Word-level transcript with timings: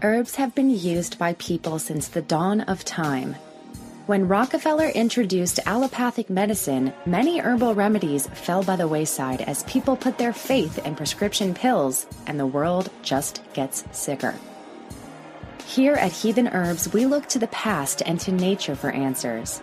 Herbs 0.00 0.36
have 0.36 0.54
been 0.54 0.70
used 0.70 1.18
by 1.18 1.32
people 1.34 1.80
since 1.80 2.06
the 2.06 2.22
dawn 2.22 2.60
of 2.60 2.84
time. 2.84 3.34
When 4.06 4.28
Rockefeller 4.28 4.90
introduced 4.90 5.58
allopathic 5.66 6.30
medicine, 6.30 6.92
many 7.04 7.40
herbal 7.40 7.74
remedies 7.74 8.28
fell 8.28 8.62
by 8.62 8.76
the 8.76 8.86
wayside 8.86 9.40
as 9.40 9.64
people 9.64 9.96
put 9.96 10.16
their 10.16 10.32
faith 10.32 10.78
in 10.86 10.94
prescription 10.94 11.52
pills, 11.52 12.06
and 12.28 12.38
the 12.38 12.46
world 12.46 12.90
just 13.02 13.42
gets 13.54 13.84
sicker. 13.90 14.36
Here 15.66 15.94
at 15.94 16.12
Heathen 16.12 16.46
Herbs, 16.46 16.92
we 16.92 17.04
look 17.04 17.26
to 17.30 17.40
the 17.40 17.48
past 17.48 18.00
and 18.06 18.20
to 18.20 18.30
nature 18.30 18.76
for 18.76 18.92
answers. 18.92 19.60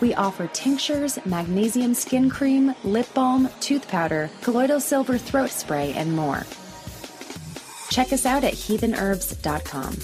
We 0.00 0.14
offer 0.14 0.46
tinctures, 0.46 1.18
magnesium 1.26 1.92
skin 1.92 2.30
cream, 2.30 2.74
lip 2.84 3.12
balm, 3.12 3.50
tooth 3.60 3.86
powder, 3.86 4.30
colloidal 4.40 4.80
silver 4.80 5.18
throat 5.18 5.50
spray, 5.50 5.92
and 5.92 6.16
more. 6.16 6.44
Check 7.94 8.12
us 8.12 8.26
out 8.26 8.42
at 8.42 8.54
heathenherbs.com. 8.54 9.94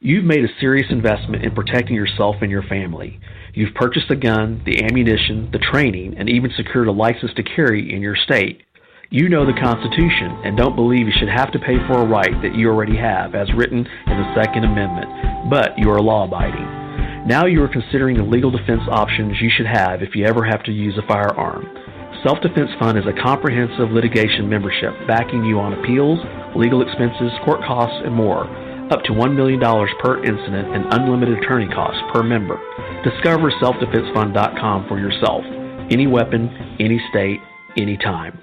You've 0.00 0.24
made 0.26 0.44
a 0.44 0.60
serious 0.60 0.88
investment 0.90 1.46
in 1.46 1.54
protecting 1.54 1.96
yourself 1.96 2.36
and 2.42 2.50
your 2.50 2.62
family. 2.64 3.18
You've 3.54 3.72
purchased 3.74 4.08
the 4.10 4.16
gun, 4.16 4.60
the 4.66 4.84
ammunition, 4.84 5.48
the 5.50 5.58
training, 5.58 6.16
and 6.18 6.28
even 6.28 6.50
secured 6.54 6.88
a 6.88 6.92
license 6.92 7.32
to 7.36 7.42
carry 7.42 7.90
in 7.90 8.02
your 8.02 8.16
state. 8.16 8.64
You 9.08 9.30
know 9.30 9.46
the 9.46 9.58
Constitution 9.58 10.38
and 10.44 10.58
don't 10.58 10.76
believe 10.76 11.06
you 11.06 11.14
should 11.18 11.30
have 11.30 11.52
to 11.52 11.58
pay 11.58 11.78
for 11.88 12.02
a 12.02 12.06
right 12.06 12.42
that 12.42 12.54
you 12.54 12.68
already 12.68 12.98
have, 12.98 13.34
as 13.34 13.48
written 13.54 13.78
in 13.78 14.12
the 14.12 14.34
Second 14.34 14.64
Amendment, 14.64 15.48
but 15.48 15.70
you 15.78 15.90
are 15.90 16.02
law 16.02 16.26
abiding. 16.26 17.26
Now 17.26 17.46
you 17.46 17.62
are 17.62 17.72
considering 17.72 18.18
the 18.18 18.24
legal 18.24 18.50
defense 18.50 18.82
options 18.90 19.40
you 19.40 19.48
should 19.48 19.66
have 19.66 20.02
if 20.02 20.14
you 20.14 20.26
ever 20.26 20.44
have 20.44 20.62
to 20.64 20.70
use 20.70 20.98
a 20.98 21.08
firearm. 21.08 21.95
Self 22.26 22.40
Defense 22.40 22.70
Fund 22.80 22.98
is 22.98 23.06
a 23.06 23.12
comprehensive 23.22 23.92
litigation 23.92 24.48
membership 24.48 24.90
backing 25.06 25.44
you 25.44 25.60
on 25.60 25.74
appeals, 25.74 26.18
legal 26.56 26.82
expenses, 26.82 27.30
court 27.44 27.60
costs, 27.62 27.94
and 28.04 28.12
more 28.12 28.50
up 28.92 29.04
to 29.04 29.12
$1 29.12 29.36
million 29.36 29.60
per 29.60 30.24
incident 30.24 30.74
and 30.74 30.92
unlimited 30.92 31.38
attorney 31.38 31.68
costs 31.72 32.02
per 32.12 32.24
member. 32.24 32.58
Discover 33.04 33.52
selfdefensefund.com 33.62 34.88
for 34.88 34.98
yourself. 34.98 35.44
Any 35.92 36.08
weapon, 36.08 36.48
any 36.80 37.00
state, 37.10 37.38
anytime. 37.76 38.40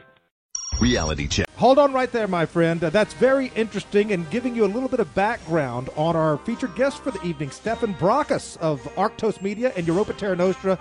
Reality 0.80 1.27
check. 1.27 1.49
Hold 1.58 1.77
on 1.77 1.91
right 1.91 2.09
there, 2.09 2.30
my 2.30 2.45
friend. 2.45 2.81
Uh, 2.81 2.89
that's 2.89 3.13
very 3.13 3.52
interesting 3.53 4.13
and 4.13 4.30
giving 4.30 4.55
you 4.55 4.63
a 4.63 4.71
little 4.71 4.88
bit 4.88 5.02
of 5.02 5.13
background 5.13 5.89
on 5.97 6.15
our 6.15 6.38
featured 6.38 6.73
guest 6.77 7.03
for 7.03 7.11
the 7.11 7.21
evening, 7.21 7.52
Stefan 7.52 7.95
Brockus 7.95 8.55
of 8.59 8.81
Arktos 8.95 9.41
Media 9.41 9.73
and 9.75 9.86
Europa 9.86 10.13
Terra 10.13 10.38
Nostra. 10.38 10.80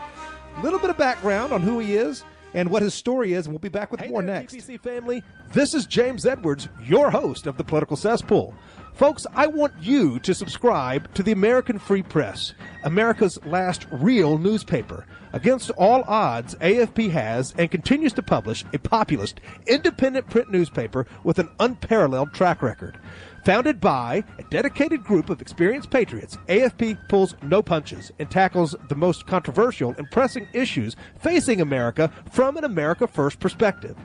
A 0.56 0.62
little 0.62 0.78
bit 0.78 0.90
of 0.90 0.96
background 0.96 1.52
on 1.52 1.62
who 1.62 1.80
he 1.80 1.96
is 1.96 2.22
and 2.54 2.70
what 2.70 2.82
his 2.82 2.94
story 2.94 3.32
is, 3.32 3.46
and 3.46 3.52
we'll 3.52 3.60
be 3.60 3.68
back 3.68 3.90
with 3.90 4.00
hey 4.00 4.08
more 4.08 4.22
there, 4.22 4.34
next. 4.34 4.54
TPC 4.54 4.80
family, 4.80 5.22
this 5.52 5.74
is 5.74 5.86
James 5.86 6.26
Edwards, 6.26 6.68
your 6.82 7.10
host 7.10 7.46
of 7.46 7.56
the 7.56 7.64
Political 7.64 7.96
Cesspool. 7.96 8.54
Folks, 8.94 9.26
I 9.34 9.46
want 9.46 9.72
you 9.80 10.18
to 10.20 10.34
subscribe 10.34 11.12
to 11.14 11.22
the 11.22 11.32
American 11.32 11.78
Free 11.78 12.02
Press, 12.02 12.52
America's 12.84 13.42
last 13.46 13.86
real 13.90 14.36
newspaper. 14.36 15.06
Against 15.32 15.70
all 15.70 16.04
odds, 16.06 16.54
AFP 16.56 17.10
has 17.10 17.54
and 17.56 17.70
continues 17.70 18.12
to 18.12 18.22
publish 18.22 18.66
a 18.74 18.78
populist, 18.78 19.40
independent 19.66 20.28
print 20.28 20.50
newspaper 20.50 21.06
with 21.24 21.38
an 21.38 21.48
unparalleled 21.58 22.34
track 22.34 22.60
record. 22.60 22.98
Founded 23.44 23.80
by 23.80 24.22
a 24.38 24.44
dedicated 24.44 25.02
group 25.02 25.28
of 25.28 25.40
experienced 25.40 25.90
patriots, 25.90 26.38
AFP 26.46 27.08
pulls 27.08 27.34
no 27.42 27.60
punches 27.60 28.12
and 28.20 28.30
tackles 28.30 28.76
the 28.88 28.94
most 28.94 29.26
controversial 29.26 29.94
and 29.98 30.08
pressing 30.12 30.46
issues 30.52 30.94
facing 31.18 31.60
America 31.60 32.12
from 32.30 32.56
an 32.56 32.62
America 32.62 33.08
First 33.08 33.40
perspective. 33.40 33.96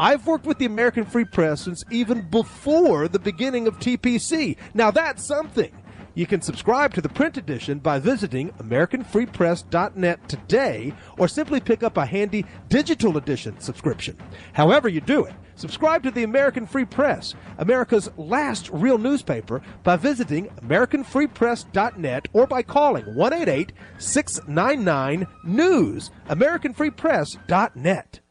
I've 0.00 0.26
worked 0.26 0.46
with 0.46 0.58
the 0.58 0.64
American 0.64 1.04
Free 1.04 1.24
Press 1.24 1.60
since 1.60 1.84
even 1.92 2.22
before 2.22 3.06
the 3.06 3.20
beginning 3.20 3.68
of 3.68 3.78
TPC. 3.78 4.56
Now 4.74 4.90
that's 4.90 5.22
something. 5.22 5.70
You 6.14 6.26
can 6.26 6.42
subscribe 6.42 6.92
to 6.94 7.00
the 7.00 7.08
print 7.08 7.38
edition 7.38 7.78
by 7.78 7.98
visiting 7.98 8.50
AmericanFreePress.net 8.52 10.28
today 10.28 10.92
or 11.18 11.26
simply 11.26 11.58
pick 11.60 11.82
up 11.82 11.96
a 11.96 12.04
handy 12.04 12.44
digital 12.68 13.16
edition 13.16 13.58
subscription. 13.60 14.18
However 14.52 14.88
you 14.88 15.00
do 15.00 15.24
it, 15.24 15.34
subscribe 15.54 16.02
to 16.02 16.10
the 16.10 16.24
American 16.24 16.66
Free 16.66 16.84
Press, 16.84 17.34
America's 17.56 18.10
last 18.18 18.68
real 18.70 18.98
newspaper, 18.98 19.62
by 19.84 19.96
visiting 19.96 20.48
AmericanFreePress.net 20.62 22.28
or 22.34 22.46
by 22.46 22.62
calling 22.62 23.06
188 23.14 23.72
699 23.98 25.26
News. 25.44 26.10
AmericanFreePress.net. 26.28 28.21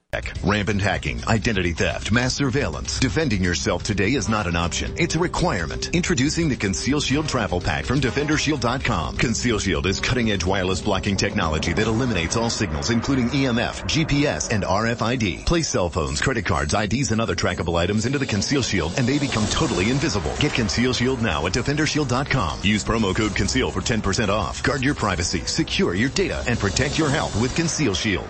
Rampant 0.44 0.82
hacking, 0.82 1.26
identity 1.26 1.72
theft, 1.72 2.12
mass 2.12 2.34
surveillance. 2.34 3.00
Defending 3.00 3.42
yourself 3.42 3.84
today 3.84 4.10
is 4.10 4.28
not 4.28 4.46
an 4.46 4.58
option. 4.58 4.94
It's 4.98 5.16
a 5.16 5.20
requirement. 5.20 5.96
Introducing 5.96 6.50
the 6.50 6.58
Conceal 6.58 7.00
Shield 7.00 7.30
Travel 7.30 7.62
Pack 7.62 7.86
from 7.86 8.02
DefenderShield.com. 8.02 9.16
Conceal 9.16 9.58
Shield 9.60 9.86
is 9.86 10.02
cutting 10.02 10.32
edge 10.32 10.44
wireless 10.44 10.82
blocking 10.82 11.16
technology 11.16 11.72
that 11.72 11.88
eliminates 11.88 12.36
all 12.36 12.50
signals, 12.50 12.90
including 12.90 13.30
EMF, 13.30 13.86
GPS, 13.86 14.52
and 14.52 14.66
RFID. 14.66 15.46
Place 15.46 15.70
cell 15.70 15.90
phones, 15.90 16.20
credit 16.20 16.46
cards, 16.46 16.74
IDs, 16.74 17.14
and 17.14 17.22
other 17.22 17.36
trackable 17.36 17.80
items 17.80 18.06
into 18.06 18.20
the 18.20 18.26
Conceal 18.26 18.64
Shield 18.64 18.94
and 18.98 19.08
they 19.08 19.18
become 19.18 19.46
totally 19.48 19.92
invisible. 19.92 20.34
Get 20.42 20.52
Conceal 20.52 20.92
Shield 20.92 21.22
now 21.22 21.46
at 21.46 21.54
DefenderShield.com. 21.54 22.60
Use 22.64 22.84
promo 22.84 23.16
code 23.16 23.34
CONCEAL 23.34 23.72
for 23.72 23.80
10% 23.80 24.28
off. 24.28 24.62
Guard 24.62 24.84
your 24.84 24.96
privacy, 24.96 25.40
secure 25.46 25.96
your 25.96 26.10
data, 26.10 26.44
and 26.48 26.60
protect 26.60 27.00
your 27.00 27.10
health 27.10 27.40
with 27.42 27.56
Conceal 27.56 27.94
Shield. 27.94 28.28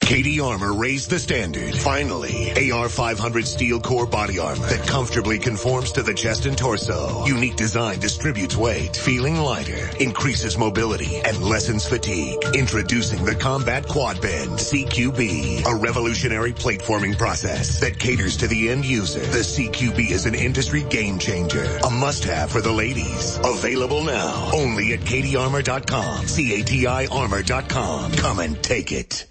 CATI 0.00 0.40
Armor 0.40 0.72
raised 0.72 1.08
the 1.08 1.20
standard. 1.20 1.72
Finally, 1.72 2.50
AR500 2.56 3.46
steel 3.46 3.78
core 3.80 4.06
body 4.06 4.40
armor 4.40 4.66
that 4.66 4.84
comfortably 4.88 5.38
conforms 5.38 5.92
to 5.92 6.02
the 6.02 6.12
chest 6.12 6.46
and 6.46 6.58
torso. 6.58 7.24
Unique 7.26 7.54
design 7.54 8.00
distributes 8.00 8.56
weight, 8.56 8.96
feeling 8.96 9.36
lighter, 9.36 9.88
increases 10.00 10.58
mobility, 10.58 11.20
and 11.20 11.40
lessens 11.40 11.86
fatigue. 11.86 12.38
Introducing 12.54 13.24
the 13.24 13.36
Combat 13.36 13.86
Quad 13.86 14.20
Bend 14.20 14.50
CQB, 14.50 15.64
a 15.66 15.76
revolutionary 15.76 16.52
plate 16.52 16.82
forming 16.82 17.14
process 17.14 17.78
that 17.78 18.00
caters 18.00 18.36
to 18.38 18.48
the 18.48 18.68
end 18.68 18.84
user. 18.84 19.20
The 19.20 19.44
CQB 19.44 20.10
is 20.10 20.26
an 20.26 20.34
industry 20.34 20.82
game 20.90 21.20
changer, 21.20 21.78
a 21.84 21.90
must-have 21.90 22.50
for 22.50 22.60
the 22.60 22.72
ladies. 22.72 23.38
Available 23.44 24.02
now, 24.02 24.50
only 24.52 24.92
at 24.92 25.00
catiarmor.com. 25.00 26.26
C-A-T-I 26.26 27.06
armor.com. 27.06 28.12
Come 28.12 28.40
and 28.40 28.60
take 28.60 28.90
it. 28.90 29.29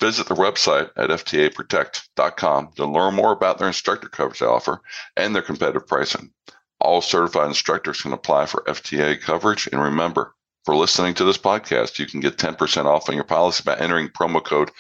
Visit 0.01 0.29
their 0.29 0.37
website 0.37 0.91
at 0.97 1.11
ftaprotect.com 1.11 2.71
to 2.77 2.87
learn 2.87 3.15
more 3.15 3.33
about 3.33 3.59
their 3.59 3.69
instructor 3.69 4.09
coverage 4.09 4.39
they 4.39 4.47
offer 4.47 4.81
and 5.17 5.35
their 5.35 5.43
competitive 5.43 5.87
pricing. 5.87 6.33
All 6.81 7.03
certified 7.03 7.49
instructors 7.49 8.01
can 8.01 8.13
apply 8.13 8.47
for 8.47 8.65
FTA 8.67 9.21
coverage. 9.21 9.69
And 9.71 9.83
remember, 9.83 10.35
for 10.65 10.75
listening 10.75 11.15
to 11.15 11.25
this 11.25 11.37
podcast, 11.37 11.99
you 11.99 12.07
can 12.07 12.21
get 12.21 12.39
10% 12.39 12.87
off 12.87 13.09
on 13.09 13.15
your 13.15 13.25
policy 13.25 13.63
by 13.65 13.77
entering 13.77 14.09
promo 14.09 14.43
code 14.43 14.71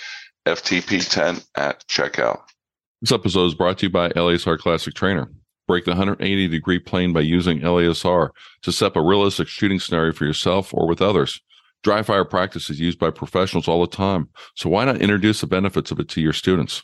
FTP10 0.47 1.45
at 1.56 1.87
checkout. 1.87 2.41
This 3.03 3.13
episode 3.13 3.47
is 3.47 3.55
brought 3.55 3.79
to 3.79 3.87
you 3.87 3.91
by 3.91 4.11
LASR 4.11 4.59
Classic 4.59 4.95
Trainer. 4.95 5.31
Break 5.67 5.85
the 5.85 5.93
180 5.93 6.49
degree 6.49 6.79
plane 6.79 7.13
by 7.13 7.21
using 7.21 7.61
LASR 7.61 8.31
to 8.63 8.73
set 8.73 8.87
up 8.87 8.97
a 8.97 9.03
realistic 9.03 9.49
shooting 9.49 9.79
scenario 9.79 10.13
for 10.13 10.25
yourself 10.25 10.75
or 10.75 10.87
with 10.89 11.01
others. 11.01 11.41
Dry 11.82 12.03
fire 12.03 12.25
practice 12.25 12.69
is 12.69 12.79
used 12.79 12.99
by 12.99 13.11
professionals 13.11 13.67
all 13.67 13.81
the 13.81 13.87
time, 13.87 14.29
so 14.55 14.69
why 14.69 14.85
not 14.85 15.00
introduce 15.00 15.41
the 15.41 15.47
benefits 15.47 15.91
of 15.91 15.99
it 15.99 16.09
to 16.11 16.21
your 16.21 16.35
students? 16.35 16.82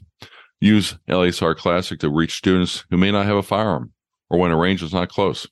Use 0.60 0.96
LASR 1.08 1.54
Classic 1.54 2.00
to 2.00 2.08
reach 2.08 2.36
students 2.36 2.84
who 2.90 2.96
may 2.96 3.10
not 3.10 3.26
have 3.26 3.36
a 3.36 3.42
firearm 3.42 3.92
or 4.30 4.38
when 4.38 4.50
a 4.50 4.56
range 4.56 4.82
is 4.82 4.94
not 4.94 5.10
close. 5.10 5.46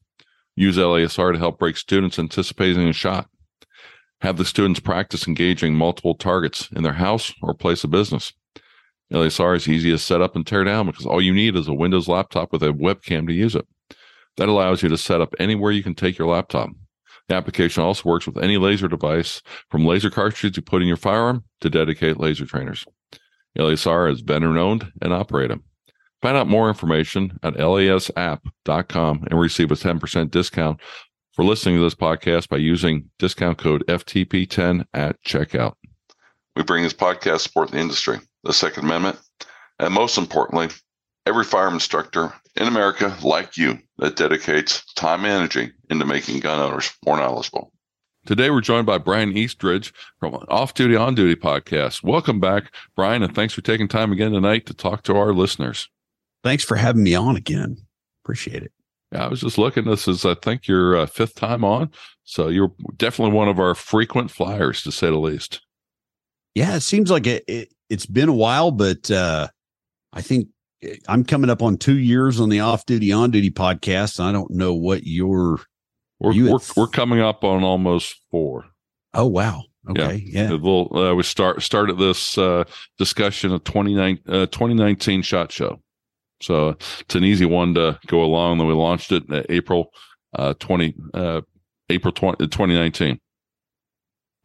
Use 0.56 0.79
LASR 0.79 1.32
to 1.32 1.38
help 1.38 1.58
break 1.58 1.76
students 1.76 2.19
anticipating 2.19 2.88
a 2.88 2.93
shot. 2.93 3.29
Have 4.23 4.38
the 4.38 4.44
students 4.46 4.81
practice 4.81 5.29
engaging 5.29 5.75
multiple 5.75 6.14
targets 6.14 6.70
in 6.75 6.82
their 6.82 6.94
house 6.94 7.32
or 7.43 7.52
place 7.52 7.85
of 7.85 7.91
business. 7.91 8.32
LASR 9.12 9.56
is 9.56 9.69
easy 9.69 9.91
to 9.91 9.99
set 9.99 10.23
up 10.23 10.35
and 10.35 10.46
tear 10.46 10.64
down 10.64 10.87
because 10.87 11.05
all 11.05 11.20
you 11.20 11.35
need 11.35 11.55
is 11.55 11.69
a 11.69 11.75
Windows 11.75 12.08
laptop 12.08 12.50
with 12.50 12.62
a 12.62 12.73
webcam 12.73 13.26
to 13.26 13.35
use 13.35 13.55
it. 13.55 13.67
That 14.38 14.49
allows 14.49 14.82
you 14.82 14.88
to 14.88 14.96
set 14.96 15.20
up 15.20 15.35
anywhere 15.38 15.70
you 15.70 15.82
can 15.82 15.94
take 15.94 16.17
your 16.17 16.29
laptop. 16.29 16.70
The 17.29 17.35
application 17.35 17.82
also 17.82 18.09
works 18.09 18.26
with 18.26 18.43
any 18.43 18.59
laser 18.59 18.88
device, 18.88 19.41
from 19.71 19.87
laser 19.87 20.11
cartridges 20.11 20.56
you 20.56 20.62
put 20.62 20.82
in 20.82 20.88
your 20.88 20.97
firearm 20.97 21.44
to 21.61 21.71
dedicated 21.71 22.19
laser 22.19 22.44
trainers. 22.44 22.85
LASR 23.59 24.12
is 24.12 24.21
vendor 24.21 24.59
owned 24.59 24.93
and 25.00 25.12
operated. 25.12 25.61
Find 26.21 26.37
out 26.37 26.49
more 26.49 26.69
information 26.69 27.38
at 27.43 27.55
lasrapp.com 27.55 29.25
and 29.31 29.41
receive 29.41 29.71
a 29.71 29.75
10% 29.75 30.31
discount 30.31 30.81
for 31.32 31.44
listening 31.44 31.76
to 31.76 31.82
this 31.82 31.94
podcast 31.94 32.49
by 32.49 32.56
using 32.56 33.11
discount 33.19 33.59
code 33.59 33.85
FTP10 33.88 34.87
at 34.94 35.23
checkout. 35.23 35.75
We 36.56 36.62
bring 36.62 36.85
this 36.85 36.94
podcast 36.94 37.41
support 37.41 37.70
the 37.70 37.79
industry, 37.79 38.20
the 38.44 38.53
Second 38.53 38.85
Amendment, 38.85 39.19
and 39.79 39.93
most 39.93 40.17
importantly, 40.17 40.69
every 41.26 41.44
firearm 41.44 41.75
instructor 41.75 42.32
in 42.56 42.67
America 42.67 43.17
like 43.23 43.56
you 43.56 43.79
that 43.99 44.17
dedicates 44.17 44.85
time 44.94 45.25
and 45.25 45.32
energy 45.32 45.73
into 45.91 46.05
making 46.05 46.41
gun 46.41 46.61
owners 46.61 46.93
more 47.06 47.17
knowledgeable. 47.17 47.73
Today, 48.26 48.49
we're 48.50 48.62
joined 48.62 48.87
by 48.87 48.99
Bryan 48.99 49.37
Eastridge 49.37 49.93
from 50.19 50.35
Off 50.49 50.73
Duty 50.73 50.97
On 50.97 51.15
Duty 51.15 51.38
podcast. 51.38 52.03
Welcome 52.03 52.41
back, 52.41 52.75
Bryan, 52.97 53.23
and 53.23 53.35
thanks 53.35 53.53
for 53.53 53.61
taking 53.61 53.87
time 53.87 54.12
again 54.12 54.32
tonight 54.32 54.65
to 54.67 54.75
talk 54.75 55.03
to 55.05 55.17
our 55.17 55.35
listeners. 55.35 55.88
Thanks 56.43 56.65
for 56.65 56.76
having 56.76 57.03
me 57.03 57.15
on 57.15 57.37
again. 57.37 57.77
Appreciate 58.25 58.62
it. 58.62 58.73
Yeah, 59.12 59.27
I 59.27 59.29
was 59.29 59.43
just 59.43 59.59
looking. 59.59 59.85
This 59.85 60.09
is, 60.09 60.25
I 60.25 60.35
think, 60.35 60.67
your 60.67 60.97
uh, 60.97 61.06
fifth 61.06 61.35
time 61.35 61.65
on. 61.65 61.91
So 62.25 62.49
you're 62.49 62.73
definitely 62.97 63.35
one 63.35 63.49
of 63.49 63.61
our 63.61 63.75
frequent 63.75 64.31
flyers, 64.31 64.82
to 64.82 64.93
say 64.93 65.09
the 65.09 65.17
least. 65.17 65.61
Yeah, 66.55 66.77
it 66.77 66.81
seems 66.81 67.11
like 67.11 67.27
it, 67.27 67.44
it 67.47 67.75
has 67.91 68.06
been 68.06 68.31
a 68.31 68.35
while, 68.35 68.70
but 68.70 69.11
uh, 69.11 69.49
I 70.15 70.23
think 70.23 70.49
I'm 71.08 71.25
coming 71.25 71.50
up 71.50 71.62
on 71.62 71.76
two 71.76 71.98
years 71.98 72.40
on 72.40 72.48
the 72.48 72.60
off 72.60 72.86
duty 72.86 73.12
on 73.12 73.31
duty 73.31 73.50
podcast. 73.50 74.20
I 74.20 74.32
don't 74.32 74.50
know 74.50 74.75
what 74.75 75.06
your 75.06 75.60
we're 76.20 76.32
you 76.32 76.52
we're, 76.52 76.58
we're 76.76 76.86
coming 76.86 77.20
up 77.20 77.44
on 77.44 77.64
almost 77.64 78.16
four. 78.31 78.66
Oh 79.12 79.26
wow. 79.26 79.64
Okay. 79.90 80.25
Yeah. 80.26 80.50
yeah. 80.50 80.56
We'll, 80.56 80.96
uh, 80.96 81.14
we 81.14 81.22
start 81.22 81.62
started 81.62 81.98
this 81.98 82.38
uh, 82.38 82.64
discussion 82.98 83.52
of 83.52 83.64
29, 83.64 84.19
uh, 84.26 84.46
2019 84.46 85.22
shot 85.22 85.52
show. 85.52 85.81
So 86.40 86.70
it's 87.00 87.14
an 87.14 87.25
easy 87.25 87.44
one 87.44 87.75
to 87.75 87.98
go 88.06 88.22
along. 88.22 88.58
Then 88.58 88.66
we 88.66 88.75
launched 88.75 89.12
it 89.12 89.25
in 89.28 89.44
April 89.48 89.90
uh, 90.36 90.54
20 90.54 90.94
uh, 91.12 91.40
April 91.90 92.12
20, 92.12 92.46
2019. 92.48 93.19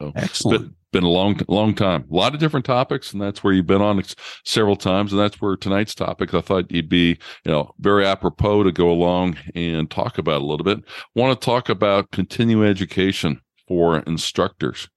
So 0.01 0.11
Excellent 0.15 0.75
been 0.91 1.03
a 1.03 1.09
long, 1.09 1.39
long 1.47 1.73
time. 1.73 2.05
A 2.09 2.13
lot 2.13 2.33
of 2.33 2.39
different 2.39 2.65
topics, 2.65 3.13
and 3.13 3.21
that's 3.21 3.43
where 3.43 3.53
you've 3.53 3.67
been 3.67 3.81
on 3.81 4.01
several 4.43 4.75
times. 4.75 5.11
And 5.11 5.21
that's 5.21 5.41
where 5.41 5.55
tonight's 5.55 5.95
topic, 5.95 6.33
I 6.33 6.41
thought 6.41 6.71
you'd 6.71 6.89
be, 6.89 7.17
you 7.45 7.51
know, 7.51 7.73
very 7.79 8.05
apropos 8.05 8.63
to 8.63 8.71
go 8.71 8.89
along 8.89 9.37
and 9.55 9.89
talk 9.89 10.17
about 10.17 10.41
a 10.41 10.45
little 10.45 10.63
bit. 10.63 10.83
Want 11.15 11.39
to 11.39 11.45
talk 11.45 11.69
about 11.69 12.11
continuing 12.11 12.67
education 12.67 13.41
for 13.67 13.99
instructors 13.99 14.89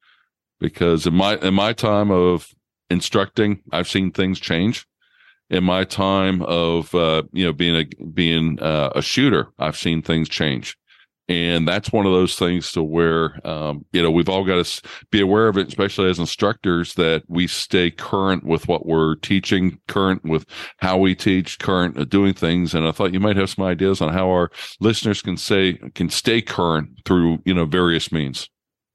because 0.61 1.07
in 1.07 1.15
my 1.15 1.37
in 1.37 1.55
my 1.55 1.73
time 1.73 2.11
of 2.11 2.49
instructing, 2.89 3.61
I've 3.73 3.89
seen 3.89 4.11
things 4.13 4.41
change. 4.41 4.87
In 5.51 5.65
my 5.65 5.85
time 5.85 6.41
of 6.43 6.95
uh, 6.95 7.25
you 7.33 7.45
know 7.45 7.53
being 7.53 7.77
a 7.77 8.05
being 8.07 8.59
uh, 8.61 8.91
a 8.95 9.03
shooter, 9.03 9.49
I've 9.59 9.77
seen 9.77 10.01
things 10.01 10.29
change 10.29 10.77
and 11.33 11.67
that's 11.67 11.93
one 11.93 12.07
of 12.07 12.13
those 12.13 12.37
things 12.37 12.73
to 12.73 12.83
where 12.83 13.45
um, 13.47 13.85
you 13.93 14.03
know 14.03 14.11
we've 14.11 14.29
all 14.29 14.45
got 14.45 14.65
to 14.65 14.83
be 15.11 15.21
aware 15.21 15.49
of 15.49 15.57
it 15.57 15.69
especially 15.69 16.09
as 16.09 16.19
instructors 16.19 16.95
that 16.95 17.23
we 17.29 17.47
stay 17.47 17.91
current 17.91 18.45
with 18.45 18.69
what 18.69 18.87
we're 18.87 19.17
teaching 19.17 19.79
current 19.89 20.25
with 20.25 20.45
how 20.79 20.97
we 20.99 21.15
teach 21.15 21.59
current 21.59 21.99
uh, 21.99 22.05
doing 22.05 22.35
things. 22.35 22.75
And 22.75 22.87
i 22.87 22.93
thought 22.93 23.13
you 23.13 23.21
might 23.21 23.37
have 23.37 23.51
some 23.51 23.65
ideas 23.65 24.01
on 24.01 24.13
how 24.13 24.29
our 24.29 24.51
listeners 24.81 25.23
can 25.23 25.37
say 25.37 25.75
can 25.95 26.11
stay 26.11 26.43
current 26.43 26.91
through 27.05 27.39
you 27.45 27.55
know 27.55 27.65
various 27.65 28.13
means. 28.13 28.49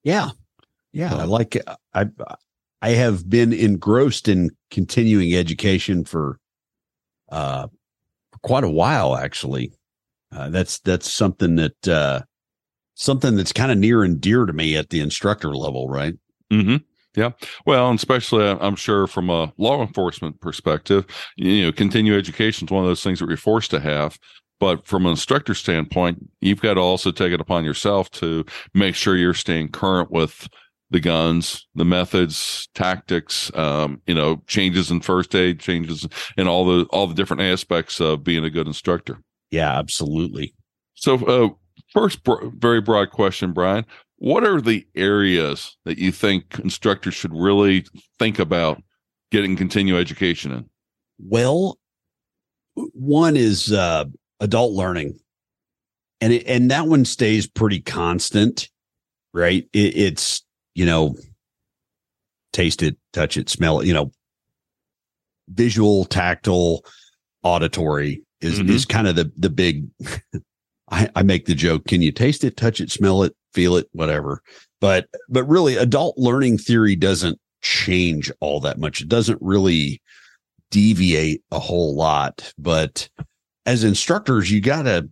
Yeah. 0.03 0.29
Yeah 0.93 1.15
i 1.15 1.23
like 1.25 1.57
i 1.93 2.07
i 2.81 2.89
have 2.89 3.29
been 3.29 3.53
engrossed 3.53 4.27
in 4.27 4.49
continuing 4.71 5.33
education 5.35 6.05
for 6.05 6.39
uh 7.29 7.67
for 8.31 8.39
quite 8.47 8.63
a 8.63 8.69
while 8.69 9.15
actually. 9.15 9.71
Uh, 10.31 10.49
that's 10.49 10.79
that's 10.79 11.11
something 11.11 11.55
that 11.55 11.87
uh, 11.87 12.21
something 12.97 13.35
that's 13.35 13.53
kind 13.53 13.71
of 13.71 13.77
near 13.77 14.03
and 14.03 14.19
dear 14.19 14.45
to 14.45 14.53
me 14.53 14.75
at 14.75 14.89
the 14.89 14.99
instructor 14.99 15.55
level, 15.55 15.87
right? 15.87 16.15
Mm-hmm. 16.51 16.77
Yeah. 17.15 17.31
Well, 17.65 17.89
and 17.89 17.97
especially 17.97 18.45
uh, 18.45 18.57
I'm 18.59 18.75
sure 18.75 19.07
from 19.07 19.29
a 19.29 19.53
law 19.57 19.81
enforcement 19.81 20.41
perspective, 20.41 21.05
you 21.35 21.65
know, 21.65 21.71
continue 21.71 22.17
education 22.17 22.67
is 22.67 22.71
one 22.71 22.83
of 22.83 22.89
those 22.89 23.03
things 23.03 23.19
that 23.19 23.27
we're 23.27 23.37
forced 23.37 23.71
to 23.71 23.79
have. 23.79 24.19
But 24.59 24.87
from 24.87 25.05
an 25.05 25.11
instructor 25.11 25.53
standpoint, 25.53 26.27
you've 26.41 26.61
got 26.61 26.75
to 26.75 26.79
also 26.79 27.11
take 27.11 27.31
it 27.31 27.39
upon 27.39 27.63
yourself 27.63 28.09
to 28.11 28.43
make 28.73 28.95
sure 28.95 29.15
you're 29.15 29.35
staying 29.35 29.69
current 29.69 30.11
with 30.11 30.47
the 30.89 30.99
guns, 30.99 31.67
the 31.75 31.85
methods, 31.85 32.67
tactics, 32.73 33.51
um, 33.55 34.01
you 34.07 34.15
know, 34.15 34.41
changes 34.47 34.89
in 34.89 35.01
first 35.01 35.35
aid, 35.35 35.59
changes 35.59 36.07
in 36.37 36.47
all 36.47 36.65
the 36.65 36.85
all 36.85 37.05
the 37.05 37.13
different 37.13 37.43
aspects 37.43 37.99
of 37.99 38.23
being 38.23 38.45
a 38.45 38.49
good 38.49 38.67
instructor. 38.67 39.19
Yeah, 39.51 39.77
absolutely. 39.77 40.55
So, 40.95 41.15
uh, 41.25 41.49
first, 41.97 42.23
br- 42.23 42.47
very 42.55 42.81
broad 42.81 43.11
question, 43.11 43.53
Bryan. 43.53 43.85
What 44.17 44.43
are 44.43 44.61
the 44.61 44.85
areas 44.95 45.77
that 45.85 45.97
you 45.97 46.11
think 46.11 46.59
instructors 46.59 47.13
should 47.13 47.33
really 47.33 47.85
think 48.19 48.39
about 48.39 48.81
getting 49.31 49.55
continuing 49.55 49.99
education 49.99 50.51
in? 50.51 50.69
Well, 51.19 51.77
one 52.75 53.35
is 53.35 53.71
uh, 53.71 54.05
adult 54.39 54.73
learning, 54.73 55.19
and 56.21 56.33
it, 56.33 56.47
and 56.47 56.71
that 56.71 56.87
one 56.87 57.05
stays 57.05 57.47
pretty 57.47 57.79
constant, 57.79 58.69
right? 59.33 59.67
It, 59.73 59.97
it's 59.97 60.43
you 60.73 60.85
know, 60.85 61.15
taste 62.53 62.83
it, 62.83 62.97
touch 63.13 63.37
it, 63.37 63.49
smell 63.49 63.79
it, 63.79 63.87
you 63.87 63.93
know, 63.93 64.11
visual, 65.49 66.05
tactile, 66.05 66.83
auditory 67.43 68.23
is 68.41 68.59
mm-hmm. 68.59 68.69
is 68.69 68.85
kind 68.85 69.07
of 69.07 69.15
the 69.15 69.31
the 69.37 69.49
big 69.49 69.87
I, 70.89 71.09
I 71.15 71.23
make 71.23 71.45
the 71.45 71.55
joke, 71.55 71.85
can 71.85 72.01
you 72.01 72.11
taste 72.11 72.43
it, 72.43 72.57
touch 72.57 72.79
it, 72.79 72.91
smell 72.91 73.23
it, 73.23 73.35
feel 73.53 73.75
it, 73.75 73.87
whatever. 73.91 74.41
But 74.79 75.07
but 75.29 75.43
really 75.45 75.75
adult 75.75 76.17
learning 76.17 76.59
theory 76.59 76.95
doesn't 76.95 77.39
change 77.61 78.31
all 78.39 78.59
that 78.61 78.79
much. 78.79 79.01
It 79.01 79.07
doesn't 79.07 79.39
really 79.41 80.01
deviate 80.71 81.41
a 81.51 81.59
whole 81.59 81.95
lot. 81.95 82.53
But 82.57 83.09
as 83.65 83.83
instructors, 83.83 84.51
you 84.51 84.61
gotta 84.61 85.09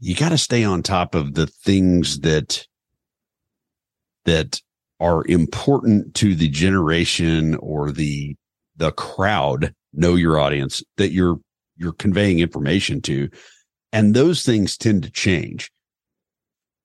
you 0.00 0.14
gotta 0.14 0.38
stay 0.38 0.64
on 0.64 0.82
top 0.82 1.14
of 1.14 1.34
the 1.34 1.46
things 1.46 2.20
that 2.20 2.66
that 4.24 4.60
are 5.00 5.26
important 5.26 6.14
to 6.14 6.34
the 6.34 6.48
generation 6.48 7.54
or 7.56 7.92
the 7.92 8.36
the 8.76 8.92
crowd 8.92 9.74
know 9.92 10.14
your 10.14 10.38
audience 10.38 10.82
that 10.96 11.12
you're 11.12 11.38
you're 11.76 11.92
conveying 11.92 12.38
information 12.38 13.00
to 13.02 13.28
and 13.92 14.14
those 14.14 14.44
things 14.44 14.76
tend 14.76 15.02
to 15.02 15.10
change 15.10 15.70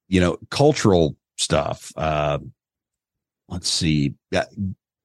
you 0.07 0.19
know 0.19 0.37
cultural 0.49 1.15
stuff 1.37 1.91
uh 1.97 2.37
let's 3.49 3.69
see 3.69 4.13
uh, 4.35 4.43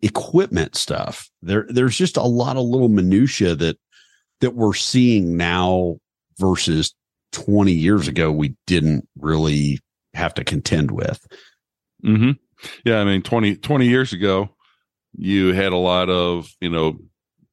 equipment 0.01 0.75
stuff 0.75 1.31
there 1.43 1.67
there's 1.69 1.97
just 1.97 2.17
a 2.17 2.23
lot 2.23 2.57
of 2.57 2.65
little 2.65 2.89
minutia 2.89 3.55
that 3.55 3.79
that 4.41 4.55
we're 4.55 4.75
seeing 4.75 5.37
now 5.37 5.97
versus 6.39 6.95
20 7.33 7.73
years 7.73 8.09
ago 8.09 8.31
we 8.31 8.55
didn't 8.67 9.09
really 9.19 9.79
have 10.15 10.35
to 10.35 10.45
contend 10.45 10.91
with 10.91 11.25
mm-hmm. 12.05 12.33
yeah 12.85 13.01
i 13.01 13.05
mean 13.05 13.23
20 13.23 13.57
20 13.57 13.87
years 13.87 14.13
ago 14.13 14.49
you 15.17 15.53
had 15.53 15.73
a 15.73 15.77
lot 15.77 16.09
of 16.09 16.51
you 16.61 16.71
know 16.71 16.99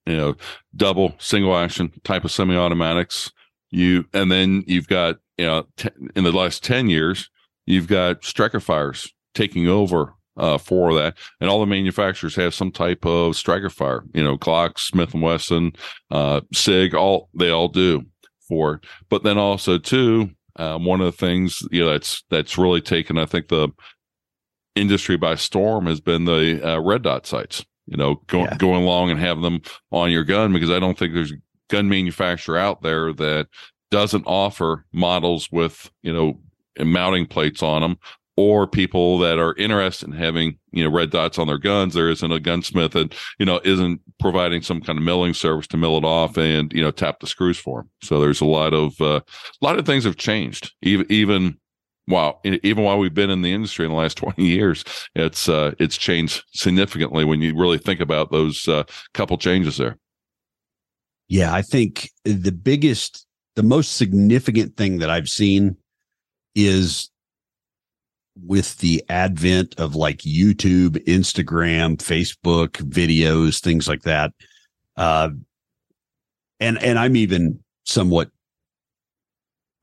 you 0.10 0.18
know, 0.18 0.36
double 0.76 1.14
single 1.20 1.56
action 1.56 1.92
type 2.04 2.26
of 2.26 2.32
semi-automatics. 2.32 3.32
You 3.72 4.06
and 4.14 4.32
then 4.32 4.64
you've 4.68 4.88
got 4.88 5.18
you 5.38 5.46
know 5.46 5.68
t- 5.78 5.90
in 6.16 6.24
the 6.24 6.32
last 6.32 6.64
ten 6.64 6.90
years 6.90 7.30
you've 7.66 7.88
got 7.88 8.24
striker 8.24 8.60
fires 8.60 9.12
taking 9.36 9.68
over 9.68 10.14
uh, 10.38 10.58
for 10.58 10.94
that, 10.96 11.18
and 11.40 11.50
all 11.50 11.60
the 11.60 11.66
manufacturers 11.66 12.36
have 12.36 12.54
some 12.54 12.72
type 12.72 13.06
of 13.06 13.36
striker 13.36 13.70
fire. 13.70 14.04
You 14.14 14.24
know, 14.24 14.38
Glock, 14.38 14.80
Smith 14.80 15.14
and 15.14 15.22
Wesson, 15.24 15.74
uh, 16.12 16.42
Sig, 16.54 16.96
all 16.96 17.30
they 17.34 17.50
all 17.50 17.68
do 17.68 18.04
for 18.48 18.76
it. 18.76 18.86
But 19.10 19.24
then 19.24 19.38
also 19.38 19.78
too, 19.78 20.32
um, 20.56 20.86
one 20.86 21.02
of 21.02 21.06
the 21.06 21.12
things 21.12 21.62
you 21.72 21.82
know 21.82 21.92
that's 21.92 22.24
that's 22.30 22.58
really 22.58 22.82
taken 22.82 23.18
I 23.18 23.26
think 23.26 23.50
the 23.50 23.70
industry 24.76 25.18
by 25.18 25.36
storm 25.36 25.88
has 25.88 26.00
been 26.00 26.26
the 26.26 26.66
uh, 26.66 26.80
red 26.80 27.02
dot 27.02 27.26
sights 27.26 27.66
you 27.90 27.98
know, 27.98 28.22
go, 28.28 28.44
yeah. 28.44 28.56
going 28.58 28.84
along 28.84 29.10
and 29.10 29.20
have 29.20 29.42
them 29.42 29.62
on 29.92 30.12
your 30.12 30.24
gun 30.24 30.54
because 30.54 30.70
I 30.70 30.80
don't 30.80 30.98
think 30.98 31.14
there's 31.14 31.34
gun 31.70 31.90
manufacturer 31.90 32.58
out 32.58 32.82
there 32.82 33.14
that 33.14 33.48
doesn't 33.92 34.26
offer 34.26 34.86
models 34.92 35.50
with, 35.52 35.90
you 36.04 36.14
know, 36.14 36.40
mounting 36.84 37.26
plates 37.26 37.64
on 37.64 37.82
them 37.82 37.98
or 38.40 38.66
people 38.66 39.20
that 39.20 39.38
are 39.38 39.54
interested 39.56 40.08
in 40.08 40.16
having 40.16 40.58
you 40.72 40.82
know 40.82 40.90
red 40.90 41.10
dots 41.10 41.38
on 41.38 41.48
their 41.48 41.58
guns. 41.58 41.94
There 41.94 42.10
isn't 42.10 42.32
a 42.32 42.40
gunsmith 42.40 42.96
and 42.96 43.14
you 43.38 43.46
know 43.46 43.60
isn't 43.66 44.00
providing 44.18 44.62
some 44.62 44.80
kind 44.80 44.98
of 44.98 45.04
milling 45.04 45.34
service 45.34 45.68
to 45.68 45.78
mill 45.78 45.98
it 45.98 46.06
off 46.06 46.38
and 46.38 46.72
you 46.72 46.82
know 46.82 46.92
tap 46.92 47.20
the 47.20 47.28
screws 47.28 47.58
for 47.58 47.82
them 47.82 47.90
so 48.02 48.22
there's 48.22 48.40
a 48.40 48.46
lot 48.46 48.74
of 48.74 49.00
uh, 49.02 49.20
a 49.20 49.66
lot 49.66 49.78
of 49.78 49.86
things 49.86 50.06
have 50.06 50.16
changed. 50.16 50.72
Even 50.82 51.06
even 51.10 51.58
while 52.06 52.40
even 52.46 52.86
while 52.86 52.98
we've 52.98 53.14
been 53.14 53.30
in 53.30 53.42
the 53.42 53.52
industry 53.52 53.86
in 53.86 53.92
the 53.92 53.98
last 53.98 54.16
20 54.18 54.42
years 54.44 54.86
it's 55.16 55.50
uh 55.50 55.74
it's 55.78 55.98
changed 55.98 56.44
significantly 56.54 57.26
when 57.26 57.42
you 57.42 57.56
really 57.56 57.78
think 57.78 58.00
about 58.00 58.32
those 58.32 58.68
uh, 58.70 58.84
couple 59.14 59.38
changes 59.38 59.78
there 59.78 59.98
yeah 61.30 61.54
i 61.54 61.62
think 61.62 62.10
the 62.26 62.52
biggest 62.52 63.26
the 63.56 63.64
most 63.64 63.96
significant 63.96 64.76
thing 64.76 65.00
that 65.00 65.10
i've 65.10 65.30
seen 65.30 65.78
is 66.56 67.10
with 68.46 68.78
the 68.78 69.04
advent 69.10 69.76
of 69.78 69.96
like 69.96 70.20
YouTube, 70.20 71.04
Instagram, 71.06 71.98
Facebook 71.98 72.72
videos, 72.90 73.62
things 73.62 73.88
like 73.88 74.04
that. 74.04 74.34
Uh, 74.98 75.30
and, 76.60 76.82
and 76.82 77.00
I'm 77.00 77.16
even 77.16 77.60
somewhat 77.86 78.30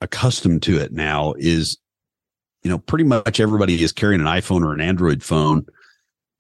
accustomed 0.00 0.62
to 0.64 0.78
it 0.78 0.92
now 0.92 1.34
is, 1.38 1.78
you 2.62 2.70
know, 2.70 2.78
pretty 2.78 3.04
much 3.04 3.40
everybody 3.40 3.82
is 3.82 3.92
carrying 3.92 4.20
an 4.20 4.26
iPhone 4.26 4.62
or 4.62 4.72
an 4.72 4.80
Android 4.80 5.22
phone 5.22 5.66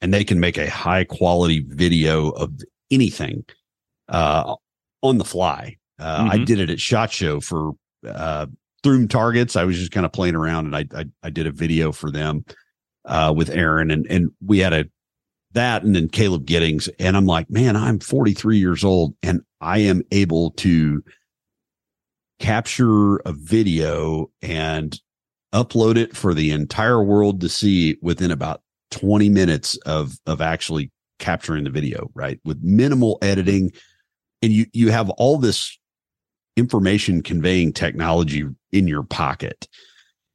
and 0.00 0.12
they 0.12 0.24
can 0.24 0.40
make 0.40 0.58
a 0.58 0.68
high 0.68 1.04
quality 1.04 1.64
video 1.68 2.30
of 2.30 2.52
anything, 2.90 3.44
uh, 4.08 4.54
on 5.08 5.18
the 5.18 5.24
fly. 5.24 5.76
Uh, 5.98 6.20
mm-hmm. 6.20 6.30
I 6.30 6.44
did 6.44 6.60
it 6.60 6.70
at 6.70 6.80
SHOT 6.80 7.10
Show 7.10 7.40
for, 7.40 7.72
uh, 8.06 8.46
through 8.82 9.08
targets. 9.08 9.56
I 9.56 9.64
was 9.64 9.78
just 9.78 9.92
kind 9.92 10.06
of 10.06 10.12
playing 10.12 10.34
around 10.34 10.66
and 10.66 10.76
I, 10.76 10.86
I, 10.94 11.04
I 11.22 11.30
did 11.30 11.46
a 11.46 11.52
video 11.52 11.92
for 11.92 12.10
them, 12.10 12.44
uh, 13.04 13.32
with 13.36 13.50
Aaron 13.50 13.90
and, 13.90 14.06
and 14.08 14.30
we 14.44 14.58
had 14.58 14.72
a, 14.72 14.84
that 15.52 15.82
and 15.82 15.96
then 15.96 16.08
Caleb 16.08 16.44
Giddings. 16.46 16.88
And 16.98 17.16
I'm 17.16 17.26
like, 17.26 17.50
man, 17.50 17.76
I'm 17.76 17.98
43 17.98 18.58
years 18.58 18.84
old 18.84 19.14
and 19.22 19.40
I 19.60 19.78
am 19.78 20.02
able 20.12 20.50
to 20.52 21.02
capture 22.38 23.16
a 23.18 23.32
video 23.32 24.30
and 24.42 25.00
upload 25.54 25.96
it 25.96 26.14
for 26.14 26.34
the 26.34 26.50
entire 26.50 27.02
world 27.02 27.40
to 27.40 27.48
see 27.48 27.96
within 28.02 28.30
about 28.30 28.62
20 28.90 29.28
minutes 29.30 29.76
of, 29.78 30.18
of 30.26 30.40
actually 30.40 30.90
capturing 31.18 31.64
the 31.64 31.70
video, 31.70 32.10
right? 32.14 32.38
With 32.44 32.62
minimal 32.62 33.18
editing. 33.22 33.72
And 34.42 34.52
you, 34.52 34.66
you 34.72 34.90
have 34.90 35.10
all 35.10 35.38
this 35.38 35.78
information 36.56 37.22
conveying 37.22 37.72
technology 37.72 38.44
in 38.72 38.88
your 38.88 39.02
pocket. 39.02 39.68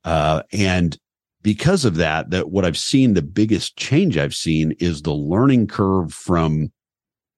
Uh, 0.04 0.44
and 0.52 0.98
because 1.42 1.86
of 1.86 1.96
that, 1.96 2.30
that 2.32 2.50
what 2.52 2.66
I've 2.66 2.78
seen, 2.78 3.14
the 3.14 3.22
biggest 3.22 3.76
change 3.78 4.18
I've 4.18 4.36
seen 4.36 4.74
is 4.80 5.02
the 5.02 5.14
learning 5.14 5.68
curve 5.68 6.14
from 6.14 6.72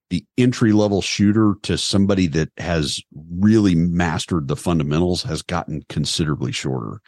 the 0.10 0.25
entry 0.38 0.74
level 0.74 1.01
shooter 1.01 1.55
to 1.63 1.77
somebody 1.77 2.27
that 2.27 2.50
has 2.58 3.01
really 3.39 3.74
mastered 3.74 4.48
the 4.48 4.55
fundamentals 4.55 5.24
has 5.24 5.41
gotten 5.41 5.84
considerably 5.89 6.51
shorter. 6.51 7.01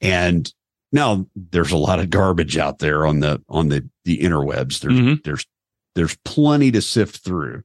And 0.00 0.50
now 0.92 1.26
there's 1.34 1.72
a 1.72 1.76
lot 1.76 1.98
of 1.98 2.10
garbage 2.10 2.56
out 2.56 2.78
there 2.78 3.04
on 3.04 3.20
the 3.20 3.42
on 3.48 3.68
the 3.68 3.88
the 4.04 4.18
interwebs. 4.20 4.80
There's 4.80 4.94
mm-hmm. 4.94 5.14
there's 5.24 5.44
there's 5.96 6.16
plenty 6.24 6.70
to 6.70 6.80
sift 6.80 7.24
through. 7.24 7.62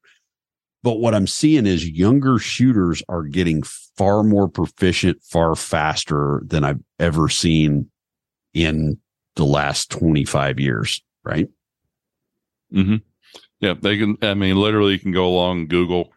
But 0.82 1.00
what 1.00 1.14
I'm 1.14 1.28
seeing 1.28 1.66
is 1.66 1.90
younger 1.90 2.40
shooters 2.40 3.04
are 3.10 3.24
getting 3.24 3.64
far 3.64 4.24
more 4.24 4.48
proficient, 4.48 5.22
far 5.24 5.56
faster 5.56 6.42
than 6.46 6.64
I've 6.64 6.80
ever 7.00 7.28
seen 7.28 7.90
in 8.54 8.98
the 9.36 9.46
last 9.46 9.92
25 9.92 10.60
years. 10.60 11.02
Right. 11.24 11.50
Hmm. 12.72 12.98
Yeah. 13.60 13.74
They 13.80 13.98
can, 13.98 14.18
I 14.22 14.36
mean, 14.36 14.56
literally 14.56 14.94
you 14.94 15.00
can 15.00 15.12
go 15.12 15.28
along 15.28 15.68
Google 15.68 16.14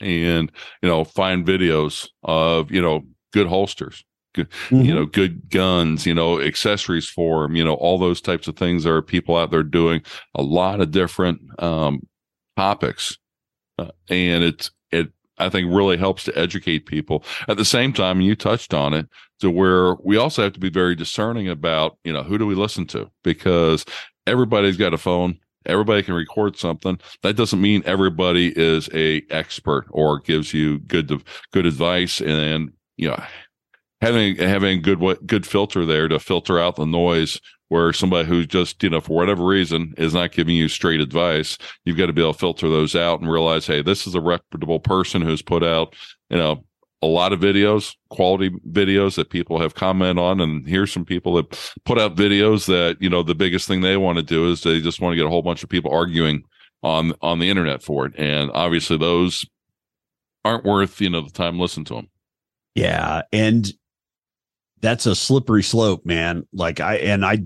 and, 0.00 0.50
you 0.82 0.88
know, 0.88 1.04
find 1.04 1.46
videos 1.46 2.08
of, 2.22 2.70
you 2.70 2.80
know, 2.80 3.02
good 3.34 3.46
holsters, 3.46 4.02
good, 4.34 4.48
mm-hmm. 4.48 4.80
you 4.80 4.94
know, 4.94 5.04
good 5.04 5.50
guns, 5.50 6.06
you 6.06 6.14
know, 6.14 6.40
accessories 6.40 7.06
for 7.06 7.42
them, 7.42 7.54
you 7.54 7.64
know, 7.64 7.74
all 7.74 7.98
those 7.98 8.22
types 8.22 8.48
of 8.48 8.56
things. 8.56 8.84
There 8.84 8.96
are 8.96 9.02
people 9.02 9.36
out 9.36 9.50
there 9.50 9.62
doing 9.62 10.02
a 10.34 10.42
lot 10.42 10.80
of 10.80 10.90
different, 10.90 11.40
um, 11.62 12.06
topics 12.56 13.18
uh, 13.78 13.90
and 14.08 14.44
it's 14.44 14.70
it 14.90 15.08
I 15.38 15.48
think 15.48 15.72
really 15.72 15.96
helps 15.96 16.24
to 16.24 16.38
educate 16.38 16.86
people. 16.86 17.24
At 17.48 17.56
the 17.56 17.64
same 17.64 17.92
time, 17.92 18.20
you 18.20 18.34
touched 18.34 18.72
on 18.72 18.94
it 18.94 19.08
to 19.40 19.50
where 19.50 19.94
we 20.02 20.16
also 20.16 20.42
have 20.42 20.54
to 20.54 20.60
be 20.60 20.70
very 20.70 20.94
discerning 20.94 21.48
about 21.48 21.98
you 22.04 22.12
know 22.12 22.22
who 22.22 22.38
do 22.38 22.46
we 22.46 22.54
listen 22.54 22.86
to 22.88 23.10
because 23.22 23.84
everybody's 24.26 24.76
got 24.76 24.94
a 24.94 24.98
phone. 24.98 25.38
Everybody 25.66 26.02
can 26.04 26.14
record 26.14 26.56
something. 26.56 26.98
That 27.22 27.36
doesn't 27.36 27.60
mean 27.60 27.82
everybody 27.84 28.52
is 28.56 28.88
a 28.94 29.22
expert 29.30 29.86
or 29.90 30.20
gives 30.20 30.54
you 30.54 30.78
good 30.78 31.22
good 31.52 31.66
advice. 31.66 32.20
And 32.20 32.72
you 32.96 33.08
know, 33.08 33.22
having 34.00 34.36
having 34.36 34.82
good 34.82 35.00
what 35.00 35.26
good 35.26 35.46
filter 35.46 35.84
there 35.84 36.08
to 36.08 36.18
filter 36.18 36.58
out 36.58 36.76
the 36.76 36.86
noise 36.86 37.40
where 37.68 37.92
somebody 37.92 38.28
who 38.28 38.44
just, 38.46 38.82
you 38.82 38.90
know, 38.90 39.00
for 39.00 39.16
whatever 39.16 39.44
reason 39.44 39.94
is 39.96 40.14
not 40.14 40.32
giving 40.32 40.54
you 40.54 40.68
straight 40.68 41.00
advice, 41.00 41.58
you've 41.84 41.96
got 41.96 42.06
to 42.06 42.12
be 42.12 42.22
able 42.22 42.32
to 42.32 42.38
filter 42.38 42.68
those 42.68 42.94
out 42.94 43.20
and 43.20 43.30
realize, 43.30 43.66
hey, 43.66 43.82
this 43.82 44.06
is 44.06 44.14
a 44.14 44.20
reputable 44.20 44.80
person 44.80 45.22
who's 45.22 45.42
put 45.42 45.64
out, 45.64 45.94
you 46.30 46.36
know, 46.36 46.64
a 47.02 47.06
lot 47.06 47.32
of 47.32 47.40
videos, 47.40 47.94
quality 48.08 48.50
videos 48.70 49.16
that 49.16 49.30
people 49.30 49.60
have 49.60 49.74
comment 49.74 50.18
on. 50.18 50.40
And 50.40 50.66
here's 50.66 50.92
some 50.92 51.04
people 51.04 51.34
that 51.34 51.74
put 51.84 51.98
out 51.98 52.16
videos 52.16 52.66
that, 52.66 52.96
you 53.00 53.10
know, 53.10 53.22
the 53.22 53.34
biggest 53.34 53.68
thing 53.68 53.80
they 53.80 53.96
want 53.96 54.16
to 54.16 54.22
do 54.22 54.50
is 54.50 54.62
they 54.62 54.80
just 54.80 55.00
want 55.00 55.12
to 55.12 55.16
get 55.16 55.26
a 55.26 55.30
whole 55.30 55.42
bunch 55.42 55.62
of 55.62 55.68
people 55.68 55.92
arguing 55.92 56.42
on, 56.82 57.12
on 57.20 57.38
the 57.38 57.50
internet 57.50 57.82
for 57.82 58.06
it. 58.06 58.14
And 58.16 58.50
obviously 58.54 58.96
those 58.96 59.44
aren't 60.44 60.64
worth, 60.64 61.00
you 61.00 61.10
know, 61.10 61.20
the 61.20 61.30
time 61.30 61.58
listen 61.58 61.84
to 61.86 61.94
them. 61.94 62.08
Yeah. 62.74 63.22
And 63.32 63.72
that's 64.80 65.06
a 65.06 65.14
slippery 65.14 65.62
slope, 65.62 66.04
man. 66.04 66.46
Like 66.52 66.80
I 66.80 66.96
and 66.96 67.24
I 67.24 67.38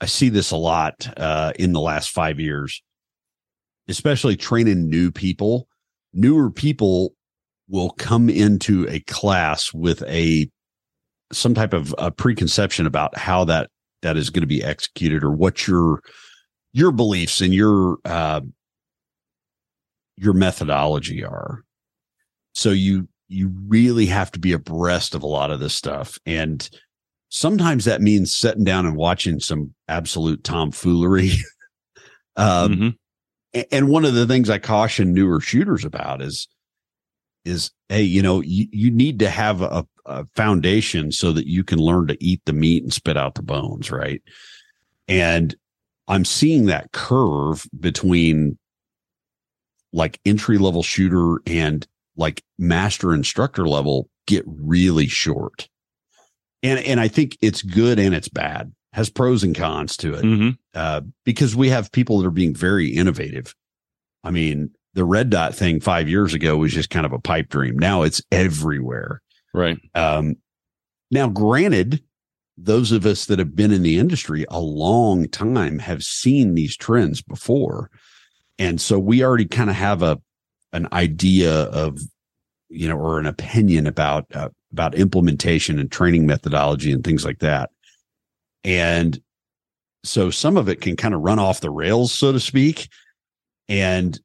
I 0.00 0.06
see 0.06 0.28
this 0.28 0.50
a 0.50 0.56
lot 0.56 1.08
uh 1.16 1.52
in 1.58 1.72
the 1.72 1.80
last 1.80 2.10
5 2.10 2.40
years. 2.40 2.82
Especially 3.88 4.36
training 4.36 4.88
new 4.88 5.12
people. 5.12 5.68
Newer 6.12 6.50
people 6.50 7.14
will 7.68 7.90
come 7.90 8.28
into 8.28 8.86
a 8.88 9.00
class 9.00 9.72
with 9.72 10.02
a 10.04 10.50
some 11.32 11.54
type 11.54 11.72
of 11.72 11.94
a 11.98 12.10
preconception 12.10 12.86
about 12.86 13.16
how 13.16 13.44
that 13.44 13.70
that 14.02 14.16
is 14.16 14.30
going 14.30 14.42
to 14.42 14.46
be 14.46 14.62
executed 14.62 15.24
or 15.24 15.30
what 15.30 15.66
your 15.66 16.00
your 16.72 16.92
beliefs 16.92 17.40
and 17.40 17.54
your 17.54 17.98
uh 18.04 18.40
your 20.16 20.32
methodology 20.32 21.24
are. 21.24 21.62
So 22.54 22.70
you 22.70 23.08
you 23.28 23.52
really 23.66 24.06
have 24.06 24.30
to 24.32 24.38
be 24.38 24.52
abreast 24.52 25.14
of 25.14 25.22
a 25.22 25.26
lot 25.26 25.50
of 25.50 25.60
this 25.60 25.74
stuff. 25.74 26.18
And 26.26 26.68
sometimes 27.28 27.84
that 27.84 28.00
means 28.00 28.32
sitting 28.32 28.64
down 28.64 28.86
and 28.86 28.96
watching 28.96 29.40
some 29.40 29.74
absolute 29.88 30.44
tomfoolery. 30.44 31.32
um, 32.36 32.72
mm-hmm. 32.72 33.62
And 33.72 33.88
one 33.88 34.04
of 34.04 34.14
the 34.14 34.26
things 34.26 34.50
I 34.50 34.58
caution 34.58 35.12
newer 35.12 35.40
shooters 35.40 35.84
about 35.84 36.20
is, 36.20 36.46
is 37.44 37.70
hey, 37.88 38.02
you 38.02 38.22
know, 38.22 38.40
you, 38.40 38.66
you 38.70 38.90
need 38.90 39.18
to 39.20 39.30
have 39.30 39.62
a, 39.62 39.86
a 40.04 40.26
foundation 40.34 41.10
so 41.10 41.32
that 41.32 41.46
you 41.46 41.64
can 41.64 41.78
learn 41.78 42.06
to 42.08 42.22
eat 42.22 42.42
the 42.44 42.52
meat 42.52 42.82
and 42.82 42.92
spit 42.92 43.16
out 43.16 43.34
the 43.34 43.42
bones, 43.42 43.90
right? 43.90 44.20
And 45.08 45.54
I'm 46.08 46.24
seeing 46.24 46.66
that 46.66 46.92
curve 46.92 47.66
between 47.78 48.58
like 49.92 50.20
entry 50.24 50.58
level 50.58 50.82
shooter 50.82 51.40
and 51.46 51.86
like 52.16 52.42
master 52.58 53.12
instructor 53.14 53.66
level 53.66 54.08
get 54.26 54.44
really 54.46 55.06
short. 55.06 55.68
And 56.62 56.78
and 56.80 57.00
I 57.00 57.08
think 57.08 57.36
it's 57.40 57.62
good 57.62 57.98
and 57.98 58.14
it's 58.14 58.28
bad. 58.28 58.72
Has 58.92 59.10
pros 59.10 59.44
and 59.44 59.54
cons 59.54 59.96
to 59.98 60.14
it. 60.14 60.24
Mm-hmm. 60.24 60.50
Uh, 60.74 61.02
because 61.24 61.54
we 61.54 61.68
have 61.68 61.92
people 61.92 62.18
that 62.18 62.26
are 62.26 62.30
being 62.30 62.54
very 62.54 62.88
innovative. 62.88 63.54
I 64.24 64.30
mean, 64.30 64.70
the 64.94 65.04
red 65.04 65.30
dot 65.30 65.54
thing 65.54 65.80
5 65.80 66.08
years 66.08 66.34
ago 66.34 66.56
was 66.56 66.72
just 66.72 66.90
kind 66.90 67.06
of 67.06 67.12
a 67.12 67.18
pipe 67.18 67.48
dream. 67.50 67.78
Now 67.78 68.02
it's 68.02 68.22
everywhere. 68.32 69.20
Right. 69.52 69.78
Um 69.94 70.36
now 71.10 71.28
granted 71.28 72.02
those 72.56 72.90
of 72.90 73.04
us 73.04 73.26
that 73.26 73.38
have 73.38 73.54
been 73.54 73.70
in 73.70 73.82
the 73.82 73.98
industry 73.98 74.46
a 74.48 74.60
long 74.60 75.28
time 75.28 75.78
have 75.78 76.02
seen 76.02 76.54
these 76.54 76.76
trends 76.76 77.20
before. 77.20 77.90
And 78.58 78.80
so 78.80 78.98
we 78.98 79.22
already 79.22 79.44
kind 79.44 79.68
of 79.68 79.76
have 79.76 80.02
a 80.02 80.20
an 80.76 80.88
idea 80.92 81.64
of 81.64 81.98
you 82.68 82.88
know 82.88 82.96
or 82.96 83.18
an 83.18 83.26
opinion 83.26 83.86
about 83.86 84.26
uh, 84.34 84.48
about 84.72 84.94
implementation 84.94 85.78
and 85.78 85.90
training 85.90 86.26
methodology 86.26 86.92
and 86.92 87.04
things 87.04 87.24
like 87.24 87.38
that 87.38 87.70
and 88.64 89.20
so 90.04 90.30
some 90.30 90.56
of 90.56 90.68
it 90.68 90.80
can 90.80 90.96
kind 90.96 91.14
of 91.14 91.20
run 91.20 91.38
off 91.38 91.60
the 91.60 91.70
rails 91.70 92.12
so 92.12 92.32
to 92.32 92.40
speak 92.40 92.88
and 93.68 94.20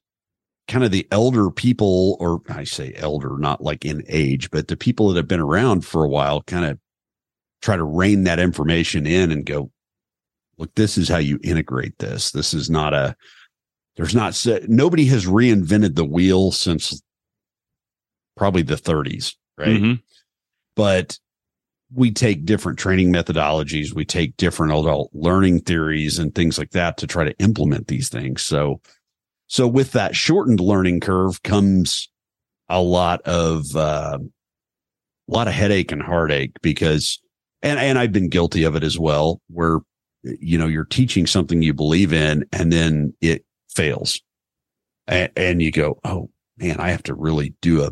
kind 0.67 0.83
of 0.83 0.91
the 0.91 1.07
elder 1.11 1.49
people 1.49 2.17
or 2.19 2.41
i 2.49 2.63
say 2.63 2.93
elder 2.95 3.37
not 3.37 3.61
like 3.61 3.85
in 3.85 4.03
age 4.07 4.49
but 4.51 4.67
the 4.67 4.77
people 4.77 5.09
that 5.09 5.17
have 5.17 5.27
been 5.27 5.39
around 5.39 5.85
for 5.85 6.03
a 6.03 6.09
while 6.09 6.41
kind 6.43 6.65
of 6.65 6.77
try 7.61 7.75
to 7.75 7.83
rein 7.83 8.23
that 8.23 8.39
information 8.39 9.05
in 9.05 9.31
and 9.31 9.45
go, 9.45 9.71
look, 10.57 10.73
this 10.75 10.97
is 10.97 11.07
how 11.07 11.17
you 11.17 11.39
integrate 11.43 11.97
this. 11.99 12.31
This 12.31 12.53
is 12.53 12.69
not 12.69 12.93
a, 12.93 13.15
there's 13.95 14.15
not, 14.15 14.45
nobody 14.67 15.05
has 15.05 15.25
reinvented 15.25 15.95
the 15.95 16.05
wheel 16.05 16.51
since 16.51 17.01
probably 18.37 18.61
the 18.61 18.75
30s, 18.75 19.35
right? 19.57 19.69
Mm-hmm. 19.69 19.93
But 20.75 21.19
we 21.93 22.11
take 22.11 22.45
different 22.45 22.79
training 22.79 23.11
methodologies, 23.11 23.93
we 23.93 24.05
take 24.05 24.37
different 24.37 24.71
adult 24.71 25.09
learning 25.13 25.61
theories 25.61 26.19
and 26.19 26.33
things 26.33 26.57
like 26.57 26.71
that 26.71 26.97
to 26.97 27.07
try 27.07 27.25
to 27.25 27.37
implement 27.39 27.87
these 27.87 28.09
things. 28.09 28.41
So, 28.41 28.81
so 29.47 29.67
with 29.67 29.91
that 29.91 30.15
shortened 30.15 30.61
learning 30.61 31.01
curve 31.01 31.43
comes 31.43 32.09
a 32.69 32.81
lot 32.81 33.21
of, 33.23 33.75
uh, 33.75 34.19
a 34.19 35.31
lot 35.31 35.47
of 35.47 35.53
headache 35.53 35.91
and 35.91 36.01
heartache 36.01 36.53
because, 36.61 37.21
and, 37.61 37.77
and 37.77 37.99
I've 37.99 38.13
been 38.13 38.29
guilty 38.29 38.63
of 38.63 38.75
it 38.75 38.83
as 38.83 38.97
well, 38.97 39.41
where, 39.49 39.79
you 40.23 40.57
know, 40.57 40.67
you're 40.67 40.85
teaching 40.85 41.27
something 41.27 41.61
you 41.61 41.73
believe 41.73 42.13
in 42.13 42.45
and 42.53 42.71
then 42.71 43.13
it 43.19 43.43
fails 43.73 44.21
and, 45.07 45.31
and 45.35 45.61
you 45.61 45.71
go, 45.71 45.99
Oh 46.03 46.29
man, 46.57 46.79
I 46.79 46.91
have 46.91 47.03
to 47.03 47.13
really 47.13 47.53
do 47.61 47.83
a 47.83 47.91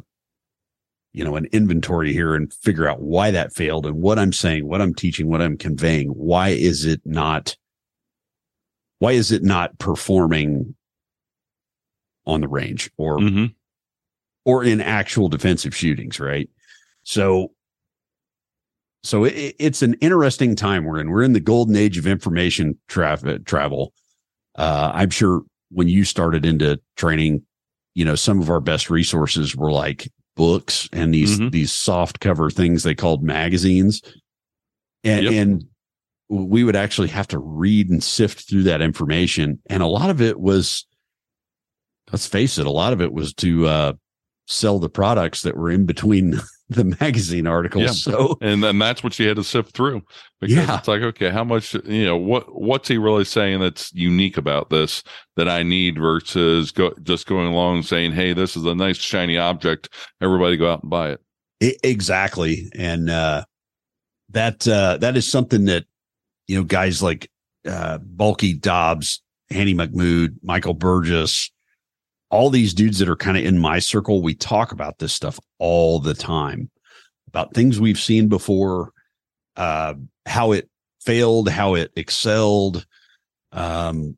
you 1.12 1.24
know, 1.24 1.36
an 1.36 1.48
inventory 1.52 2.14
here 2.14 2.36
and 2.36 2.54
figure 2.54 2.88
out 2.88 3.02
why 3.02 3.32
that 3.32 3.54
failed 3.54 3.86
and 3.86 4.02
what 4.02 4.20
I'm 4.20 4.34
saying, 4.34 4.68
what 4.68 4.82
I'm 4.82 4.94
teaching, 4.94 5.28
what 5.28 5.42
I'm 5.42 5.58
conveying. 5.58 6.10
Why 6.10 6.50
is 6.50 6.86
it 6.86 7.02
not, 7.04 7.56
why 9.00 9.14
is 9.14 9.32
it 9.32 9.44
not 9.44 9.78
performing 9.80 10.76
on 12.26 12.42
the 12.42 12.48
range 12.48 12.92
or, 12.98 13.18
mm-hmm. 13.18 13.46
or 14.46 14.64
in 14.64 14.82
actual 14.82 15.30
defensive 15.30 15.76
shootings? 15.76 16.20
Right. 16.20 16.50
So, 17.04 17.54
so 19.04 19.24
it, 19.24 19.56
it's 19.58 19.82
an 19.82 19.96
interesting 19.96 20.56
time 20.56 20.86
we're 20.86 21.00
in. 21.00 21.10
We're 21.10 21.24
in 21.24 21.34
the 21.34 21.40
golden 21.40 21.76
age 21.76 21.98
of 21.98 22.06
information 22.06 22.78
traffic 22.88 23.46
travel. 23.46 23.94
Uh, 24.56 24.92
I'm 24.94 25.10
sure 25.10 25.42
when 25.72 25.88
you 25.88 26.04
started 26.04 26.46
into 26.46 26.80
training, 26.96 27.44
you 27.96 28.06
know, 28.06 28.16
some 28.16 28.42
of 28.42 28.50
our 28.50 28.62
best 28.62 28.90
resources 28.90 29.56
were 29.56 29.72
like 29.72 30.10
books 30.40 30.88
and 30.94 31.14
these 31.14 31.38
mm-hmm. 31.38 31.50
these 31.50 31.70
soft 31.70 32.22
cover 32.22 32.50
things 32.50 32.84
they 32.84 32.96
called 32.96 33.22
magazines 33.22 34.02
and 35.04 35.26
yep. 35.26 35.34
and 35.34 35.66
we 36.30 36.64
would 36.64 36.78
actually 36.78 37.10
have 37.10 37.28
to 37.28 37.38
read 37.38 37.90
and 37.90 38.02
sift 38.02 38.48
through 38.48 38.64
that 38.64 38.82
information 38.82 39.60
and 39.70 39.84
a 39.84 39.86
lot 39.86 40.10
of 40.10 40.22
it 40.22 40.40
was 40.40 40.86
let's 42.14 42.26
face 42.26 42.58
it 42.58 42.66
a 42.66 42.72
lot 42.72 42.94
of 42.94 43.02
it 43.02 43.12
was 43.12 43.34
to 43.34 43.68
uh, 43.68 43.92
sell 44.48 44.80
the 44.80 44.88
products 44.90 45.42
that 45.42 45.58
were 45.58 45.70
in 45.70 45.86
between 45.86 46.40
the 46.70 46.84
magazine 47.00 47.48
articles. 47.48 47.84
Yeah. 47.84 47.92
So 47.92 48.38
and 48.42 48.64
then 48.64 48.78
that's 48.80 49.04
what 49.04 49.14
she 49.14 49.26
had 49.26 49.38
to 49.38 49.44
sift 49.44 49.74
through 49.74 50.04
because 50.40 50.56
yeah. 50.56 50.78
it's 50.78 50.88
like, 50.88 51.02
okay, 51.02 51.30
how 51.30 51.44
much 51.44 51.74
you 51.74 52.06
know 52.06 52.18
what 52.18 52.54
what's 52.54 52.88
he 52.88 52.98
really 52.98 53.26
saying 53.26 53.60
that's 53.60 53.92
unique 53.94 54.38
about 54.38 54.70
this 54.70 55.04
that 55.36 55.50
I 55.50 55.64
need 55.64 55.98
versus 55.98 56.72
go, 56.72 56.94
just 57.04 57.28
going 57.28 57.48
along 57.48 57.78
and 57.78 57.86
saying, 57.86 58.12
hey, 58.12 58.34
this 58.34 58.56
is 58.56 58.66
a 58.66 58.76
nice 58.76 58.98
shiny 58.98 59.38
object. 59.38 59.90
Everybody 60.22 60.58
go 60.58 60.72
out 60.72 60.84
and 60.84 60.90
buy 60.90 61.12
it. 61.12 61.22
it 61.60 61.78
exactly, 61.84 62.70
and 62.76 63.10
uh, 63.10 63.46
that 64.30 64.68
uh, 64.68 64.98
that 64.98 65.18
is 65.18 65.30
something 65.30 65.66
that 65.66 65.86
you 66.48 66.58
know 66.58 66.64
guys 66.64 67.02
like 67.02 67.30
uh, 67.68 67.98
Bulky 67.98 68.54
Dobbs, 68.54 69.22
Andy 69.50 69.74
McMood, 69.74 70.36
Michael 70.44 70.76
Burgess, 70.76 71.52
all 72.30 72.50
these 72.50 72.74
dudes 72.74 73.00
that 73.00 73.10
are 73.10 73.16
kind 73.16 73.38
of 73.38 73.44
in 73.44 73.60
my 73.60 73.80
circle, 73.80 74.22
we 74.22 74.36
talk 74.36 74.72
about 74.72 75.00
this 75.00 75.14
stuff 75.14 75.40
all 75.58 76.00
the 76.00 76.14
time 76.14 76.70
about 77.30 77.54
things 77.54 77.80
we've 77.80 78.00
seen 78.00 78.28
before, 78.28 78.92
uh, 79.56 79.94
how 80.26 80.52
it 80.52 80.70
failed, 81.02 81.48
how 81.48 81.76
it 81.76 81.92
excelled. 81.96 82.86
Um, 83.52 84.18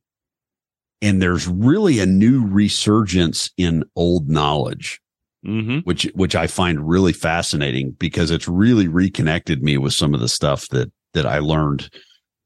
and 1.02 1.22
there's 1.22 1.48
really 1.48 2.00
a 2.00 2.06
new 2.06 2.46
resurgence 2.46 3.52
in 3.58 3.84
old 3.96 4.30
knowledge, 4.30 5.02
mm-hmm. 5.46 5.80
which, 5.80 6.04
which 6.16 6.36
I 6.36 6.48
find 6.48 6.88
really 6.88 7.14
fascinating 7.14 7.92
because 7.92 8.32
it's 8.32 8.48
really 8.48 8.88
reconnected 8.88 9.62
me 9.62 9.78
with 9.78 9.94
some 9.94 10.14
of 10.14 10.22
the 10.22 10.30
stuff 10.30 10.68
that, 10.70 10.92
that 11.14 11.26
I 11.26 11.40
learned 11.40 11.90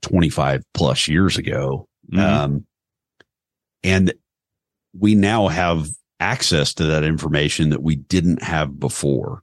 25 0.02 0.64
plus 0.74 1.08
years 1.08 1.38
ago. 1.38 1.88
Mm-hmm. 2.12 2.20
Um, 2.20 2.66
and 3.84 4.14
we 4.98 5.16
now 5.16 5.48
have 5.48 5.88
access 6.20 6.74
to 6.76 6.84
that 6.86 7.04
information 7.04 7.70
that 7.70 7.84
we 7.84 7.96
didn't 7.96 8.42
have 8.42 8.80
before. 8.80 9.42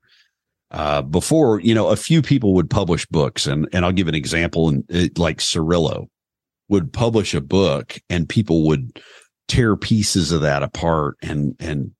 Uh, 0.70 1.02
before, 1.02 1.60
you 1.60 1.74
know, 1.74 1.88
a 1.88 1.96
few 1.96 2.22
people 2.22 2.54
would 2.54 2.70
publish 2.70 3.04
books, 3.06 3.46
and 3.46 3.68
and 3.72 3.84
I'll 3.84 3.92
give 3.92 4.08
an 4.08 4.14
example. 4.14 4.68
And 4.68 4.84
like 5.18 5.38
Cirillo 5.38 6.08
would 6.68 6.92
publish 6.92 7.34
a 7.34 7.42
book, 7.42 7.98
and 8.08 8.28
people 8.28 8.66
would 8.66 9.00
tear 9.48 9.76
pieces 9.76 10.32
of 10.32 10.40
that 10.40 10.62
apart 10.62 11.16
and 11.20 11.54
and 11.60 11.92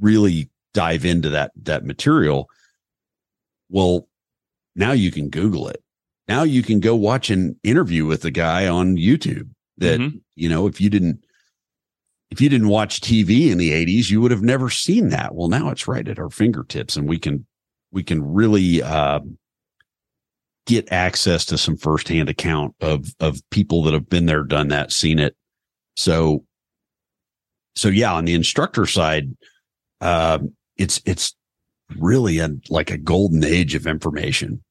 really 0.00 0.50
dive 0.74 1.04
into 1.04 1.28
that 1.30 1.52
that 1.62 1.84
material. 1.84 2.48
Well, 3.68 4.08
now 4.74 4.92
you 4.92 5.12
can 5.12 5.28
Google 5.28 5.68
it. 5.68 5.82
Now 6.26 6.42
you 6.42 6.62
can 6.62 6.80
go 6.80 6.96
watch 6.96 7.30
an 7.30 7.58
interview 7.62 8.06
with 8.06 8.22
the 8.22 8.32
guy 8.32 8.66
on 8.66 8.96
YouTube. 8.96 9.48
That 9.78 10.00
mm-hmm. 10.00 10.16
you 10.34 10.48
know, 10.48 10.66
if 10.66 10.80
you 10.80 10.90
didn't 10.90 11.25
if 12.30 12.40
you 12.40 12.48
didn't 12.48 12.68
watch 12.68 13.00
TV 13.00 13.50
in 13.50 13.58
the 13.58 13.72
80s, 13.72 14.10
you 14.10 14.20
would 14.20 14.30
have 14.30 14.42
never 14.42 14.68
seen 14.68 15.10
that. 15.10 15.34
Well, 15.34 15.48
now 15.48 15.70
it's 15.70 15.86
right 15.86 16.06
at 16.06 16.18
our 16.18 16.30
fingertips 16.30 16.96
and 16.96 17.08
we 17.08 17.18
can 17.18 17.46
we 17.92 18.02
can 18.02 18.22
really 18.22 18.82
uh, 18.82 19.20
get 20.66 20.90
access 20.92 21.44
to 21.46 21.56
some 21.56 21.76
firsthand 21.76 22.28
account 22.28 22.74
of 22.80 23.14
of 23.20 23.40
people 23.50 23.82
that 23.84 23.94
have 23.94 24.08
been 24.08 24.26
there, 24.26 24.42
done 24.42 24.68
that, 24.68 24.92
seen 24.92 25.18
it. 25.18 25.36
So 25.96 26.44
so 27.76 27.88
yeah, 27.88 28.12
on 28.12 28.24
the 28.24 28.34
instructor 28.34 28.86
side, 28.86 29.36
uh, 30.00 30.38
it's 30.76 31.00
it's 31.04 31.34
really 31.96 32.38
a 32.38 32.50
like 32.68 32.90
a 32.90 32.98
golden 32.98 33.44
age 33.44 33.74
of 33.74 33.86
information. 33.86 34.62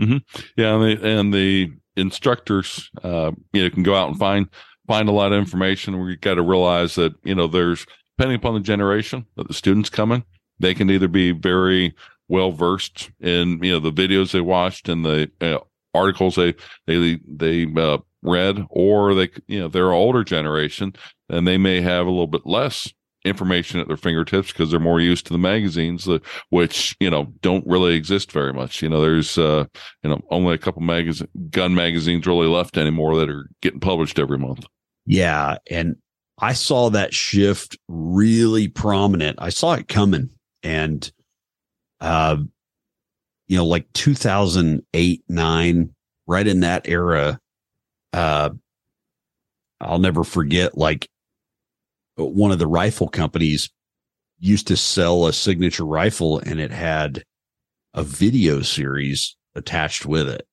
Mm-hmm. 0.00 0.18
Yeah, 0.56 0.74
and 0.74 0.82
the, 0.82 1.18
and 1.18 1.34
the 1.34 1.72
instructors, 1.96 2.90
uh, 3.02 3.32
you 3.52 3.62
know, 3.62 3.70
can 3.70 3.82
go 3.82 3.94
out 3.94 4.08
and 4.08 4.18
find 4.18 4.48
find 4.92 5.08
a 5.08 5.12
lot 5.12 5.32
of 5.32 5.38
information. 5.38 6.04
We 6.04 6.16
got 6.16 6.34
to 6.34 6.42
realize 6.42 6.96
that, 6.96 7.14
you 7.24 7.34
know, 7.34 7.46
there's, 7.46 7.86
depending 8.18 8.36
upon 8.36 8.52
the 8.52 8.60
generation 8.60 9.24
that 9.36 9.48
the 9.48 9.54
students 9.54 9.88
coming, 9.88 10.22
they 10.58 10.74
can 10.74 10.90
either 10.90 11.08
be 11.08 11.32
very 11.32 11.94
well 12.28 12.52
versed 12.52 13.10
in, 13.18 13.58
you 13.62 13.72
know, 13.72 13.80
the 13.80 13.90
videos 13.90 14.32
they 14.32 14.42
watched 14.42 14.90
and 14.90 15.02
the 15.02 15.30
uh, 15.40 15.58
articles 15.94 16.34
they, 16.34 16.54
they, 16.86 17.18
they, 17.26 17.66
uh, 17.74 17.98
read, 18.22 18.66
or 18.68 19.14
they, 19.14 19.30
you 19.48 19.60
know, 19.60 19.68
they're 19.68 19.88
an 19.88 19.94
older 19.94 20.22
generation 20.22 20.92
and 21.30 21.48
they 21.48 21.56
may 21.56 21.80
have 21.80 22.06
a 22.06 22.10
little 22.10 22.26
bit 22.26 22.44
less 22.44 22.92
information 23.24 23.80
at 23.80 23.88
their 23.88 23.96
fingertips 23.96 24.52
because 24.52 24.70
they're 24.70 24.80
more 24.80 25.00
used 25.00 25.26
to 25.26 25.32
the 25.32 25.38
magazines, 25.38 26.06
uh, 26.06 26.18
which 26.50 26.96
you 27.00 27.08
know 27.08 27.32
don't 27.40 27.66
really 27.66 27.94
exist 27.94 28.30
very 28.30 28.52
much. 28.52 28.82
You 28.82 28.88
know, 28.88 29.00
there's 29.00 29.38
uh, 29.38 29.64
you 30.02 30.10
know 30.10 30.20
only 30.30 30.54
a 30.54 30.58
couple 30.58 30.82
magazine 30.82 31.28
gun 31.50 31.74
magazines 31.74 32.26
really 32.26 32.46
left 32.46 32.76
anymore 32.76 33.16
that 33.16 33.30
are 33.30 33.48
getting 33.60 33.80
published 33.80 34.18
every 34.18 34.38
month. 34.38 34.66
Yeah, 35.06 35.56
and 35.70 35.96
I 36.38 36.52
saw 36.52 36.90
that 36.90 37.14
shift 37.14 37.78
really 37.88 38.68
prominent. 38.68 39.38
I 39.40 39.50
saw 39.50 39.74
it 39.74 39.88
coming, 39.88 40.30
and 40.62 41.10
uh, 42.00 42.36
you 43.48 43.56
know, 43.56 43.66
like 43.66 43.92
2008, 43.92 45.24
nine, 45.28 45.94
right 46.26 46.46
in 46.46 46.60
that 46.60 46.88
era. 46.88 47.38
Uh, 48.12 48.50
I'll 49.80 49.98
never 49.98 50.24
forget, 50.24 50.78
like 50.78 51.08
one 52.16 52.52
of 52.52 52.58
the 52.58 52.66
rifle 52.66 53.08
companies 53.08 53.70
used 54.38 54.66
to 54.68 54.76
sell 54.76 55.26
a 55.26 55.32
signature 55.32 55.84
rifle 55.84 56.38
and 56.38 56.60
it 56.60 56.70
had 56.70 57.22
a 57.94 58.02
video 58.02 58.60
series 58.62 59.36
attached 59.54 60.04
with 60.06 60.28
it. 60.28 60.46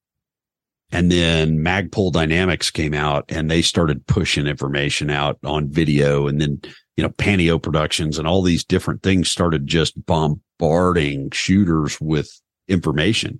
And 0.92 1.12
then 1.12 1.60
Magpul 1.60 2.12
Dynamics 2.12 2.72
came 2.72 2.94
out 2.94 3.26
and 3.30 3.50
they 3.50 3.62
started 3.62 4.08
pushing 4.08 4.48
information 4.48 5.10
out 5.10 5.38
on 5.44 5.70
video. 5.70 6.28
And 6.28 6.42
then, 6.42 6.62
you 6.98 7.04
know, 7.04 7.10
Panteao 7.10 7.62
Productions 7.62 8.18
and 8.18 8.28
all 8.28 8.42
these 8.42 8.64
different 8.64 9.04
things 9.04 9.30
started 9.30 9.68
just 9.68 10.04
bombarding 10.06 11.30
shooters 11.32 12.02
with 12.02 12.42
information. 12.68 13.40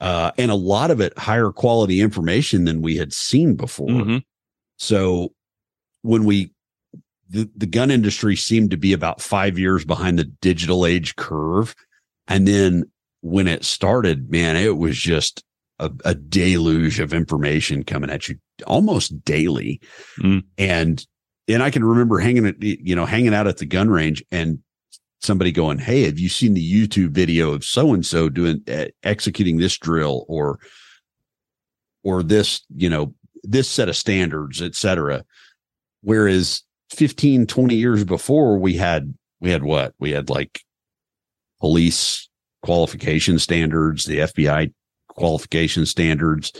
Uh, 0.00 0.32
and 0.38 0.50
a 0.50 0.56
lot 0.56 0.90
of 0.90 1.00
it 1.00 1.16
higher 1.18 1.50
quality 1.50 2.00
information 2.00 2.64
than 2.64 2.82
we 2.82 2.96
had 2.96 3.12
seen 3.12 3.54
before. 3.54 3.88
Mm-hmm. 3.88 4.18
So 4.76 5.32
when 6.02 6.24
we 6.24 6.50
the, 7.28 7.48
the 7.56 7.66
gun 7.66 7.90
industry 7.90 8.36
seemed 8.36 8.70
to 8.70 8.76
be 8.76 8.92
about 8.92 9.20
five 9.20 9.58
years 9.58 9.84
behind 9.84 10.18
the 10.18 10.24
digital 10.24 10.84
age 10.86 11.16
curve. 11.16 11.74
And 12.28 12.46
then 12.46 12.84
when 13.22 13.48
it 13.48 13.64
started, 13.64 14.30
man, 14.30 14.56
it 14.56 14.76
was 14.76 14.96
just 14.96 15.42
a, 15.78 15.90
a 16.04 16.14
deluge 16.14 17.00
of 17.00 17.12
information 17.12 17.82
coming 17.82 18.10
at 18.10 18.28
you 18.28 18.36
almost 18.66 19.24
daily. 19.24 19.80
Mm. 20.20 20.44
And, 20.58 21.06
and 21.48 21.62
I 21.62 21.70
can 21.70 21.84
remember 21.84 22.18
hanging 22.18 22.46
at, 22.46 22.62
you 22.62 22.94
know, 22.94 23.06
hanging 23.06 23.34
out 23.34 23.46
at 23.46 23.58
the 23.58 23.66
gun 23.66 23.90
range 23.90 24.24
and 24.30 24.60
somebody 25.20 25.52
going, 25.52 25.78
Hey, 25.78 26.04
have 26.04 26.18
you 26.18 26.28
seen 26.28 26.54
the 26.54 26.88
YouTube 26.88 27.10
video 27.10 27.52
of 27.52 27.64
so 27.64 27.92
and 27.92 28.04
so 28.04 28.28
doing, 28.28 28.62
uh, 28.68 28.86
executing 29.02 29.58
this 29.58 29.76
drill 29.78 30.24
or, 30.28 30.58
or 32.02 32.22
this, 32.22 32.62
you 32.76 32.88
know, 32.88 33.14
this 33.42 33.68
set 33.68 33.88
of 33.88 33.96
standards, 33.96 34.62
et 34.62 34.74
cetera. 34.74 35.24
Whereas 36.02 36.62
15, 36.90 37.46
20 37.46 37.74
years 37.74 38.04
before 38.04 38.58
we 38.58 38.74
had, 38.74 39.14
we 39.40 39.50
had 39.50 39.62
what? 39.62 39.94
We 39.98 40.12
had 40.12 40.30
like 40.30 40.60
police 41.60 42.28
qualification 42.62 43.38
standards, 43.38 44.04
the 44.04 44.18
FBI 44.18 44.72
qualification 45.14 45.86
standards. 45.86 46.52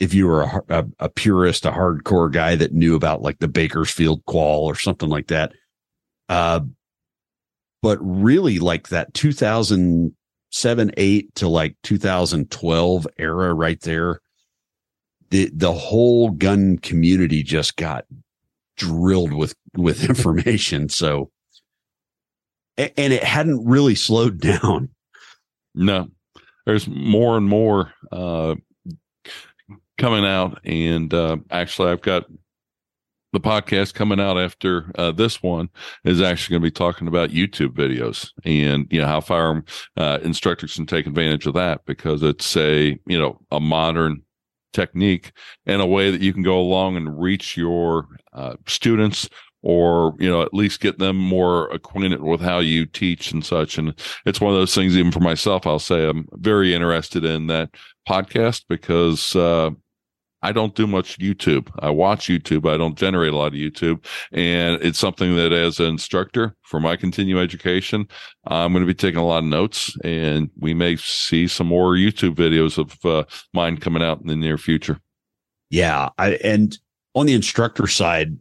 If 0.00 0.14
you 0.14 0.26
were 0.26 0.42
a, 0.42 0.62
a, 0.68 0.84
a, 0.98 1.08
purist, 1.08 1.64
a 1.64 1.70
hardcore 1.70 2.32
guy 2.32 2.56
that 2.56 2.72
knew 2.72 2.96
about 2.96 3.22
like 3.22 3.38
the 3.38 3.48
Bakersfield 3.48 4.24
qual 4.26 4.64
or 4.64 4.74
something 4.74 5.08
like 5.08 5.28
that. 5.28 5.52
Uh, 6.28 6.60
but 7.82 7.98
really 8.00 8.58
like 8.58 8.88
that 8.88 9.12
2007, 9.14 10.92
eight 10.96 11.34
to 11.36 11.48
like 11.48 11.76
2012 11.82 13.06
era 13.18 13.54
right 13.54 13.80
there, 13.82 14.20
the, 15.30 15.50
the 15.54 15.72
whole 15.72 16.30
gun 16.30 16.78
community 16.78 17.42
just 17.42 17.76
got 17.76 18.04
drilled 18.76 19.32
with, 19.32 19.54
with 19.76 20.04
information. 20.08 20.88
So, 20.88 21.30
and 22.76 23.12
it 23.12 23.22
hadn't 23.22 23.64
really 23.66 23.94
slowed 23.94 24.40
down. 24.40 24.88
No, 25.74 26.08
there's 26.66 26.88
more 26.88 27.36
and 27.36 27.46
more 27.46 27.92
uh, 28.10 28.54
coming 29.98 30.24
out, 30.24 30.60
and 30.64 31.12
uh, 31.12 31.38
actually, 31.50 31.90
I've 31.90 32.02
got 32.02 32.24
the 33.32 33.40
podcast 33.40 33.94
coming 33.94 34.20
out 34.20 34.38
after 34.38 34.90
uh, 34.96 35.10
this 35.10 35.42
one 35.42 35.70
is 36.04 36.20
actually 36.20 36.54
going 36.54 36.62
to 36.62 36.66
be 36.66 36.70
talking 36.70 37.08
about 37.08 37.30
YouTube 37.30 37.70
videos 37.70 38.30
and 38.44 38.86
you 38.90 39.00
know 39.00 39.06
how 39.06 39.20
firearm 39.20 39.64
uh, 39.96 40.18
instructors 40.22 40.74
can 40.74 40.86
take 40.86 41.06
advantage 41.06 41.46
of 41.46 41.54
that 41.54 41.80
because 41.86 42.22
it's 42.22 42.56
a 42.56 42.98
you 43.06 43.18
know 43.18 43.40
a 43.50 43.58
modern 43.58 44.22
technique 44.72 45.32
and 45.66 45.80
a 45.80 45.86
way 45.86 46.10
that 46.10 46.20
you 46.20 46.32
can 46.32 46.42
go 46.42 46.58
along 46.58 46.96
and 46.96 47.20
reach 47.20 47.56
your 47.56 48.06
uh, 48.32 48.54
students 48.66 49.28
or 49.62 50.14
you 50.18 50.28
know 50.28 50.42
at 50.42 50.54
least 50.54 50.80
get 50.80 50.98
them 50.98 51.16
more 51.16 51.68
acquainted 51.70 52.22
with 52.22 52.40
how 52.40 52.58
you 52.58 52.84
teach 52.84 53.32
and 53.32 53.44
such 53.44 53.78
and 53.78 53.94
it's 54.26 54.40
one 54.40 54.52
of 54.52 54.58
those 54.58 54.74
things 54.74 54.96
even 54.96 55.12
for 55.12 55.20
myself 55.20 55.66
i'll 55.66 55.78
say 55.78 56.08
i'm 56.08 56.26
very 56.34 56.74
interested 56.74 57.24
in 57.24 57.46
that 57.46 57.70
podcast 58.08 58.64
because 58.68 59.36
uh, 59.36 59.70
I 60.42 60.50
don't 60.52 60.74
do 60.74 60.86
much 60.86 61.18
YouTube. 61.18 61.70
I 61.78 61.90
watch 61.90 62.26
YouTube. 62.26 62.68
I 62.68 62.76
don't 62.76 62.98
generate 62.98 63.32
a 63.32 63.36
lot 63.36 63.48
of 63.48 63.52
YouTube. 63.52 64.04
And 64.32 64.82
it's 64.82 64.98
something 64.98 65.36
that 65.36 65.52
as 65.52 65.78
an 65.78 65.86
instructor 65.86 66.56
for 66.62 66.80
my 66.80 66.96
continuing 66.96 67.42
education, 67.42 68.08
I'm 68.46 68.72
going 68.72 68.82
to 68.82 68.86
be 68.86 68.94
taking 68.94 69.20
a 69.20 69.26
lot 69.26 69.38
of 69.38 69.44
notes 69.44 69.96
and 70.02 70.50
we 70.58 70.74
may 70.74 70.96
see 70.96 71.46
some 71.46 71.68
more 71.68 71.92
YouTube 71.92 72.34
videos 72.34 72.76
of 72.76 73.04
uh, 73.04 73.24
mine 73.54 73.76
coming 73.76 74.02
out 74.02 74.20
in 74.20 74.26
the 74.26 74.36
near 74.36 74.58
future. 74.58 74.98
Yeah. 75.70 76.08
I, 76.18 76.32
and 76.42 76.76
on 77.14 77.26
the 77.26 77.34
instructor 77.34 77.86
side, 77.86 78.36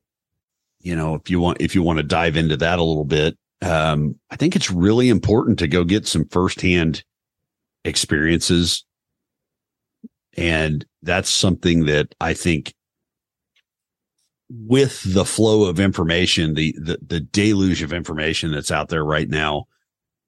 you 0.82 0.96
know, 0.96 1.16
if 1.16 1.30
you 1.30 1.40
want, 1.40 1.62
if 1.62 1.76
you 1.76 1.84
want 1.84 1.98
to 1.98 2.04
dive 2.04 2.38
into 2.38 2.58
that 2.58 2.80
a 2.80 2.84
little 2.84 3.06
bit, 3.06 3.38
um, 3.62 4.16
I 4.30 4.36
think 4.36 4.56
it's 4.56 4.72
really 4.72 5.10
important 5.10 5.60
to 5.60 5.68
go 5.68 5.84
get 5.84 6.08
some 6.08 6.26
firsthand 6.26 7.04
experiences. 7.86 8.84
And 10.38 10.86
that's 11.02 11.30
something 11.30 11.86
that 11.86 12.16
I 12.20 12.34
think 12.34 12.74
with 14.50 15.02
the 15.14 15.26
flow 15.26 15.66
of 15.66 15.80
information, 15.80 16.56
the, 16.56 16.76
the, 16.78 16.98
the 17.06 17.20
deluge 17.20 17.82
of 17.82 17.94
information 17.94 18.52
that's 18.52 18.72
out 18.72 18.90
there 18.90 19.06
right 19.06 19.30
now, 19.30 19.66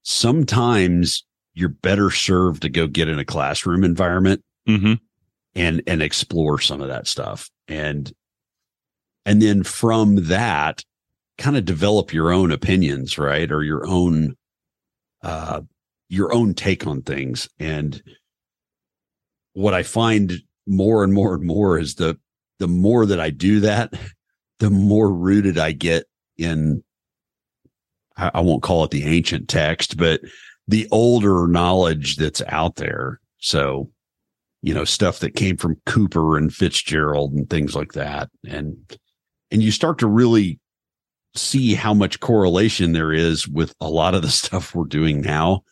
sometimes 0.04 1.26
you're 1.54 1.70
better 1.70 2.10
served 2.10 2.62
to 2.62 2.70
go 2.70 2.88
get 2.88 3.10
in 3.10 3.20
a 3.20 3.26
classroom 3.26 3.84
environment 3.84 4.44
mm-hmm. 4.68 4.94
and, 5.56 5.82
and 5.88 6.02
explore 6.02 6.60
some 6.60 6.82
of 6.82 6.88
that 6.88 7.08
stuff. 7.08 7.50
And 7.68 8.12
and 9.26 9.42
then 9.42 9.64
from 9.64 10.28
that 10.28 10.84
kind 11.38 11.58
of 11.58 11.66
develop 11.66 12.14
your 12.14 12.32
own 12.32 12.52
opinions 12.52 13.18
right? 13.18 13.52
Or 13.52 13.64
your 13.64 13.88
own 13.88 14.36
uh 15.22 15.62
your 16.10 16.34
own 16.34 16.54
take 16.54 16.86
on 16.86 17.02
things. 17.02 17.50
And 17.60 18.02
what 19.54 19.74
i 19.74 19.84
find 19.84 20.34
more 20.66 21.04
and 21.04 21.14
more 21.14 21.36
and 21.36 21.44
more 21.44 21.78
is 21.78 21.96
the 21.96 22.18
the 22.58 22.68
more 22.68 23.06
that 23.06 23.20
i 23.20 23.30
do 23.30 23.60
that 23.60 23.94
the 24.60 24.72
more 24.72 25.14
rooted 25.14 25.60
i 25.60 25.72
get 25.72 26.06
in 26.38 26.84
I, 28.18 28.32
I 28.34 28.40
won't 28.42 28.64
call 28.64 28.84
it 28.84 28.90
the 28.90 29.04
ancient 29.04 29.48
text 29.48 29.96
but 29.96 30.22
the 30.68 30.88
older 30.92 31.48
knowledge 31.48 32.16
that's 32.16 32.42
out 32.48 32.76
there. 32.76 33.20
So 33.40 33.90
you 34.62 34.74
know 34.74 34.86
stuff 34.86 35.20
that 35.20 35.36
came 35.36 35.58
from 35.58 35.82
cooper 35.86 36.38
and 36.38 36.54
fitzgerald 36.54 37.34
and 37.34 37.50
things 37.50 37.76
like 37.76 37.94
that. 37.94 38.30
And 38.48 38.78
and 39.54 39.62
you 39.62 39.72
start 39.72 40.00
to 40.00 40.08
really 40.08 40.60
see 41.36 41.74
how 41.74 41.94
much 41.94 42.20
correlation 42.20 42.92
there 42.92 43.13
is 43.13 43.48
with 43.48 43.74
a 43.80 43.89
lot 43.89 44.16
of 44.16 44.22
the 44.24 44.30
stuff 44.30 44.76
we're 44.76 44.86
doing 44.86 45.22
now. 45.22 45.63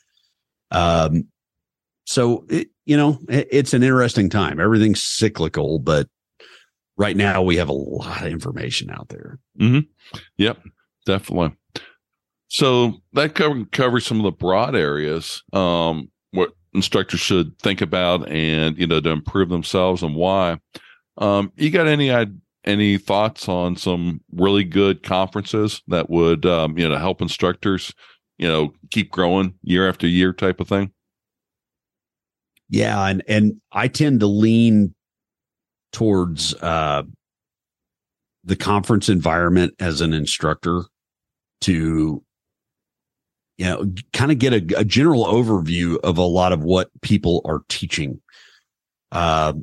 Um, 0.70 1.28
so 2.06 2.46
it, 2.50 2.70
you 2.86 2.96
know, 2.96 3.20
it, 3.28 3.48
it's 3.52 3.74
an 3.74 3.84
interesting 3.84 4.30
time. 4.30 4.60
Everything's 4.60 5.04
cyclical, 5.04 5.80
but 5.80 6.08
right 6.98 7.18
now 7.18 7.42
we 7.42 7.58
have 7.58 7.70
a 7.70 7.74
lot 7.74 8.22
of 8.22 8.32
information 8.32 8.90
out 8.90 9.10
there. 9.10 9.40
Mm-hmm. 9.60 9.90
Yep, 10.38 10.64
definitely. 11.06 11.56
So 12.48 13.02
that 13.14 13.34
cover, 13.34 13.66
covers 13.72 14.06
some 14.06 14.18
of 14.18 14.24
the 14.24 14.32
broad 14.32 14.76
areas. 14.76 15.42
Um, 15.54 16.12
what 16.32 16.52
instructors 16.74 17.20
should 17.20 17.58
think 17.60 17.82
about 17.82 18.30
and 18.30 18.78
you 18.78 18.88
know 18.88 19.00
to 19.02 19.10
improve 19.10 19.50
themselves 19.50 20.04
and 20.04 20.16
why. 20.16 20.60
Um, 21.18 21.52
you 21.56 21.70
got 21.70 21.88
any 21.88 22.12
any 22.64 22.98
thoughts 22.98 23.50
on 23.50 23.76
some 23.76 24.22
really 24.34 24.64
good 24.64 25.04
conferences 25.04 25.82
that 25.88 26.10
would 26.10 26.46
um, 26.46 26.78
you 26.78 26.88
know 26.88 26.98
help 26.98 27.22
instructors 27.22 27.94
you 28.38 28.48
know 28.48 28.74
keep 28.92 29.12
growing 29.12 29.56
year 29.64 29.88
after 29.88 30.08
year 30.08 30.34
type 30.34 30.60
of 30.60 30.68
thing? 30.68 30.92
Yeah 32.70 33.06
and 33.06 33.22
and 33.28 33.62
i 33.72 33.88
tend 33.90 34.22
to 34.22 34.28
lean 34.28 34.96
towards 35.92 36.54
uh 36.56 37.04
the 38.44 38.56
conference 38.56 39.10
environment 39.10 39.74
as 39.80 40.02
an 40.02 40.14
instructor 40.14 40.84
to 41.62 42.24
you 43.58 43.66
know 43.66 43.92
kind 44.14 44.32
of 44.32 44.40
get 44.40 44.54
a, 44.54 44.80
a 44.80 44.86
general 44.86 45.26
overview 45.26 46.00
of 46.00 46.18
a 46.18 46.24
lot 46.24 46.52
of 46.52 46.64
what 46.64 46.90
people 47.02 47.42
are 47.46 47.62
teaching. 47.70 48.22
Uh 49.12 49.54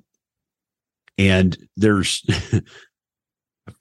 and 1.17 1.59
there's 1.77 2.25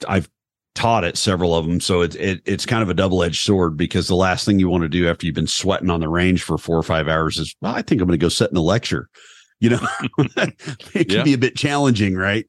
I've 0.07 0.29
taught 0.75 1.03
at 1.03 1.17
several 1.17 1.55
of 1.55 1.65
them, 1.65 1.79
so 1.79 2.01
it's 2.01 2.15
it, 2.15 2.41
it's 2.45 2.65
kind 2.65 2.83
of 2.83 2.89
a 2.89 2.93
double 2.93 3.23
edged 3.23 3.43
sword 3.43 3.77
because 3.77 4.07
the 4.07 4.15
last 4.15 4.45
thing 4.45 4.59
you 4.59 4.69
want 4.69 4.83
to 4.83 4.89
do 4.89 5.07
after 5.07 5.25
you've 5.25 5.35
been 5.35 5.47
sweating 5.47 5.89
on 5.89 5.99
the 5.99 6.09
range 6.09 6.43
for 6.43 6.57
four 6.57 6.77
or 6.77 6.83
five 6.83 7.07
hours 7.07 7.37
is, 7.37 7.55
well, 7.61 7.75
I 7.75 7.81
think 7.81 8.01
I'm 8.01 8.07
going 8.07 8.19
to 8.19 8.23
go 8.23 8.29
sit 8.29 8.51
in 8.51 8.57
a 8.57 8.61
lecture. 8.61 9.09
You 9.59 9.71
know, 9.71 9.87
it 10.93 11.09
can 11.09 11.17
yeah. 11.17 11.23
be 11.23 11.33
a 11.33 11.37
bit 11.39 11.55
challenging, 11.55 12.13
right? 12.13 12.45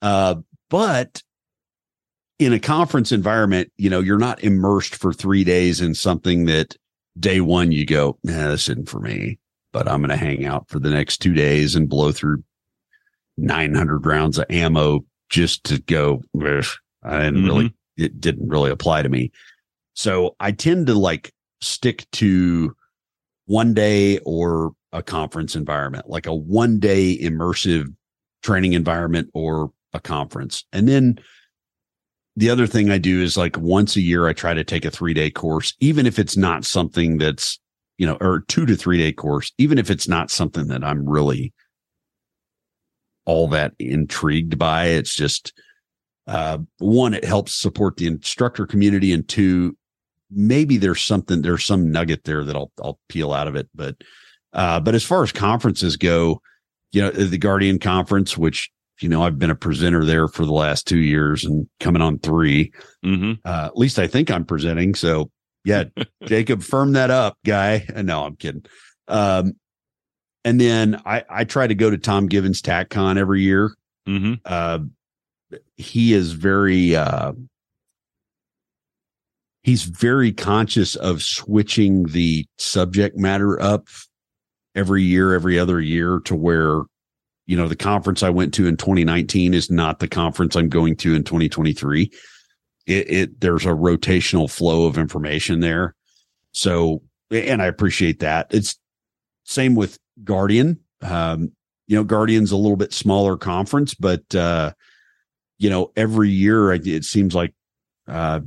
Uh, 0.00 0.36
but 0.70 1.20
in 2.38 2.52
a 2.52 2.60
conference 2.60 3.10
environment, 3.10 3.72
you 3.76 3.90
know, 3.90 3.98
you're 3.98 4.16
not 4.16 4.44
immersed 4.44 4.94
for 4.94 5.12
three 5.12 5.42
days 5.42 5.80
in 5.80 5.94
something 5.94 6.46
that 6.46 6.76
day 7.18 7.40
one 7.40 7.72
you 7.72 7.84
go, 7.84 8.18
nah, 8.22 8.48
this 8.48 8.68
isn't 8.68 8.88
for 8.88 9.00
me, 9.00 9.38
but 9.72 9.88
I'm 9.88 10.00
going 10.00 10.10
to 10.10 10.16
hang 10.16 10.44
out 10.44 10.68
for 10.68 10.78
the 10.78 10.90
next 10.90 11.18
two 11.18 11.34
days 11.34 11.74
and 11.74 11.88
blow 11.88 12.12
through 12.12 12.42
900 13.36 14.06
rounds 14.06 14.38
of 14.38 14.46
ammo 14.50 15.04
just 15.32 15.64
to 15.64 15.80
go, 15.80 16.22
I 16.36 16.40
didn't 16.40 16.64
mm-hmm. 17.02 17.46
really, 17.46 17.74
it 17.96 18.20
didn't 18.20 18.48
really 18.48 18.70
apply 18.70 19.02
to 19.02 19.08
me. 19.08 19.32
So 19.94 20.36
I 20.38 20.52
tend 20.52 20.86
to 20.86 20.94
like 20.94 21.32
stick 21.62 22.06
to 22.12 22.76
one 23.46 23.74
day 23.74 24.18
or 24.18 24.72
a 24.92 25.02
conference 25.02 25.56
environment, 25.56 26.08
like 26.08 26.26
a 26.26 26.34
one 26.34 26.78
day 26.78 27.18
immersive 27.18 27.92
training 28.42 28.74
environment 28.74 29.30
or 29.32 29.72
a 29.94 30.00
conference. 30.00 30.64
And 30.72 30.86
then 30.86 31.18
the 32.36 32.50
other 32.50 32.66
thing 32.66 32.90
I 32.90 32.98
do 32.98 33.22
is 33.22 33.36
like 33.36 33.56
once 33.58 33.96
a 33.96 34.00
year, 34.00 34.28
I 34.28 34.34
try 34.34 34.52
to 34.54 34.64
take 34.64 34.84
a 34.84 34.90
three 34.90 35.14
day 35.14 35.30
course, 35.30 35.74
even 35.80 36.06
if 36.06 36.18
it's 36.18 36.36
not 36.36 36.64
something 36.64 37.16
that's, 37.18 37.58
you 37.96 38.06
know, 38.06 38.16
or 38.20 38.44
two 38.48 38.66
to 38.66 38.76
three 38.76 38.98
day 38.98 39.12
course, 39.12 39.50
even 39.56 39.78
if 39.78 39.90
it's 39.90 40.08
not 40.08 40.30
something 40.30 40.68
that 40.68 40.84
I'm 40.84 41.08
really 41.08 41.52
all 43.24 43.48
that 43.48 43.72
intrigued 43.78 44.58
by. 44.58 44.86
It's 44.86 45.14
just, 45.14 45.52
uh, 46.26 46.58
one, 46.78 47.14
it 47.14 47.24
helps 47.24 47.54
support 47.54 47.96
the 47.96 48.06
instructor 48.06 48.66
community, 48.66 49.12
and 49.12 49.26
two, 49.26 49.76
maybe 50.30 50.76
there's 50.76 51.02
something, 51.02 51.42
there's 51.42 51.64
some 51.64 51.90
nugget 51.90 52.24
there 52.24 52.44
that 52.44 52.56
I'll 52.56 52.72
I'll 52.82 52.98
peel 53.08 53.32
out 53.32 53.48
of 53.48 53.56
it. 53.56 53.68
But 53.74 53.96
uh, 54.52 54.80
but 54.80 54.94
as 54.94 55.04
far 55.04 55.22
as 55.22 55.32
conferences 55.32 55.96
go, 55.96 56.40
you 56.92 57.02
know, 57.02 57.10
the 57.10 57.38
Guardian 57.38 57.78
Conference, 57.78 58.36
which 58.36 58.70
you 59.00 59.08
know 59.08 59.22
I've 59.22 59.38
been 59.38 59.50
a 59.50 59.56
presenter 59.56 60.04
there 60.04 60.28
for 60.28 60.44
the 60.44 60.52
last 60.52 60.86
two 60.86 60.98
years 60.98 61.44
and 61.44 61.66
coming 61.80 62.02
on 62.02 62.18
3 62.18 62.72
mm-hmm. 63.04 63.32
uh, 63.44 63.66
at 63.66 63.76
least 63.76 63.98
I 63.98 64.06
think 64.06 64.30
I'm 64.30 64.44
presenting. 64.44 64.94
So 64.94 65.30
yeah, 65.64 65.84
Jacob, 66.26 66.62
firm 66.62 66.92
that 66.92 67.10
up, 67.10 67.38
guy. 67.44 67.86
No, 67.96 68.24
I'm 68.24 68.36
kidding. 68.36 68.64
Um, 69.08 69.54
and 70.44 70.60
then 70.60 71.00
I 71.04 71.24
I 71.28 71.44
try 71.44 71.66
to 71.66 71.74
go 71.74 71.90
to 71.90 71.98
Tom 71.98 72.26
Givens 72.26 72.62
TacCon 72.62 73.16
every 73.16 73.42
year. 73.42 73.74
Mm-hmm. 74.08 74.34
Uh, 74.44 74.80
he 75.76 76.12
is 76.12 76.32
very 76.32 76.96
uh, 76.96 77.32
he's 79.62 79.84
very 79.84 80.32
conscious 80.32 80.96
of 80.96 81.22
switching 81.22 82.04
the 82.04 82.46
subject 82.58 83.16
matter 83.16 83.60
up 83.60 83.88
every 84.74 85.02
year, 85.02 85.34
every 85.34 85.58
other 85.58 85.80
year 85.80 86.20
to 86.24 86.34
where 86.34 86.82
you 87.46 87.56
know 87.56 87.68
the 87.68 87.76
conference 87.76 88.22
I 88.22 88.30
went 88.30 88.54
to 88.54 88.66
in 88.66 88.76
2019 88.76 89.54
is 89.54 89.70
not 89.70 89.98
the 89.98 90.08
conference 90.08 90.56
I'm 90.56 90.68
going 90.68 90.96
to 90.96 91.14
in 91.14 91.24
2023. 91.24 92.10
It, 92.86 93.10
it 93.10 93.40
there's 93.40 93.66
a 93.66 93.70
rotational 93.70 94.50
flow 94.50 94.86
of 94.86 94.98
information 94.98 95.60
there, 95.60 95.94
so 96.50 97.02
and 97.30 97.62
I 97.62 97.66
appreciate 97.66 98.20
that. 98.20 98.48
It's 98.50 98.76
same 99.44 99.74
with 99.74 99.98
Guardian. 100.24 100.80
Um, 101.00 101.52
you 101.86 101.96
know, 101.96 102.04
Guardian's 102.04 102.52
a 102.52 102.56
little 102.56 102.76
bit 102.76 102.92
smaller 102.92 103.36
conference, 103.36 103.94
but 103.94 104.34
uh, 104.34 104.72
you 105.58 105.70
know, 105.70 105.92
every 105.96 106.30
year 106.30 106.72
it 106.72 107.04
seems 107.04 107.34
like 107.34 107.54
uh, 108.08 108.40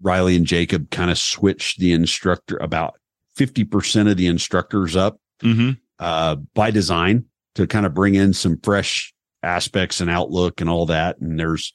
Riley 0.00 0.36
and 0.36 0.46
Jacob 0.46 0.90
kind 0.90 1.10
of 1.10 1.18
switch 1.18 1.76
the 1.76 1.92
instructor 1.92 2.56
about 2.58 2.94
50% 3.38 4.10
of 4.10 4.16
the 4.16 4.26
instructors 4.26 4.96
up 4.96 5.18
mm-hmm. 5.42 5.72
uh, 5.98 6.36
by 6.54 6.70
design 6.70 7.24
to 7.54 7.66
kind 7.66 7.86
of 7.86 7.94
bring 7.94 8.14
in 8.14 8.32
some 8.32 8.58
fresh 8.62 9.12
aspects 9.42 10.00
and 10.00 10.10
outlook 10.10 10.60
and 10.60 10.68
all 10.68 10.86
that. 10.86 11.18
And 11.18 11.38
there's, 11.38 11.72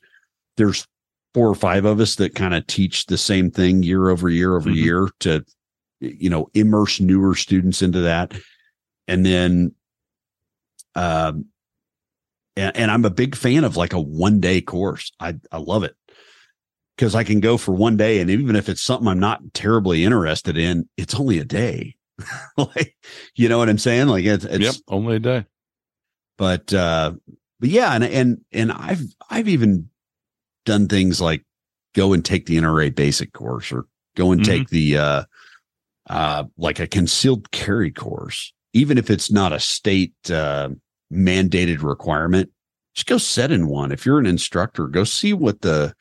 there's 0.57 0.87
four 1.33 1.47
or 1.49 1.55
five 1.55 1.85
of 1.85 1.99
us 1.99 2.15
that 2.15 2.35
kind 2.35 2.53
of 2.53 2.65
teach 2.67 3.05
the 3.05 3.17
same 3.17 3.51
thing 3.51 3.83
year 3.83 4.09
over 4.09 4.29
year 4.29 4.55
over 4.55 4.69
mm-hmm. 4.69 4.83
year 4.83 5.09
to, 5.21 5.43
you 5.99 6.29
know, 6.29 6.49
immerse 6.53 6.99
newer 6.99 7.35
students 7.35 7.81
into 7.81 8.01
that. 8.01 8.33
And 9.07 9.25
then, 9.25 9.75
um, 10.95 11.45
and, 12.55 12.75
and 12.75 12.91
I'm 12.91 13.05
a 13.05 13.09
big 13.09 13.35
fan 13.35 13.63
of 13.63 13.77
like 13.77 13.93
a 13.93 13.99
one 13.99 14.39
day 14.39 14.61
course. 14.61 15.11
I, 15.19 15.35
I 15.51 15.57
love 15.57 15.83
it 15.83 15.95
because 16.97 17.15
I 17.15 17.23
can 17.23 17.39
go 17.39 17.57
for 17.57 17.73
one 17.73 17.95
day. 17.97 18.19
And 18.19 18.29
even 18.29 18.55
if 18.55 18.67
it's 18.67 18.81
something 18.81 19.07
I'm 19.07 19.19
not 19.19 19.53
terribly 19.53 20.03
interested 20.03 20.57
in, 20.57 20.89
it's 20.97 21.15
only 21.15 21.37
a 21.39 21.45
day. 21.45 21.95
like, 22.57 22.95
you 23.35 23.47
know 23.47 23.59
what 23.59 23.69
I'm 23.69 23.77
saying? 23.77 24.07
Like 24.07 24.25
it's, 24.25 24.45
it's 24.45 24.63
yep, 24.63 24.75
only 24.87 25.17
a 25.17 25.19
day. 25.19 25.45
But, 26.37 26.73
uh, 26.73 27.13
but 27.59 27.69
yeah, 27.69 27.93
and, 27.93 28.03
and, 28.03 28.41
and 28.51 28.71
I've, 28.71 29.01
I've 29.29 29.47
even 29.47 29.89
done 30.65 30.87
things 30.87 31.21
like 31.21 31.43
go 31.95 32.13
and 32.13 32.25
take 32.25 32.45
the 32.45 32.57
NRA 32.57 32.93
basic 32.93 33.33
course 33.33 33.71
or 33.71 33.85
go 34.15 34.31
and 34.31 34.41
mm-hmm. 34.41 34.51
take 34.51 34.69
the, 34.69 34.97
uh, 34.97 35.23
uh, 36.09 36.45
like 36.57 36.79
a 36.79 36.87
concealed 36.87 37.51
carry 37.51 37.91
course, 37.91 38.53
even 38.73 38.97
if 38.97 39.09
it's 39.09 39.31
not 39.31 39.53
a 39.53 39.59
state, 39.59 40.13
uh, 40.29 40.69
mandated 41.11 41.81
requirement, 41.81 42.51
just 42.95 43.07
go 43.07 43.17
set 43.17 43.51
in 43.51 43.67
one. 43.67 43.91
If 43.91 44.05
you're 44.05 44.19
an 44.19 44.25
instructor, 44.25 44.87
go 44.87 45.03
see 45.03 45.33
what 45.33 45.61
the, 45.61 45.93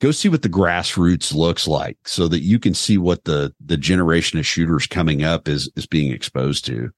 go 0.00 0.10
see 0.10 0.28
what 0.28 0.42
the 0.42 0.48
grassroots 0.48 1.34
looks 1.34 1.66
like 1.66 1.98
so 2.04 2.28
that 2.28 2.42
you 2.42 2.58
can 2.58 2.74
see 2.74 2.98
what 2.98 3.24
the 3.24 3.54
the 3.64 3.76
generation 3.76 4.38
of 4.38 4.46
shooters 4.46 4.86
coming 4.86 5.22
up 5.22 5.48
is 5.48 5.70
is 5.76 5.86
being 5.86 6.12
exposed 6.12 6.64
to. 6.66 6.90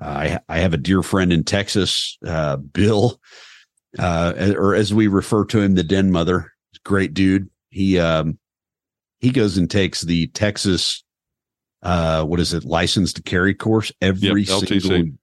Uh, 0.00 0.04
I 0.04 0.38
I 0.48 0.58
have 0.58 0.74
a 0.74 0.78
dear 0.78 1.02
friend 1.02 1.32
in 1.32 1.44
Texas, 1.44 2.18
uh, 2.26 2.56
Bill, 2.56 3.20
uh, 3.98 4.52
or 4.56 4.74
as 4.74 4.92
we 4.94 5.06
refer 5.06 5.44
to 5.46 5.60
him, 5.60 5.74
the 5.74 5.82
Den 5.82 6.10
Mother. 6.10 6.52
Great 6.84 7.12
dude. 7.12 7.50
He 7.70 7.98
um 7.98 8.38
he 9.20 9.30
goes 9.30 9.58
and 9.58 9.70
takes 9.70 10.02
the 10.02 10.28
Texas 10.28 11.02
uh 11.82 12.24
what 12.24 12.40
is 12.40 12.52
it? 12.54 12.64
License 12.64 13.12
to 13.14 13.22
carry 13.22 13.54
course 13.54 13.92
every 14.00 14.42
yep, 14.42 14.66
single 14.66 15.16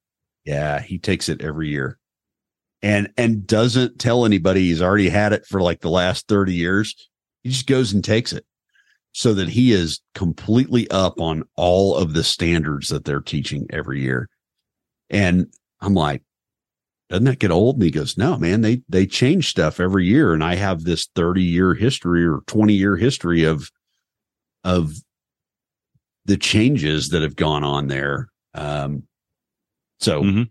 yeah 0.44 0.80
he 0.80 0.98
takes 0.98 1.28
it 1.28 1.42
every 1.42 1.68
year. 1.68 1.98
And 2.82 3.08
and 3.16 3.46
doesn't 3.46 3.98
tell 3.98 4.24
anybody 4.24 4.60
he's 4.62 4.82
already 4.82 5.08
had 5.08 5.32
it 5.32 5.46
for 5.46 5.60
like 5.60 5.80
the 5.80 5.90
last 5.90 6.28
30 6.28 6.54
years. 6.54 7.08
He 7.42 7.50
just 7.50 7.66
goes 7.66 7.92
and 7.92 8.02
takes 8.02 8.32
it 8.32 8.44
so 9.12 9.32
that 9.32 9.48
he 9.48 9.72
is 9.72 10.00
completely 10.14 10.90
up 10.90 11.20
on 11.20 11.42
all 11.56 11.96
of 11.96 12.12
the 12.12 12.22
standards 12.22 12.88
that 12.88 13.04
they're 13.04 13.20
teaching 13.20 13.66
every 13.70 14.00
year. 14.00 14.28
And 15.10 15.52
i'm 15.80 15.94
like 15.94 16.22
doesn't 17.08 17.24
that 17.26 17.38
get 17.38 17.52
old? 17.52 17.76
And 17.76 17.84
he 17.84 17.90
goes 17.90 18.18
no 18.18 18.36
man 18.36 18.62
they 18.62 18.82
they 18.88 19.06
change 19.06 19.48
stuff 19.48 19.80
every 19.80 20.06
year. 20.06 20.32
And 20.32 20.42
i 20.42 20.56
have 20.56 20.84
this 20.84 21.08
30 21.14 21.42
year 21.42 21.74
history 21.74 22.26
or 22.26 22.40
20 22.46 22.74
year 22.74 22.96
history 22.96 23.44
of 23.44 23.70
of 24.64 24.94
the 26.26 26.36
changes 26.36 27.08
that 27.08 27.22
have 27.22 27.36
gone 27.36 27.64
on 27.64 27.88
there 27.88 28.28
um 28.54 29.02
so 29.98 30.22
mm-hmm 30.22 30.42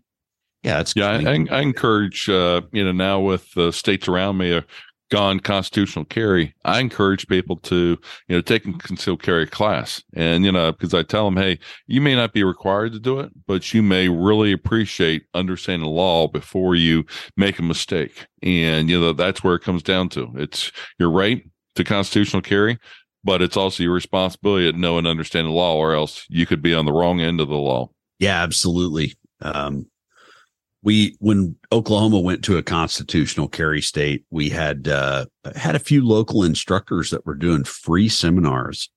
yeah, 0.66 0.80
it's 0.80 0.94
yeah. 0.96 1.10
I, 1.10 1.46
I, 1.48 1.60
encourage 1.60 2.28
uh, 2.28 2.62
you 2.72 2.84
know 2.84 2.90
now 2.90 3.20
with 3.20 3.52
the 3.52 3.70
states 3.70 4.08
around 4.08 4.38
me 4.38 4.50
are 4.50 4.64
gone 5.12 5.38
constitutional 5.38 6.04
carry. 6.04 6.54
I 6.64 6.80
encourage 6.80 7.28
people 7.28 7.56
to 7.58 7.96
you 8.28 8.36
know 8.36 8.40
take 8.40 8.66
a 8.66 8.72
concealed 8.72 9.22
carry 9.22 9.46
class, 9.46 10.02
and 10.14 10.44
you 10.44 10.50
know 10.50 10.72
because 10.72 10.92
I 10.92 11.04
tell 11.04 11.26
them, 11.26 11.36
hey, 11.36 11.60
you 11.86 12.00
may 12.00 12.16
not 12.16 12.32
be 12.32 12.42
required 12.42 12.92
to 12.94 12.98
do 12.98 13.20
it, 13.20 13.30
but 13.46 13.72
you 13.72 13.82
may 13.82 14.08
really 14.08 14.50
appreciate 14.50 15.26
understanding 15.34 15.86
the 15.86 15.94
law 15.94 16.26
before 16.26 16.74
you 16.74 17.04
make 17.36 17.60
a 17.60 17.62
mistake, 17.62 18.26
and 18.42 18.90
you 18.90 18.98
know 18.98 19.12
that's 19.12 19.44
where 19.44 19.54
it 19.54 19.62
comes 19.62 19.84
down 19.84 20.08
to. 20.10 20.32
It's 20.36 20.72
your 20.98 21.10
right 21.10 21.44
to 21.76 21.84
constitutional 21.84 22.42
carry, 22.42 22.78
but 23.26 23.42
it's 23.42 23.56
also 23.56 23.82
your 23.82 23.92
responsibility 23.92 24.70
to 24.70 24.78
know 24.78 24.98
and 24.98 25.06
understand 25.06 25.48
the 25.48 25.50
law, 25.50 25.76
or 25.76 25.94
else 25.94 26.24
you 26.28 26.46
could 26.46 26.62
be 26.62 26.72
on 26.72 26.86
the 26.86 26.92
wrong 26.92 27.20
end 27.20 27.40
of 27.40 27.48
the 27.48 27.56
law. 27.56 27.90
Yeah, 28.20 28.40
absolutely. 28.40 29.14
Um, 29.42 29.86
we 30.82 31.16
when 31.18 31.56
Oklahoma 31.72 32.20
went 32.20 32.44
to 32.44 32.56
a 32.56 32.62
constitutional 32.62 33.48
carry 33.48 33.82
state, 33.82 34.24
we 34.30 34.48
had 34.48 34.86
uh, 34.86 35.26
had 35.56 35.74
a 35.74 35.80
few 35.80 36.06
local 36.06 36.44
instructors 36.44 37.10
that 37.10 37.26
were 37.26 37.34
doing 37.34 37.64
free 37.64 38.08
seminars 38.08 38.88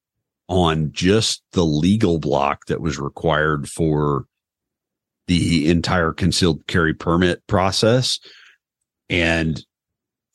on 0.48 0.92
just 0.92 1.42
the 1.54 1.65
legal 1.65 2.20
block 2.20 2.68
that 2.68 2.82
was 2.82 3.00
required 3.00 3.68
for 3.68 4.26
the 5.26 5.68
entire 5.70 6.13
concealed 6.13 6.65
carry 6.68 6.94
permit 6.94 7.46
process. 7.48 8.20
And 9.10 9.63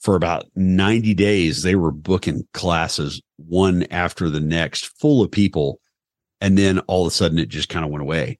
for 0.04 0.16
about 0.16 0.44
90 0.54 1.14
days, 1.14 1.62
they 1.62 1.76
were 1.76 1.90
booking 1.90 2.46
classes 2.52 3.22
one 3.38 3.84
after 3.90 4.28
the 4.28 4.38
next, 4.38 4.84
full 5.00 5.22
of 5.22 5.30
people. 5.30 5.80
And 6.42 6.58
then 6.58 6.80
all 6.80 7.06
of 7.06 7.08
a 7.08 7.10
sudden 7.10 7.38
it 7.38 7.48
just 7.48 7.70
kind 7.70 7.86
of 7.86 7.90
went 7.90 8.02
away. 8.02 8.38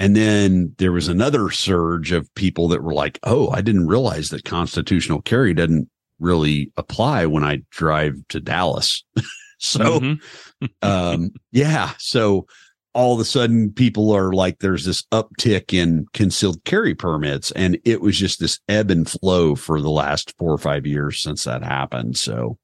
And 0.00 0.16
then 0.16 0.74
there 0.78 0.90
was 0.90 1.06
another 1.06 1.50
surge 1.50 2.10
of 2.10 2.34
people 2.34 2.66
that 2.68 2.82
were 2.82 2.94
like, 2.94 3.20
oh, 3.22 3.50
I 3.50 3.60
didn't 3.60 3.86
realize 3.86 4.30
that 4.30 4.44
constitutional 4.44 5.22
carry 5.22 5.54
doesn't 5.54 5.88
really 6.18 6.72
apply 6.76 7.26
when 7.26 7.44
I 7.44 7.60
drive 7.70 8.16
to 8.30 8.40
Dallas. 8.40 9.04
so, 9.58 10.00
mm-hmm. 10.00 10.66
um, 10.82 11.30
yeah. 11.52 11.92
So 11.98 12.46
all 12.94 13.14
of 13.14 13.20
a 13.20 13.24
sudden 13.24 13.72
people 13.72 14.10
are 14.12 14.32
like, 14.32 14.58
there's 14.58 14.84
this 14.84 15.02
uptick 15.12 15.72
in 15.72 16.06
concealed 16.12 16.62
carry 16.64 16.94
permits. 16.94 17.50
And 17.52 17.78
it 17.84 18.00
was 18.00 18.18
just 18.18 18.38
this 18.38 18.60
ebb 18.68 18.90
and 18.90 19.08
flow 19.08 19.54
for 19.54 19.80
the 19.80 19.90
last 19.90 20.34
four 20.38 20.52
or 20.52 20.58
five 20.58 20.86
years 20.86 21.20
since 21.20 21.44
that 21.44 21.62
happened. 21.62 22.18
So, 22.18 22.58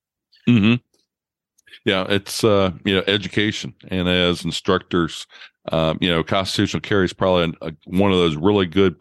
mm-hmm. 0.48 0.74
yeah, 1.84 2.04
it's, 2.08 2.44
uh, 2.44 2.72
you 2.84 2.94
know, 2.94 3.04
education. 3.06 3.74
And 3.88 4.08
as 4.08 4.44
instructors, 4.44 5.26
um, 5.72 5.98
you 6.00 6.10
know, 6.10 6.22
constitutional 6.22 6.80
carry 6.80 7.06
is 7.06 7.12
probably 7.12 7.54
a, 7.62 7.72
one 7.86 8.12
of 8.12 8.18
those 8.18 8.36
really 8.36 8.66
good 8.66 8.96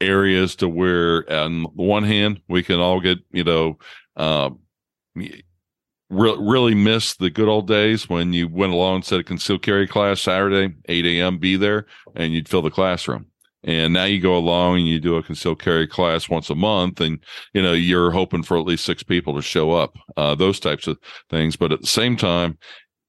areas 0.00 0.56
to 0.56 0.68
where, 0.68 1.30
on 1.32 1.62
the 1.62 1.68
one 1.74 2.04
hand, 2.04 2.40
we 2.48 2.62
can 2.62 2.80
all 2.80 3.00
get, 3.00 3.18
you 3.32 3.44
know, 3.44 3.78
uh, 4.16 4.50
re- 6.14 6.36
really 6.38 6.74
miss 6.74 7.14
the 7.16 7.30
good 7.30 7.48
old 7.48 7.66
days 7.66 8.08
when 8.08 8.32
you 8.32 8.48
went 8.48 8.72
along 8.72 8.96
and 8.96 9.04
said 9.04 9.20
a 9.20 9.24
concealed 9.24 9.62
carry 9.62 9.86
class 9.86 10.20
Saturday, 10.20 10.74
8 10.86 11.06
a.m., 11.06 11.38
be 11.38 11.56
there, 11.56 11.86
and 12.14 12.32
you'd 12.32 12.48
fill 12.48 12.62
the 12.62 12.70
classroom. 12.70 13.26
And 13.64 13.94
now 13.94 14.04
you 14.04 14.20
go 14.20 14.36
along 14.36 14.78
and 14.78 14.88
you 14.88 15.00
do 15.00 15.16
a 15.16 15.22
concealed 15.22 15.60
carry 15.60 15.86
class 15.86 16.28
once 16.28 16.50
a 16.50 16.54
month, 16.54 17.00
and 17.00 17.18
you 17.54 17.62
know 17.62 17.72
you're 17.72 18.10
hoping 18.10 18.42
for 18.42 18.58
at 18.58 18.66
least 18.66 18.84
six 18.84 19.02
people 19.02 19.34
to 19.34 19.42
show 19.42 19.72
up. 19.72 19.96
Uh, 20.18 20.34
those 20.34 20.60
types 20.60 20.86
of 20.86 20.98
things, 21.30 21.56
but 21.56 21.72
at 21.72 21.80
the 21.80 21.86
same 21.86 22.14
time, 22.14 22.58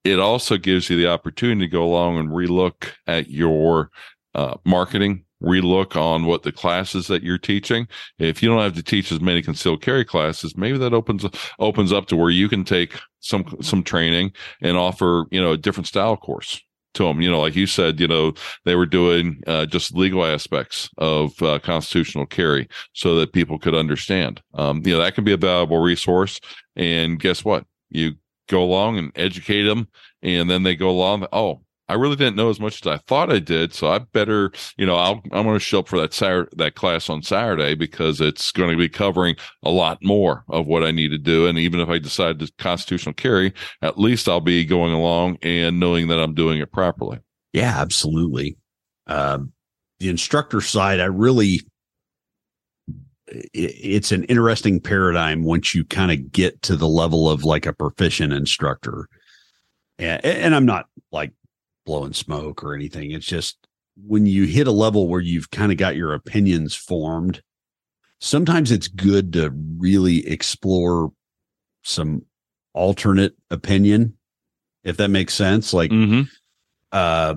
it 0.05 0.19
also 0.19 0.57
gives 0.57 0.89
you 0.89 0.95
the 0.95 1.07
opportunity 1.07 1.67
to 1.67 1.71
go 1.71 1.83
along 1.83 2.17
and 2.17 2.29
relook 2.29 2.93
at 3.05 3.29
your 3.29 3.91
uh, 4.33 4.55
marketing, 4.63 5.25
relook 5.45 5.95
on 5.95 6.25
what 6.25 6.43
the 6.43 6.51
classes 6.51 7.07
that 7.07 7.23
you're 7.23 7.37
teaching. 7.37 7.87
If 8.19 8.41
you 8.41 8.49
don't 8.49 8.61
have 8.61 8.75
to 8.75 8.83
teach 8.83 9.11
as 9.11 9.21
many 9.21 9.41
concealed 9.41 9.81
carry 9.81 10.03
classes, 10.03 10.57
maybe 10.57 10.77
that 10.79 10.93
opens 10.93 11.25
opens 11.59 11.93
up 11.93 12.07
to 12.07 12.15
where 12.15 12.31
you 12.31 12.49
can 12.49 12.63
take 12.63 12.99
some 13.19 13.45
some 13.61 13.83
training 13.83 14.31
and 14.61 14.77
offer 14.77 15.25
you 15.31 15.41
know 15.41 15.51
a 15.51 15.57
different 15.57 15.87
style 15.87 16.17
course 16.17 16.61
to 16.95 17.03
them. 17.03 17.21
You 17.21 17.29
know, 17.29 17.39
like 17.39 17.55
you 17.55 17.67
said, 17.67 17.99
you 17.99 18.07
know, 18.07 18.33
they 18.65 18.75
were 18.75 18.85
doing 18.85 19.41
uh, 19.45 19.65
just 19.67 19.95
legal 19.95 20.25
aspects 20.25 20.89
of 20.97 21.39
uh, 21.41 21.59
constitutional 21.59 22.25
carry 22.25 22.67
so 22.93 23.15
that 23.15 23.33
people 23.33 23.59
could 23.59 23.75
understand. 23.75 24.41
Um, 24.55 24.81
you 24.83 24.93
know, 24.93 25.01
that 25.01 25.15
can 25.15 25.23
be 25.23 25.33
a 25.33 25.37
valuable 25.37 25.79
resource. 25.79 26.39
And 26.75 27.19
guess 27.19 27.45
what? 27.45 27.65
You 27.89 28.13
go 28.49 28.63
along 28.63 28.97
and 28.97 29.11
educate 29.15 29.63
them, 29.63 29.87
and 30.21 30.49
then 30.49 30.63
they 30.63 30.75
go 30.75 30.89
along. 30.89 31.27
Oh, 31.31 31.61
I 31.87 31.93
really 31.93 32.15
didn't 32.15 32.35
know 32.35 32.49
as 32.49 32.59
much 32.59 32.81
as 32.81 32.87
I 32.87 32.97
thought 32.97 33.31
I 33.31 33.39
did. 33.39 33.73
So 33.73 33.89
I 33.89 33.99
better, 33.99 34.51
you 34.77 34.85
know, 34.85 34.95
I'll, 34.95 35.21
I'm 35.31 35.43
going 35.43 35.55
to 35.55 35.59
show 35.59 35.79
up 35.79 35.87
for 35.87 35.99
that 35.99 36.13
Saturday, 36.13 36.49
that 36.57 36.75
class 36.75 37.09
on 37.09 37.21
Saturday 37.21 37.75
because 37.75 38.19
it's 38.19 38.51
going 38.51 38.71
to 38.71 38.77
be 38.77 38.89
covering 38.89 39.35
a 39.63 39.69
lot 39.69 39.99
more 40.03 40.43
of 40.49 40.65
what 40.65 40.83
I 40.83 40.91
need 40.91 41.09
to 41.09 41.17
do. 41.17 41.45
And 41.45 41.59
even 41.59 41.79
if 41.79 41.89
I 41.89 41.99
decide 41.99 42.39
to 42.39 42.51
constitutional 42.57 43.13
carry, 43.13 43.53
at 43.81 43.99
least 43.99 44.27
I'll 44.27 44.41
be 44.41 44.65
going 44.65 44.93
along 44.93 45.37
and 45.43 45.79
knowing 45.79 46.07
that 46.07 46.19
I'm 46.19 46.33
doing 46.33 46.59
it 46.59 46.71
properly. 46.71 47.19
Yeah, 47.53 47.75
absolutely. 47.77 48.57
Um, 49.07 49.53
the 49.99 50.09
instructor 50.09 50.61
side, 50.61 50.99
I 50.99 51.05
really, 51.05 51.61
it's 53.27 54.11
an 54.11 54.23
interesting 54.25 54.79
paradigm 54.79 55.43
once 55.43 55.75
you 55.75 55.83
kind 55.83 56.11
of 56.11 56.31
get 56.31 56.61
to 56.63 56.75
the 56.75 56.87
level 56.87 57.29
of 57.29 57.43
like 57.43 57.65
a 57.65 57.73
proficient 57.73 58.33
instructor. 58.33 59.07
And, 59.99 60.23
and 60.25 60.55
I'm 60.55 60.65
not 60.65 60.87
like 61.11 61.31
blowing 61.85 62.13
smoke 62.13 62.63
or 62.63 62.73
anything. 62.73 63.11
It's 63.11 63.25
just 63.25 63.57
when 63.95 64.25
you 64.25 64.45
hit 64.45 64.67
a 64.67 64.71
level 64.71 65.07
where 65.07 65.21
you've 65.21 65.51
kind 65.51 65.71
of 65.71 65.77
got 65.77 65.95
your 65.95 66.13
opinions 66.13 66.75
formed, 66.75 67.41
sometimes 68.19 68.71
it's 68.71 68.87
good 68.87 69.33
to 69.33 69.51
really 69.77 70.27
explore 70.27 71.11
some 71.83 72.23
alternate 72.73 73.35
opinion, 73.49 74.17
if 74.83 74.97
that 74.97 75.09
makes 75.09 75.33
sense. 75.33 75.73
Like, 75.73 75.91
mm-hmm. 75.91 76.23
uh, 76.91 77.35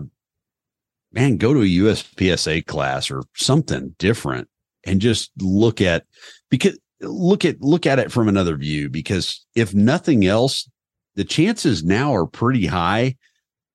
man, 1.13 1.37
go 1.37 1.55
to 1.55 1.61
a 1.61 1.65
USPSA 1.65 2.67
class 2.67 3.11
or 3.11 3.23
something 3.37 3.95
different 3.99 4.49
and 4.85 5.01
just 5.01 5.31
look 5.41 5.81
at 5.81 6.05
because 6.51 6.79
look 7.01 7.45
at 7.45 7.61
look 7.61 7.87
at 7.87 7.99
it 7.99 8.11
from 8.11 8.29
another 8.29 8.57
view 8.57 8.89
because 8.89 9.45
if 9.55 9.75
nothing 9.75 10.27
else 10.27 10.69
the 11.15 11.25
chances 11.25 11.85
now 11.85 12.15
are 12.15 12.27
pretty 12.27 12.67
high 12.67 13.17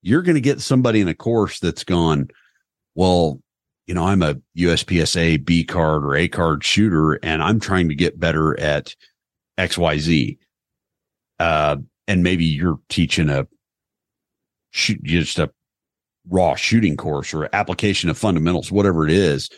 you're 0.04 0.22
going 0.22 0.36
to 0.36 0.42
get 0.42 0.62
somebody 0.62 1.02
in 1.02 1.08
a 1.08 1.13
course 1.13 1.60
that's 1.60 1.84
gone 1.84 2.28
well 2.96 3.39
you 3.88 3.94
know 3.94 4.06
i'm 4.06 4.22
a 4.22 4.36
uspsa 4.58 5.44
b 5.44 5.63
card 5.63 6.04
or 6.04 6.16
a 6.16 6.28
card 6.28 6.63
shooter 6.63 7.13
and 7.24 7.42
i'm 7.42 7.60
trying 7.60 7.89
to 7.89 7.96
get 7.96 8.20
better 8.20 8.60
at 8.60 8.96
xyz 9.60 10.38
uh 11.39 11.76
and 12.08 12.24
maybe 12.24 12.46
you're 12.46 12.80
teaching 12.89 13.30
a 13.30 13.48
shoot 14.72 15.02
just 15.04 15.39
a 15.39 15.50
raw 16.30 16.56
shooting 16.56 16.98
course 16.98 17.34
or 17.34 17.50
application 17.54 18.10
of 18.10 18.18
fundamentals 18.18 18.72
whatever 18.72 19.06
it 19.06 19.12
is. 19.12 19.50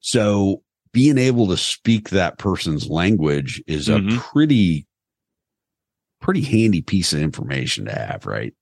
So 0.00 0.62
being 0.92 1.18
able 1.18 1.48
to 1.48 1.56
speak 1.56 2.10
that 2.10 2.38
person's 2.38 2.88
language 2.88 3.62
is 3.66 3.88
a 3.88 3.94
mm-hmm. 3.94 4.18
pretty 4.18 4.86
pretty 6.20 6.42
handy 6.42 6.82
piece 6.82 7.12
of 7.12 7.20
information 7.20 7.86
to 7.86 7.92
have 7.92 8.26
right 8.26 8.54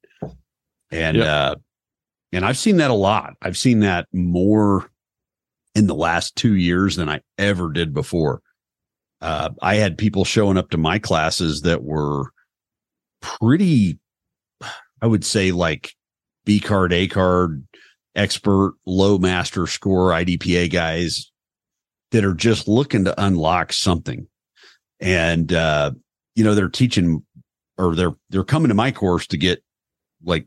and 0.91 1.17
yep. 1.17 1.27
uh 1.27 1.55
and 2.33 2.45
i've 2.45 2.59
seen 2.59 2.79
that 2.79 2.91
a 2.91 2.95
lot 2.95 3.35
i've 3.43 3.57
seen 3.57 3.81
that 3.81 4.07
more 4.13 4.91
in 5.75 5.87
the 5.87 5.95
last 5.95 6.37
two 6.37 6.55
years 6.55 6.97
than 6.97 7.09
i 7.09 7.21
ever 7.39 7.71
did 7.71 7.95
before 7.95 8.41
uh 9.21 9.51
i 9.63 9.77
had 9.77 9.99
people 9.99 10.25
showing 10.25 10.57
up 10.57 10.71
to 10.71 10.79
my 10.79 10.99
classes 10.99 11.63
that 11.63 11.83
were 11.83 12.31
pretty 13.21 13.99
i 15.01 15.07
would 15.07 15.25
say 15.25 15.53
like 15.53 15.95
b 16.45 16.61
card 16.61 16.93
a 16.93 17.07
card 17.07 17.65
expert 18.15 18.75
low 18.87 19.19
master 19.19 19.67
score 19.67 20.11
idpa 20.11 20.71
guys 20.71 21.31
that 22.11 22.25
are 22.25 22.35
just 22.35 22.69
looking 22.69 23.05
to 23.05 23.25
unlock 23.25 23.73
something. 23.73 24.27
And, 25.01 25.53
uh, 25.53 25.93
you 26.35 26.45
know, 26.45 26.55
they're 26.55 26.69
teaching 26.69 27.25
or 27.79 27.95
they're, 27.95 28.15
they're 28.29 28.45
coming 28.45 28.69
to 28.69 28.75
my 28.75 28.91
course 28.91 29.27
to 29.29 29.37
get 29.37 29.63
like 30.25 30.47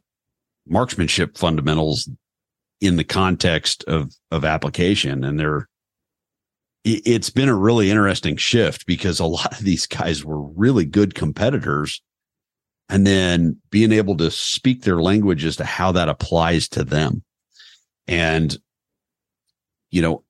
marksmanship 0.67 1.38
fundamentals 1.38 2.10
in 2.82 2.95
the 2.95 3.04
context 3.04 3.84
of, 3.86 4.13
of 4.32 4.45
application. 4.45 5.23
And 5.23 5.39
they're, 5.39 5.67
it's 6.84 7.30
been 7.30 7.49
a 7.49 7.56
really 7.56 7.89
interesting 7.89 8.36
shift 8.36 8.86
because 8.86 9.19
a 9.19 9.26
lot 9.26 9.54
of 9.54 9.63
these 9.63 9.88
guys 9.88 10.26
were 10.26 10.41
really 10.41 10.86
good 10.86 11.15
competitors 11.15 12.02
and 12.89 13.08
then 13.08 13.58
being 13.69 13.93
able 13.93 14.17
to 14.17 14.30
speak 14.30 14.82
their 14.82 15.02
language 15.02 15.45
as 15.45 15.56
to 15.56 15.65
how 15.65 15.93
that 15.93 16.10
applies 16.10 16.67
to 16.69 16.84
them. 16.84 17.23
And, 18.08 18.58
you 19.91 20.02
know, 20.02 20.23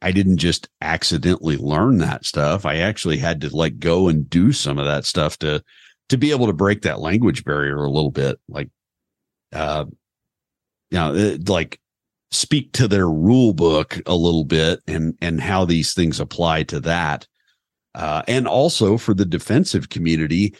I 0.00 0.12
didn't 0.12 0.38
just 0.38 0.68
accidentally 0.80 1.56
learn 1.56 1.98
that 1.98 2.24
stuff. 2.24 2.66
I 2.66 2.76
actually 2.76 3.18
had 3.18 3.40
to 3.42 3.54
like 3.54 3.78
go 3.78 4.08
and 4.08 4.28
do 4.28 4.52
some 4.52 4.78
of 4.78 4.86
that 4.86 5.04
stuff 5.04 5.38
to 5.38 5.62
to 6.10 6.18
be 6.18 6.30
able 6.30 6.46
to 6.46 6.52
break 6.52 6.82
that 6.82 7.00
language 7.00 7.44
barrier 7.44 7.82
a 7.82 7.90
little 7.90 8.10
bit. 8.10 8.38
Like, 8.48 8.68
uh, 9.54 9.84
you 10.90 10.98
know, 10.98 11.38
like 11.46 11.80
speak 12.30 12.72
to 12.72 12.88
their 12.88 13.08
rule 13.08 13.52
book 13.52 14.00
a 14.06 14.14
little 14.14 14.44
bit 14.44 14.80
and 14.86 15.16
and 15.20 15.40
how 15.40 15.64
these 15.64 15.94
things 15.94 16.20
apply 16.20 16.64
to 16.64 16.80
that. 16.80 17.26
Uh, 17.94 18.22
and 18.26 18.48
also 18.48 18.96
for 18.98 19.14
the 19.14 19.24
defensive 19.24 19.88
community, 19.88 20.54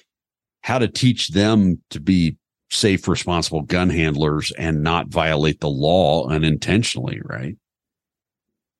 how 0.62 0.78
to 0.78 0.86
teach 0.88 1.28
them 1.28 1.82
to 1.90 2.00
be 2.00 2.36
safe, 2.70 3.08
responsible 3.08 3.62
gun 3.62 3.90
handlers 3.90 4.52
and 4.52 4.82
not 4.82 5.08
violate 5.08 5.60
the 5.60 5.68
law 5.68 6.28
unintentionally, 6.28 7.20
right? 7.24 7.56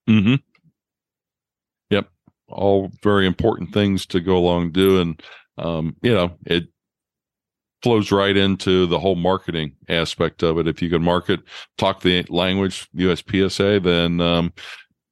Mm-hmm 0.09 0.35
Yep. 1.91 2.09
all 2.49 2.91
very 3.03 3.27
important 3.27 3.73
things 3.73 4.07
to 4.07 4.21
go 4.21 4.37
along 4.37 4.73
do. 4.73 5.01
And, 5.01 5.23
um, 5.59 5.97
you 6.03 6.13
know, 6.13 6.37
it 6.47 6.69
flows 7.85 8.11
right 8.11 8.37
into 8.37 8.87
the 8.87 8.99
whole 8.99 9.15
marketing 9.15 9.77
aspect 9.91 10.43
of 10.43 10.59
it. 10.59 10.67
If 10.67 10.81
you 10.81 10.89
can 10.89 11.03
market, 11.03 11.41
talk 11.77 12.01
the 12.01 12.25
language, 12.31 12.89
USPSA, 12.97 13.83
then, 13.83 14.23
um, 14.23 14.55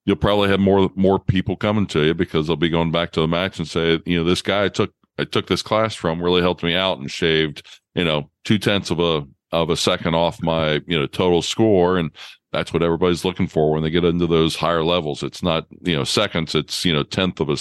you'll 0.07 0.17
probably 0.17 0.49
have 0.49 0.59
more, 0.59 0.91
more 0.95 1.19
people 1.19 1.55
coming 1.55 1.87
to 1.89 2.03
you 2.03 2.15
because 2.15 2.47
they'll 2.47 2.57
be 2.57 2.71
going 2.71 2.91
back 2.91 3.13
to 3.13 3.21
the 3.21 3.29
match 3.29 3.59
and 3.59 3.69
say, 3.69 4.01
you 4.07 4.17
know, 4.17 4.25
this 4.25 4.41
guy 4.41 4.65
I 4.65 4.69
took, 4.69 4.93
I 5.19 5.25
took 5.25 5.47
this 5.47 5.61
class 5.63 5.95
from 5.95 6.23
really 6.23 6.41
helped 6.41 6.63
me 6.63 6.75
out 6.75 6.99
and 6.99 7.11
shaved, 7.11 7.65
you 7.95 8.05
know, 8.05 8.31
two 8.45 8.59
tenths 8.59 8.91
of 8.91 8.99
a, 8.99 9.25
of 9.53 9.69
a 9.69 9.77
second 9.77 10.15
off 10.15 10.43
my, 10.43 10.81
you 10.87 10.99
know, 10.99 11.07
total 11.07 11.43
score. 11.43 11.99
And 11.99 12.11
that's 12.53 12.73
what 12.73 12.83
everybody's 12.83 13.25
looking 13.25 13.49
for 13.49 13.71
when 13.71 13.83
they 13.83 13.91
get 13.91 14.05
into 14.05 14.27
those 14.27 14.57
higher 14.57 14.83
levels. 14.83 15.23
It's 15.23 15.43
not, 15.43 15.67
you 15.83 15.95
know, 15.95 16.05
seconds. 16.05 16.55
It's, 16.55 16.87
you 16.87 16.93
know, 16.95 17.03
tenth 17.03 17.39
of 17.39 17.51
a 17.51 17.59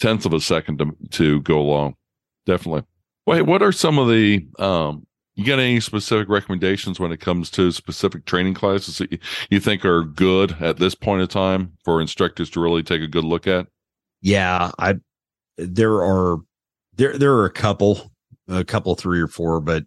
tenth 0.00 0.26
of 0.26 0.34
a 0.34 0.40
second 0.40 0.78
to, 0.78 0.96
to 1.12 1.40
go 1.40 1.58
along. 1.58 1.94
Definitely. 2.44 2.82
Wait, 3.30 3.42
what 3.42 3.62
are 3.62 3.70
some 3.70 3.96
of 3.96 4.08
the, 4.08 4.44
um, 4.58 5.06
you 5.36 5.44
got 5.44 5.60
any 5.60 5.78
specific 5.78 6.28
recommendations 6.28 6.98
when 6.98 7.12
it 7.12 7.20
comes 7.20 7.48
to 7.48 7.70
specific 7.70 8.24
training 8.24 8.54
classes 8.54 8.98
that 8.98 9.20
you, 9.50 9.60
think 9.60 9.84
are 9.84 10.02
good 10.02 10.60
at 10.60 10.78
this 10.78 10.96
point 10.96 11.22
in 11.22 11.28
time 11.28 11.72
for 11.84 12.00
instructors 12.00 12.50
to 12.50 12.60
really 12.60 12.82
take 12.82 13.00
a 13.00 13.06
good 13.06 13.22
look 13.22 13.46
at? 13.46 13.68
Yeah, 14.20 14.72
I, 14.80 14.96
there 15.56 16.02
are, 16.02 16.38
there, 16.96 17.16
there 17.16 17.34
are 17.34 17.44
a 17.44 17.52
couple, 17.52 18.10
a 18.48 18.64
couple, 18.64 18.96
three 18.96 19.20
or 19.20 19.28
four, 19.28 19.60
but 19.60 19.84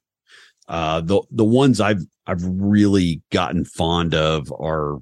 uh, 0.70 1.02
the 1.02 1.22
the 1.30 1.44
ones 1.44 1.82
I've 1.82 2.06
I've 2.26 2.46
really 2.46 3.22
gotten 3.30 3.66
fond 3.66 4.16
of 4.16 4.54
are 4.58 5.00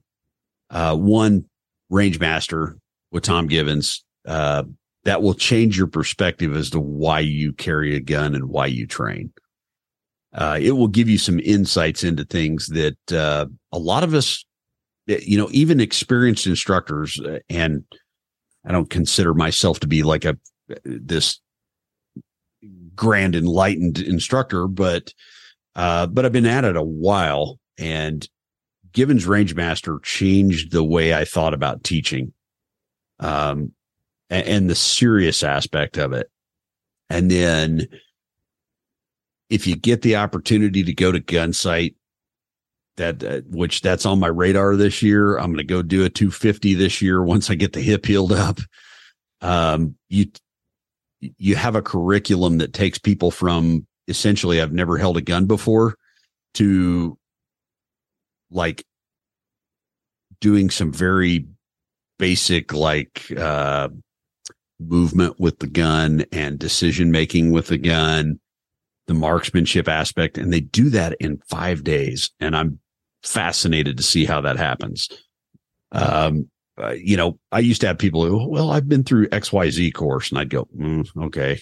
uh, 0.72 0.96
one 0.96 1.46
Rangemaster 1.92 2.80
with 3.12 3.22
Tom 3.22 3.46
Givens. 3.46 4.04
Uh, 4.26 4.64
that 5.04 5.22
will 5.22 5.34
change 5.34 5.78
your 5.78 5.88
perspective 5.88 6.56
as 6.56 6.70
to 6.72 6.80
why 6.80 7.20
you 7.20 7.54
carry 7.54 7.96
a 7.96 8.00
gun 8.00 8.36
and 8.36 8.50
why 8.50 8.68
you 8.68 8.86
train. 8.86 9.32
Uh, 10.34 10.58
it 10.62 10.72
will 10.72 10.88
give 10.88 11.10
you 11.10 11.18
some 11.18 11.40
insights 11.40 12.04
into 12.04 12.24
things 12.24 12.68
that 12.68 13.12
uh, 13.12 13.46
a 13.72 13.80
lot 13.80 14.04
of 14.04 14.14
us, 14.14 14.46
you 15.08 15.38
know, 15.38 15.50
even 15.52 15.82
experienced 15.82 16.48
instructors, 16.48 17.20
uh, 17.20 17.40
and 17.50 17.84
I 18.66 18.72
don't 18.72 18.90
consider 18.90 19.34
myself 19.34 19.80
to 19.82 19.88
be 19.88 20.04
like 20.04 20.24
a 20.24 20.38
this 20.86 21.42
grand 22.96 23.36
enlightened 23.36 24.00
instructor, 24.00 24.68
but 24.68 25.14
uh, 25.76 26.08
but 26.08 26.26
I've 26.26 26.32
been 26.32 26.46
at 26.46 26.64
it 26.64 26.76
a 26.76 26.84
while 26.84 27.60
and 27.78 28.28
Givens 28.94 29.26
Rangemaster 29.26 30.02
changed 30.04 30.72
the 30.72 30.84
way 30.84 31.14
I 31.14 31.26
thought 31.26 31.54
about 31.54 31.84
teaching. 31.84 32.34
Um, 33.20 33.74
and, 34.32 34.48
and 34.48 34.70
the 34.70 34.76
serious 34.76 35.44
aspect 35.44 35.98
of 35.98 36.14
it. 36.14 36.32
And 37.12 37.30
then 37.30 37.88
if 39.52 39.68
you 39.68 39.76
get 39.76 40.02
the 40.02 40.16
opportunity 40.16 40.84
to 40.84 40.94
go 40.94 41.12
to 41.12 41.20
Gunsite, 41.20 41.94
that 42.98 43.24
uh, 43.24 43.42
which 43.50 43.82
that's 43.82 44.06
on 44.06 44.20
my 44.20 44.28
radar 44.28 44.76
this 44.76 45.02
year. 45.02 45.38
I'm 45.38 45.48
going 45.48 45.58
to 45.58 45.64
go 45.64 45.82
do 45.82 46.04
a 46.04 46.10
250 46.10 46.74
this 46.76 47.02
year 47.02 47.24
once 47.24 47.50
I 47.50 47.56
get 47.56 47.74
the 47.74 47.82
hip 47.82 48.06
healed 48.06 48.32
up. 48.32 48.60
Um, 49.42 49.96
you 50.10 50.28
you 51.20 51.56
have 51.56 51.76
a 51.76 51.82
curriculum 51.82 52.58
that 52.60 52.74
takes 52.74 52.98
people 52.98 53.32
from 53.32 53.86
essentially 54.08 54.62
I've 54.62 54.74
never 54.74 54.98
held 54.98 55.18
a 55.18 55.22
gun 55.22 55.46
before 55.46 55.96
to 56.56 57.18
like 58.50 58.84
doing 60.40 60.70
some 60.70 60.92
very 60.92 61.46
basic 62.18 62.74
like 62.74 63.32
uh 63.38 63.90
movement 64.82 65.40
with 65.40 65.60
the 65.60 65.68
gun 65.68 66.26
and 66.32 66.60
decision 66.60 67.12
making 67.12 67.52
with 67.52 67.68
the 67.68 67.78
gun 67.78 68.40
the 69.08 69.14
marksmanship 69.14 69.88
aspect 69.88 70.38
and 70.38 70.54
they 70.54 70.60
do 70.60 70.90
that 70.90 71.16
in 71.20 71.42
5 71.50 71.84
days 71.84 72.32
and 72.40 72.56
I'm 72.56 72.80
fascinated 73.24 73.98
to 73.98 74.04
see 74.04 74.26
how 74.26 74.42
that 74.42 74.58
happens. 74.58 75.10
Um, 75.92 76.50
uh, 76.82 76.92
you 76.92 77.18
know, 77.18 77.38
I 77.52 77.60
used 77.60 77.82
to 77.82 77.88
have 77.88 77.98
people 77.98 78.26
who, 78.26 78.48
well, 78.48 78.72
I've 78.72 78.88
been 78.88 79.04
through 79.04 79.28
XYZ 79.30 79.94
course 79.94 80.30
and 80.30 80.40
I'd 80.40 80.50
go, 80.50 80.68
mm, 80.78 81.08
okay. 81.26 81.60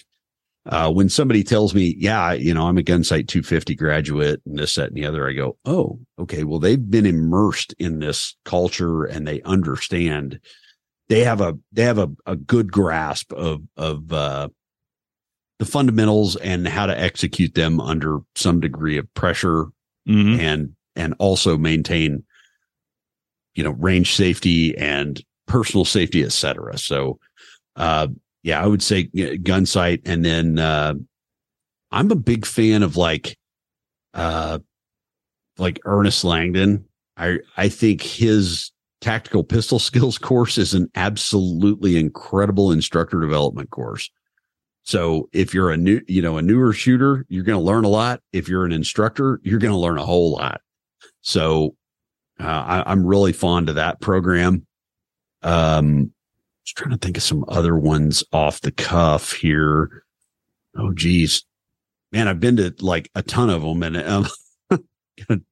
Uh, 0.66 0.90
when 0.90 1.08
somebody 1.08 1.42
tells 1.42 1.74
me, 1.74 1.94
yeah, 1.98 2.32
you 2.32 2.52
know, 2.52 2.68
I'm 2.68 2.78
a 2.78 2.82
Gunsite 2.82 3.28
250 3.28 3.74
graduate 3.74 4.42
and 4.46 4.58
this, 4.58 4.74
that, 4.74 4.88
and 4.88 4.96
the 4.96 5.06
other, 5.06 5.28
I 5.28 5.32
go, 5.32 5.56
oh, 5.64 5.98
okay. 6.18 6.44
Well, 6.44 6.58
they've 6.58 6.90
been 6.90 7.06
immersed 7.06 7.74
in 7.78 7.98
this 7.98 8.36
culture 8.44 9.04
and 9.04 9.26
they 9.26 9.42
understand 9.42 10.38
they 11.10 11.24
have 11.24 11.42
a, 11.42 11.58
they 11.72 11.82
have 11.82 11.98
a, 11.98 12.08
a 12.24 12.36
good 12.36 12.72
grasp 12.72 13.32
of, 13.34 13.60
of, 13.76 14.10
uh, 14.12 14.48
the 15.58 15.66
fundamentals 15.66 16.36
and 16.36 16.66
how 16.66 16.86
to 16.86 16.98
execute 16.98 17.54
them 17.54 17.80
under 17.80 18.20
some 18.34 18.60
degree 18.60 18.96
of 18.96 19.12
pressure 19.12 19.66
Mhm. 20.08 20.38
and, 20.40 20.74
and 20.96 21.14
also 21.18 21.58
maintain, 21.58 22.24
you 23.54 23.62
know, 23.62 23.72
range 23.72 24.14
safety 24.14 24.74
and 24.78 25.22
personal 25.46 25.84
safety, 25.84 26.22
et 26.24 26.32
cetera. 26.32 26.78
So, 26.78 27.18
uh, 27.76 28.08
yeah, 28.42 28.62
I 28.62 28.66
would 28.66 28.82
say 28.82 29.08
Gunsite. 29.08 30.00
And 30.06 30.24
then, 30.24 30.58
uh, 30.58 30.94
I'm 31.90 32.10
a 32.10 32.16
big 32.16 32.46
fan 32.46 32.82
of 32.82 32.96
like, 32.96 33.36
uh, 34.14 34.60
like 35.58 35.80
Ernest 35.84 36.24
Langdon. 36.24 36.86
I, 37.18 37.40
I 37.58 37.68
think 37.68 38.00
his 38.00 38.72
tactical 39.00 39.44
pistol 39.44 39.78
skills 39.78 40.18
course 40.18 40.58
is 40.58 40.74
an 40.74 40.90
absolutely 40.94 41.96
incredible 41.96 42.72
instructor 42.72 43.20
development 43.20 43.70
course. 43.70 44.10
So 44.82 45.28
if 45.32 45.52
you're 45.52 45.70
a 45.70 45.76
new, 45.76 46.00
you 46.08 46.22
know, 46.22 46.38
a 46.38 46.42
newer 46.42 46.72
shooter, 46.72 47.26
you're 47.28 47.44
going 47.44 47.58
to 47.58 47.64
learn 47.64 47.84
a 47.84 47.88
lot. 47.88 48.20
If 48.32 48.48
you're 48.48 48.64
an 48.64 48.72
instructor, 48.72 49.40
you're 49.42 49.58
going 49.58 49.72
to 49.72 49.78
learn 49.78 49.98
a 49.98 50.06
whole 50.06 50.32
lot. 50.32 50.60
So, 51.20 51.76
uh, 52.40 52.44
I, 52.44 52.90
I'm 52.90 53.04
really 53.04 53.32
fond 53.32 53.68
of 53.68 53.74
that 53.74 54.00
program. 54.00 54.66
Um, 55.42 56.12
just 56.64 56.76
trying 56.76 56.90
to 56.90 56.98
think 56.98 57.18
of 57.18 57.22
some 57.22 57.44
other 57.48 57.76
ones 57.76 58.24
off 58.32 58.62
the 58.62 58.72
cuff 58.72 59.32
here. 59.32 60.04
Oh, 60.76 60.92
geez, 60.92 61.44
man, 62.12 62.28
I've 62.28 62.40
been 62.40 62.56
to 62.56 62.74
like 62.80 63.10
a 63.14 63.22
ton 63.22 63.50
of 63.50 63.62
them, 63.62 63.82
and 63.82 63.96
of 63.96 64.30
kind 65.20 65.44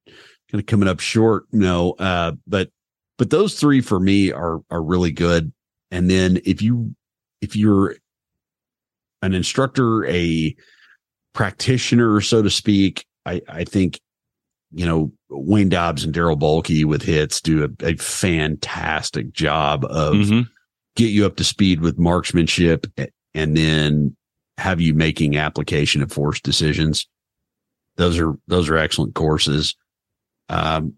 of 0.55 0.67
coming 0.67 0.89
up 0.89 1.01
short. 1.01 1.45
No, 1.53 1.93
uh, 1.93 2.33
but 2.47 2.71
but 3.19 3.31
those 3.31 3.59
three 3.59 3.81
for 3.81 4.01
me 4.01 4.33
are 4.33 4.61
are 4.71 4.83
really 4.83 5.13
good. 5.13 5.53
And 5.91 6.11
then 6.11 6.41
if 6.45 6.63
you 6.63 6.95
if 7.41 7.55
you're 7.57 7.97
an 9.23 9.35
instructor, 9.35 10.07
a 10.07 10.55
practitioner, 11.35 12.21
so 12.21 12.43
to 12.43 12.51
speak, 12.51 13.05
I 13.27 13.43
I 13.49 13.65
think 13.65 14.01
you 14.73 14.87
know 14.87 15.13
Wayne 15.31 15.69
Dobbs 15.69 16.05
and 16.05 16.15
Darryl 16.15 16.39
Bolke 16.39 16.85
with 16.85 17.03
hits 17.03 17.41
do 17.41 17.65
a, 17.65 17.87
a 17.87 17.97
fantastic 17.97 19.33
job 19.33 19.85
of 19.87 20.15
Mhm. 20.15 20.49
get 20.97 21.11
you 21.11 21.27
up 21.27 21.37
to 21.37 21.45
speed 21.45 21.81
with 21.81 21.99
marksmanship 21.99 22.87
and 23.35 23.57
then 23.57 24.17
have 24.59 24.81
you 24.81 24.93
making 24.95 25.37
application 25.37 26.03
of 26.03 26.11
force 26.13 26.41
decisions. 26.41 27.07
Those 27.97 28.19
are 28.19 28.35
those 28.47 28.69
are 28.69 28.77
excellent 28.77 29.15
courses. 29.15 29.75
Um, 30.49 30.95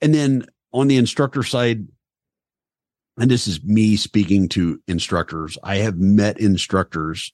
and 0.00 0.14
then 0.14 0.46
on 0.72 0.88
the 0.88 0.96
instructor 0.96 1.42
side, 1.42 1.86
and 3.18 3.30
this 3.30 3.46
is 3.46 3.62
me 3.64 3.96
speaking 3.96 4.48
to 4.50 4.80
instructors, 4.86 5.58
I 5.62 5.76
have 5.76 5.98
met 5.98 6.38
instructors 6.40 7.32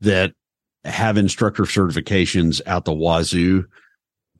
that 0.00 0.32
have 0.84 1.16
instructor 1.16 1.64
certifications 1.64 2.60
out 2.66 2.84
the 2.84 2.94
wazoo 2.94 3.66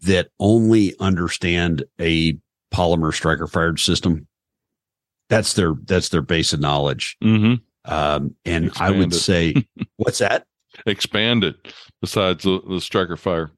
that 0.03 0.29
only 0.39 0.95
understand 1.01 1.85
a 2.01 2.39
polymer 2.73 3.13
striker 3.13 3.47
fired 3.47 3.81
system. 3.81 4.27
That's 5.29 5.55
their 5.55 5.75
that's 5.85 6.11
their 6.11 6.23
base 6.23 6.53
of 6.53 6.61
knowledge. 6.61 7.17
Mhm. 7.23 7.61
Um, 7.85 8.35
and 8.45 8.71
I 8.79 8.91
would 8.91 9.13
it. 9.13 9.17
say, 9.17 9.67
what's 9.97 10.19
that? 10.19 10.47
Expand 10.87 11.45
it 11.45 11.75
besides 12.01 12.45
the, 12.45 12.61
the 12.69 12.81
striker 12.81 13.17
fire. 13.17 13.51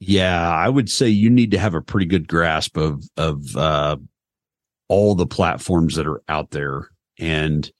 Yeah, 0.00 0.50
I 0.50 0.68
would 0.68 0.90
say 0.90 1.08
you 1.08 1.28
need 1.28 1.50
to 1.50 1.58
have 1.58 1.74
a 1.74 1.82
pretty 1.82 2.06
good 2.06 2.26
grasp 2.26 2.78
of 2.78 3.04
of 3.18 3.54
uh, 3.54 3.96
all 4.88 5.14
the 5.14 5.26
platforms 5.26 5.94
that 5.96 6.06
are 6.06 6.22
out 6.26 6.50
there, 6.50 6.88
and 7.18 7.70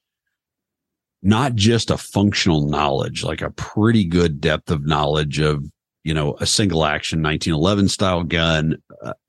not 1.23 1.55
just 1.55 1.91
a 1.91 1.97
functional 1.97 2.68
knowledge, 2.68 3.25
like 3.25 3.41
a 3.41 3.51
pretty 3.51 4.05
good 4.05 4.39
depth 4.39 4.71
of 4.71 4.85
knowledge 4.85 5.41
of 5.41 5.64
you 6.05 6.12
know 6.12 6.37
a 6.41 6.47
single 6.47 6.85
action 6.85 7.23
1911 7.23 7.89
style 7.89 8.23
gun, 8.23 8.77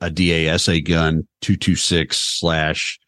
a, 0.02 0.12
DASA 0.12 0.86
gun, 0.86 1.26
two 1.39 1.56
two 1.56 1.78
six 1.78 2.18
slash 2.18 3.00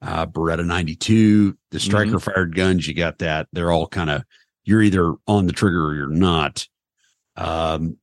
uh, 0.00 0.26
Beretta 0.26 0.64
92, 0.64 1.56
the 1.72 1.80
striker 1.80 2.20
fired 2.20 2.54
guns. 2.54 2.86
You 2.86 2.94
got 2.94 3.18
that. 3.18 3.48
They're 3.52 3.72
all 3.72 3.88
kind 3.88 4.10
of 4.10 4.22
you're 4.64 4.82
either 4.82 5.14
on 5.26 5.46
the 5.46 5.52
trigger 5.52 5.86
or 5.86 5.94
you're 5.96 6.08
not. 6.08 6.68
Um, 7.36 7.96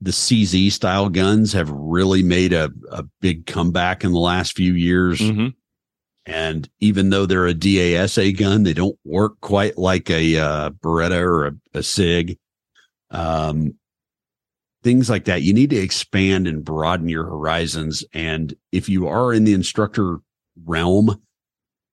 the 0.00 0.10
CZ 0.10 0.70
style 0.72 1.08
guns 1.08 1.52
have 1.52 1.70
really 1.70 2.22
made 2.22 2.52
a, 2.52 2.70
a 2.90 3.04
big 3.20 3.46
comeback 3.46 4.04
in 4.04 4.12
the 4.12 4.18
last 4.18 4.56
few 4.56 4.74
years. 4.74 5.20
Mhm. 5.20 5.54
And 6.24 6.68
even 6.80 7.10
though 7.10 7.26
they're 7.26 7.46
a 7.46 7.54
DASA 7.54 8.36
gun, 8.36 8.62
they 8.62 8.74
don't 8.74 8.98
work 9.04 9.40
quite 9.40 9.78
like 9.78 10.10
a 10.10 10.36
uh, 10.36 10.70
Beretta 10.70 11.20
or 11.20 11.46
a, 11.46 11.52
a 11.74 11.82
SIG. 11.82 12.38
Um, 13.10 13.74
things 14.82 15.08
like 15.08 15.24
that. 15.24 15.42
You 15.42 15.54
need 15.54 15.70
to 15.70 15.76
expand 15.76 16.46
and 16.46 16.64
broaden 16.64 17.08
your 17.08 17.24
horizons. 17.24 18.04
And 18.12 18.54
if 18.72 18.88
you 18.88 19.08
are 19.08 19.32
in 19.32 19.44
the 19.44 19.54
instructor 19.54 20.18
realm, 20.64 21.20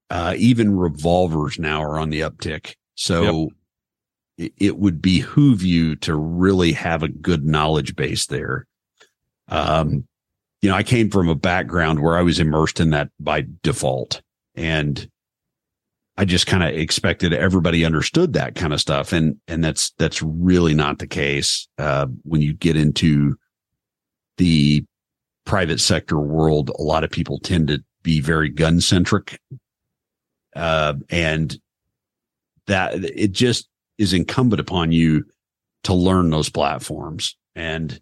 uh, 0.10 0.36
even 0.38 0.76
revolvers 0.78 1.58
now 1.58 1.82
are 1.82 1.97
on 1.97 2.10
the 2.10 2.22
uptick. 2.22 2.76
So 2.95 3.47
it, 3.47 3.53
it 4.38 4.77
would 4.77 5.01
behoove 5.01 5.63
you 5.63 5.95
to 5.97 6.15
really 6.15 6.73
have 6.73 7.03
a 7.03 7.07
good 7.07 7.45
knowledge 7.45 7.95
base 7.95 8.25
there. 8.25 8.67
Um, 9.47 10.07
you 10.61 10.69
know, 10.69 10.75
I 10.75 10.83
came 10.83 11.09
from 11.09 11.29
a 11.29 11.36
background 11.36 12.01
where 12.01 12.17
I 12.17 12.21
was 12.21 12.39
immersed 12.39 12.79
in 12.79 12.89
that 12.89 13.09
by 13.19 13.45
default 13.61 14.21
and 14.55 15.09
I 16.17 16.25
just 16.25 16.47
kind 16.47 16.63
of 16.63 16.69
expected 16.69 17.33
everybody 17.33 17.86
understood 17.86 18.33
that 18.33 18.55
kind 18.55 18.73
of 18.73 18.81
stuff. 18.81 19.13
And, 19.13 19.38
and 19.47 19.63
that's, 19.63 19.91
that's 19.97 20.21
really 20.21 20.73
not 20.73 20.99
the 20.99 21.07
case. 21.07 21.67
Uh, 21.77 22.07
when 22.23 22.41
you 22.41 22.53
get 22.53 22.75
into 22.75 23.38
the 24.38 24.86
private 25.45 25.79
sector 25.79 26.19
world, 26.19 26.71
a 26.77 26.81
lot 26.81 27.03
of 27.03 27.11
people 27.11 27.39
tend 27.39 27.67
to 27.67 27.83
be 28.01 28.19
very 28.21 28.49
gun 28.49 28.81
centric. 28.81 29.39
Uh, 30.55 30.93
and 31.09 31.59
that 32.67 32.95
it 32.95 33.33
just 33.33 33.67
is 33.98 34.14
incumbent 34.14 34.60
upon 34.60 34.91
you 34.91 35.26
to 35.84 35.93
learn 35.93 36.30
those 36.30 36.50
platforms. 36.50 37.38
And 37.56 38.00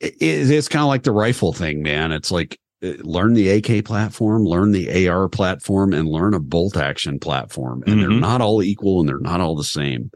it, 0.00 0.14
it's 0.20 0.68
kind 0.68 0.82
of 0.82 0.88
like 0.88 1.02
the 1.02 1.12
rifle 1.12 1.52
thing, 1.52 1.82
man. 1.82 2.12
It's 2.12 2.30
like 2.30 2.58
uh, 2.82 2.92
learn 3.00 3.34
the 3.34 3.48
AK 3.48 3.84
platform, 3.84 4.44
learn 4.44 4.70
the 4.72 5.08
AR 5.08 5.28
platform, 5.28 5.92
and 5.92 6.08
learn 6.08 6.34
a 6.34 6.40
bolt 6.40 6.76
action 6.76 7.18
platform. 7.18 7.82
And 7.86 8.00
they're 8.00 8.08
Mhm. 8.10 8.20
not 8.20 8.40
all 8.40 8.62
equal 8.62 9.00
and 9.00 9.08
they're 9.08 9.18
not 9.18 9.40
all 9.40 9.56
the 9.56 9.64
same. 9.64 10.10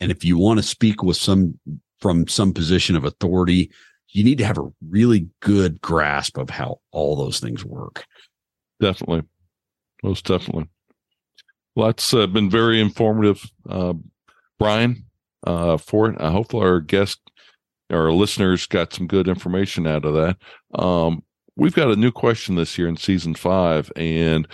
And 0.00 0.10
if 0.10 0.24
you 0.24 0.36
want 0.36 0.58
to 0.58 0.62
speak 0.62 1.02
with 1.02 1.16
some 1.16 1.58
from 2.00 2.26
some 2.28 2.52
position 2.52 2.96
of 2.96 3.04
authority, 3.04 3.70
you 4.10 4.24
need 4.24 4.38
to 4.38 4.44
have 4.44 4.58
a 4.58 4.68
really 4.88 5.28
good 5.40 5.80
grasp 5.80 6.36
of 6.36 6.50
how 6.50 6.78
all 6.90 7.16
those 7.16 7.40
things 7.40 7.64
work. 7.64 8.04
Definitely. 8.80 9.22
Most 10.02 10.26
definitely. 10.26 10.68
Well, 11.74 11.86
that's 11.88 12.12
uh, 12.12 12.26
been 12.26 12.50
very 12.50 12.80
informative, 12.80 13.42
uh, 13.68 13.94
Bryan, 14.58 15.04
uh, 15.46 15.76
for 15.76 16.10
it. 16.10 16.20
I 16.20 16.30
hope 16.30 16.54
our 16.54 16.80
guest, 16.80 17.20
our 17.90 18.12
listeners 18.12 18.66
got 18.66 18.92
some 18.92 19.06
good 19.06 19.28
information 19.28 19.86
out 19.86 20.04
of 20.04 20.14
that. 20.14 20.36
Um, 20.80 21.22
we've 21.56 21.74
got 21.74 21.90
a 21.90 21.96
new 21.96 22.12
question 22.12 22.54
this 22.54 22.76
year 22.78 22.88
in 22.88 22.96
season 22.96 23.34
five 23.34 23.90
and 23.96 24.48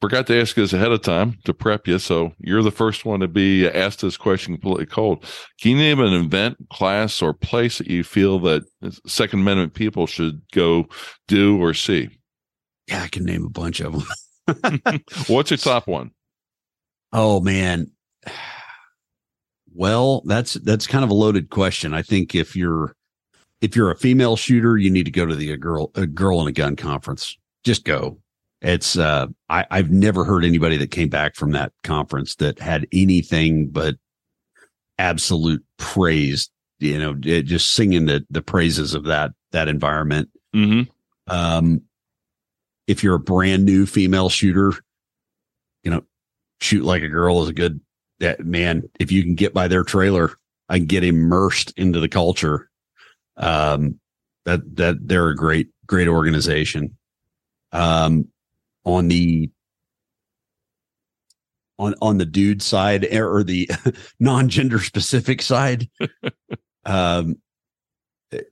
forgot 0.00 0.26
to 0.26 0.40
ask 0.40 0.56
this 0.56 0.72
ahead 0.72 0.92
of 0.92 1.02
time 1.02 1.38
to 1.44 1.52
prep 1.52 1.86
you. 1.86 1.98
So 1.98 2.32
you're 2.38 2.62
the 2.62 2.70
first 2.70 3.04
one 3.04 3.20
to 3.20 3.28
be 3.28 3.68
asked 3.68 4.00
this 4.00 4.16
question 4.16 4.54
completely 4.54 4.86
cold. 4.86 5.24
Can 5.60 5.72
you 5.72 5.76
name 5.76 6.00
an 6.00 6.12
event, 6.12 6.56
class, 6.70 7.20
or 7.20 7.32
place 7.32 7.78
that 7.78 7.88
you 7.88 8.02
feel 8.02 8.38
that 8.40 8.64
Second 9.06 9.40
Amendment 9.40 9.74
people 9.74 10.06
should 10.06 10.40
go 10.52 10.86
do 11.28 11.62
or 11.62 11.74
see? 11.74 12.08
Yeah, 12.88 13.02
I 13.02 13.08
can 13.08 13.24
name 13.24 13.44
a 13.44 13.50
bunch 13.50 13.80
of 13.80 13.92
them. 14.46 15.00
What's 15.28 15.50
your 15.50 15.58
top 15.58 15.86
one? 15.86 16.10
Oh 17.12 17.40
man. 17.40 17.90
Well, 19.80 20.20
that's 20.26 20.54
that's 20.54 20.86
kind 20.86 21.04
of 21.04 21.10
a 21.10 21.14
loaded 21.14 21.48
question. 21.48 21.94
I 21.94 22.02
think 22.02 22.34
if 22.34 22.54
you're 22.54 22.94
if 23.62 23.74
you're 23.74 23.90
a 23.90 23.96
female 23.96 24.36
shooter, 24.36 24.76
you 24.76 24.90
need 24.90 25.06
to 25.06 25.10
go 25.10 25.24
to 25.24 25.34
the 25.34 25.52
a 25.52 25.56
girl 25.56 25.90
a 25.94 26.06
girl 26.06 26.42
in 26.42 26.48
a 26.48 26.52
gun 26.52 26.76
conference. 26.76 27.38
Just 27.64 27.86
go. 27.86 28.18
It's 28.60 28.98
uh 28.98 29.28
I, 29.48 29.64
I've 29.70 29.90
never 29.90 30.22
heard 30.22 30.44
anybody 30.44 30.76
that 30.76 30.90
came 30.90 31.08
back 31.08 31.34
from 31.34 31.52
that 31.52 31.72
conference 31.82 32.34
that 32.36 32.58
had 32.58 32.88
anything 32.92 33.68
but 33.68 33.94
absolute 34.98 35.64
praise, 35.78 36.50
you 36.78 36.98
know, 36.98 37.16
it- 37.24 37.44
just 37.44 37.72
singing 37.72 38.04
the 38.04 38.22
the 38.28 38.42
praises 38.42 38.92
of 38.92 39.04
that 39.04 39.30
that 39.52 39.68
environment. 39.68 40.28
Mm-hmm. 40.54 40.90
Um, 41.34 41.80
if 42.86 43.02
you're 43.02 43.14
a 43.14 43.18
brand 43.18 43.64
new 43.64 43.86
female 43.86 44.28
shooter, 44.28 44.74
you 45.84 45.90
know, 45.90 46.02
shoot 46.60 46.84
like 46.84 47.02
a 47.02 47.08
girl 47.08 47.42
is 47.42 47.48
a 47.48 47.54
good 47.54 47.80
that 48.20 48.44
man. 48.44 48.88
If 48.98 49.10
you 49.12 49.22
can 49.22 49.34
get 49.34 49.52
by 49.52 49.68
their 49.68 49.84
trailer, 49.84 50.36
I 50.68 50.78
get 50.78 51.04
immersed 51.04 51.72
into 51.76 52.00
the 52.00 52.08
culture. 52.08 52.70
Um, 53.36 53.98
that 54.44 54.76
that 54.76 54.96
they're 55.06 55.28
a 55.28 55.36
great 55.36 55.68
great 55.86 56.08
organization. 56.08 56.96
Um, 57.72 58.28
on 58.84 59.08
the 59.08 59.50
on 61.78 61.94
on 62.00 62.18
the 62.18 62.26
dude 62.26 62.62
side 62.62 63.04
or 63.14 63.42
the 63.42 63.68
non-gender 64.20 64.78
specific 64.78 65.42
side 65.42 65.88
um 66.84 67.36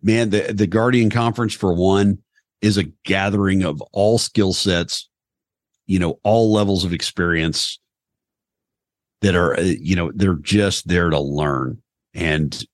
man 0.03 0.31
the 0.31 0.53
the 0.53 0.67
guardian 0.67 1.11
conference 1.11 1.55
for 1.55 1.73
one 1.73 2.19
is 2.63 2.77
a 2.77 2.85
gathering 3.05 3.63
of 3.63 3.81
all 3.93 4.19
skill 4.19 4.53
sets 4.53 5.09
you 5.87 5.99
know 5.99 6.19
all 6.25 6.53
levels 6.53 6.85
of 6.85 6.93
experience 6.93 7.79
that 9.21 9.35
are 9.35 9.59
uh, 9.59 9.63
you 9.63 9.97
know 9.97 10.13
they're 10.15 10.35
just 10.35 10.89
there 10.89 11.11
to 11.11 11.21
learn. 11.21 11.83
And 12.15 12.65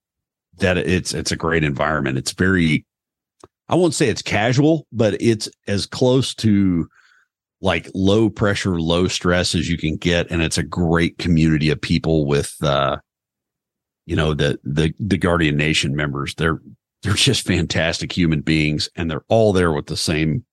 that 0.59 0.79
it's 0.79 1.15
it's 1.15 1.33
a 1.33 1.37
great 1.37 1.65
environment. 1.65 2.19
It's 2.19 2.33
very 2.33 2.85
i 3.69 3.75
won't 3.75 3.95
say 3.95 4.11
it's 4.11 4.21
casual 4.21 4.87
but 4.93 5.17
it's 5.23 5.49
as 5.67 5.87
close 5.87 6.35
to 6.35 6.87
like 7.63 7.91
low 7.95 8.29
pressure 8.29 8.79
low 8.79 9.09
stress 9.09 9.55
as 9.55 9.69
you 9.69 9.79
can 9.79 9.97
get. 9.97 10.31
And 10.31 10.43
it's 10.43 10.59
a 10.59 10.63
great 10.63 11.19
community 11.19 11.71
of 11.71 11.81
people 11.81 12.27
with 12.27 12.55
uh 12.63 12.99
you 14.07 14.17
know 14.17 14.35
the 14.35 14.59
the 14.65 14.93
the 14.99 15.19
guardian 15.19 15.57
nation 15.57 15.97
members. 15.97 16.35
They're 16.35 16.61
they're 17.03 17.15
just 17.15 17.47
fantastic 17.47 18.13
human 18.13 18.41
beings 18.41 18.89
and 18.97 19.11
they're 19.11 19.25
all 19.29 19.53
there 19.53 19.73
with 19.73 19.87
the 19.87 19.97
same 19.97 20.45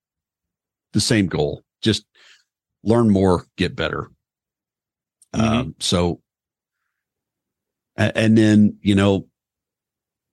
the 0.94 1.02
same 1.02 1.28
goal. 1.28 1.64
Just 1.82 2.06
learn 2.84 3.10
more 3.10 3.46
get 3.58 3.76
better 3.76 4.10
mm-hmm. 5.36 5.42
um 5.42 5.76
so 5.80 6.22
and 7.98 8.38
then 8.38 8.78
you 8.82 8.96
know 8.96 9.28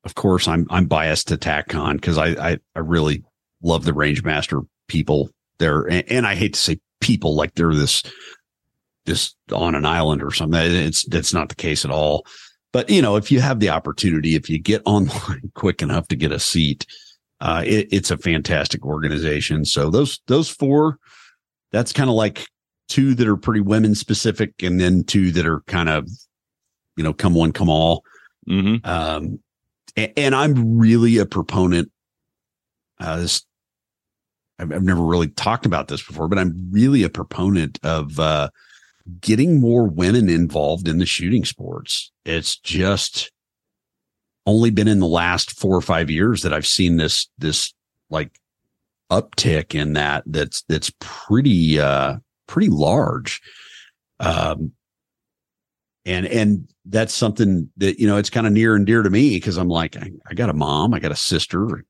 of 0.04 0.14
course 0.14 0.48
i'm 0.48 0.66
i'm 0.70 0.86
biased 0.86 1.28
to 1.28 1.36
TacCon 1.36 1.94
because 1.94 2.18
I, 2.18 2.28
I 2.52 2.58
i 2.74 2.78
really 2.80 3.24
love 3.62 3.84
the 3.84 3.92
Rangemaster 3.92 4.66
people 4.86 5.30
there 5.58 5.82
and, 5.82 6.04
and 6.10 6.26
i 6.26 6.34
hate 6.34 6.54
to 6.54 6.60
say 6.60 6.80
people 7.00 7.34
like 7.34 7.54
they're 7.54 7.74
this 7.74 8.02
this 9.06 9.34
on 9.52 9.74
an 9.74 9.84
island 9.84 10.22
or 10.22 10.30
something 10.30 10.60
it's 10.60 11.04
that's 11.06 11.32
not 11.32 11.48
the 11.48 11.54
case 11.54 11.84
at 11.84 11.90
all 11.90 12.24
but 12.72 12.90
you 12.90 13.02
know, 13.02 13.16
if 13.16 13.30
you 13.32 13.40
have 13.40 13.60
the 13.60 13.70
opportunity, 13.70 14.34
if 14.34 14.50
you 14.50 14.58
get 14.58 14.82
online 14.86 15.50
quick 15.54 15.82
enough 15.82 16.08
to 16.08 16.16
get 16.16 16.32
a 16.32 16.38
seat, 16.38 16.86
uh, 17.40 17.62
it, 17.64 17.88
it's 17.92 18.10
a 18.10 18.18
fantastic 18.18 18.84
organization. 18.84 19.64
So 19.64 19.90
those 19.90 20.20
those 20.26 20.48
four, 20.48 20.98
that's 21.72 21.92
kind 21.92 22.10
of 22.10 22.16
like 22.16 22.46
two 22.88 23.14
that 23.14 23.28
are 23.28 23.36
pretty 23.36 23.60
women 23.60 23.94
specific, 23.94 24.62
and 24.62 24.80
then 24.80 25.04
two 25.04 25.30
that 25.32 25.46
are 25.46 25.60
kind 25.62 25.88
of, 25.88 26.08
you 26.96 27.04
know, 27.04 27.12
come 27.12 27.34
one, 27.34 27.52
come 27.52 27.68
all. 27.68 28.02
Mm-hmm. 28.48 28.86
Um, 28.88 29.40
and, 29.96 30.12
and, 30.16 30.34
I'm 30.34 30.78
really 30.78 31.18
a 31.18 31.26
proponent. 31.26 31.90
Uh, 32.98 33.18
this 33.18 33.42
I've, 34.58 34.72
I've 34.72 34.82
never 34.82 35.02
really 35.02 35.28
talked 35.28 35.66
about 35.66 35.88
this 35.88 36.04
before, 36.04 36.28
but 36.28 36.38
I'm 36.38 36.68
really 36.70 37.02
a 37.02 37.08
proponent 37.08 37.78
of 37.82 38.18
uh, 38.18 38.48
getting 39.20 39.60
more 39.60 39.86
women 39.86 40.28
involved 40.28 40.88
in 40.88 40.98
the 40.98 41.06
shooting 41.06 41.44
sports. 41.44 42.10
It's 42.24 42.56
just 42.56 43.30
only 44.46 44.70
been 44.70 44.88
in 44.88 45.00
the 45.00 45.06
last 45.06 45.58
four 45.58 45.76
or 45.76 45.82
five 45.82 46.10
years 46.10 46.42
that 46.42 46.54
I've 46.54 46.66
seen 46.66 46.96
this, 46.96 47.28
this 47.38 47.72
like 48.10 48.38
uptick 49.10 49.74
in 49.74 49.92
that 49.94 50.24
that's, 50.26 50.62
that's 50.68 50.90
pretty, 51.00 51.78
uh, 51.78 52.16
pretty 52.48 52.68
large. 52.68 53.40
Um, 54.18 54.72
and, 56.04 56.26
and 56.26 56.68
that's 56.84 57.14
something 57.14 57.70
that, 57.76 58.00
you 58.00 58.08
know, 58.08 58.16
it's 58.16 58.30
kind 58.30 58.46
of 58.46 58.52
near 58.52 58.74
and 58.74 58.84
dear 58.84 59.02
to 59.02 59.10
me 59.10 59.36
because 59.36 59.56
I'm 59.56 59.68
like, 59.68 59.96
I, 59.96 60.10
I, 60.28 60.34
got 60.34 60.50
a 60.50 60.54
mom, 60.54 60.94
I 60.94 60.98
got 60.98 61.12
a 61.12 61.16
sister, 61.16 61.84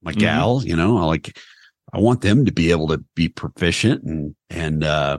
my 0.00 0.12
mm-hmm. 0.12 0.20
gal, 0.20 0.62
you 0.64 0.76
know, 0.76 0.96
I 0.96 1.04
like, 1.04 1.38
I 1.92 1.98
want 1.98 2.22
them 2.22 2.46
to 2.46 2.52
be 2.52 2.70
able 2.70 2.88
to 2.88 3.04
be 3.14 3.28
proficient 3.28 4.04
and, 4.04 4.34
and, 4.48 4.84
uh, 4.84 5.18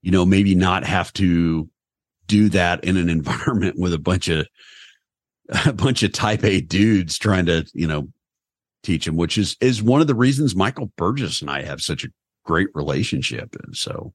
you 0.00 0.10
know, 0.10 0.24
maybe 0.24 0.54
not 0.54 0.84
have 0.84 1.12
to 1.14 1.68
do 2.26 2.48
that 2.50 2.84
in 2.84 2.96
an 2.96 3.08
environment 3.18 3.78
with 3.78 3.92
a 3.92 3.98
bunch 3.98 4.28
of 4.28 4.46
a 5.66 5.72
bunch 5.72 6.02
of 6.02 6.12
type 6.12 6.44
A 6.44 6.60
dudes 6.60 7.18
trying 7.18 7.46
to, 7.46 7.66
you 7.74 7.86
know, 7.86 8.08
teach 8.82 9.06
them, 9.06 9.16
which 9.16 9.36
is 9.38 9.56
is 9.60 9.82
one 9.82 10.00
of 10.00 10.06
the 10.06 10.14
reasons 10.14 10.54
Michael 10.54 10.92
Burgess 10.96 11.40
and 11.40 11.50
I 11.50 11.62
have 11.62 11.80
such 11.80 12.04
a 12.04 12.08
great 12.44 12.68
relationship. 12.74 13.56
And 13.64 13.76
so 13.76 14.12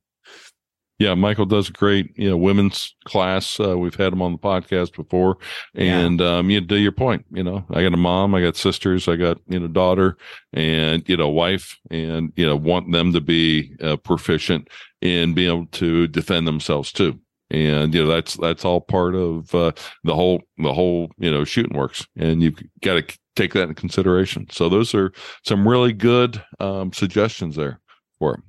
yeah, 0.99 1.13
Michael 1.15 1.45
does 1.45 1.69
a 1.69 1.71
great, 1.71 2.11
you 2.17 2.29
know, 2.29 2.35
women's 2.35 2.93
class. 3.05 3.57
Uh, 3.57 3.77
we've 3.77 3.95
had 3.95 4.11
him 4.11 4.21
on 4.21 4.33
the 4.33 4.37
podcast 4.37 4.93
before, 4.93 5.37
and 5.73 6.19
yeah. 6.19 6.37
um, 6.37 6.49
you 6.49 6.59
to 6.59 6.77
your 6.77 6.91
point, 6.91 7.25
you 7.31 7.41
know, 7.41 7.65
I 7.71 7.81
got 7.81 7.93
a 7.93 7.97
mom, 7.97 8.35
I 8.35 8.41
got 8.41 8.57
sisters, 8.57 9.07
I 9.07 9.15
got 9.15 9.37
you 9.47 9.59
know 9.59 9.69
daughter, 9.69 10.17
and 10.51 11.07
you 11.07 11.15
know 11.15 11.29
wife, 11.29 11.79
and 11.89 12.33
you 12.35 12.45
know 12.45 12.57
want 12.57 12.91
them 12.91 13.13
to 13.13 13.21
be 13.21 13.77
uh, 13.81 13.95
proficient 13.95 14.67
in 15.01 15.33
being 15.33 15.55
able 15.55 15.67
to 15.67 16.07
defend 16.07 16.45
themselves 16.45 16.91
too. 16.91 17.17
And 17.49 17.93
you 17.95 18.03
know 18.03 18.09
that's 18.09 18.35
that's 18.35 18.65
all 18.65 18.81
part 18.81 19.15
of 19.15 19.55
uh, 19.55 19.71
the 20.03 20.15
whole 20.15 20.41
the 20.57 20.73
whole 20.73 21.11
you 21.17 21.31
know 21.31 21.45
shooting 21.45 21.77
works, 21.77 22.05
and 22.17 22.43
you've 22.43 22.61
got 22.81 22.95
to 22.95 23.17
take 23.37 23.53
that 23.53 23.69
in 23.69 23.75
consideration. 23.75 24.47
So 24.51 24.67
those 24.67 24.93
are 24.93 25.13
some 25.45 25.65
really 25.65 25.93
good 25.93 26.43
um, 26.59 26.91
suggestions 26.91 27.55
there 27.55 27.79
for 28.19 28.35
him. 28.35 28.43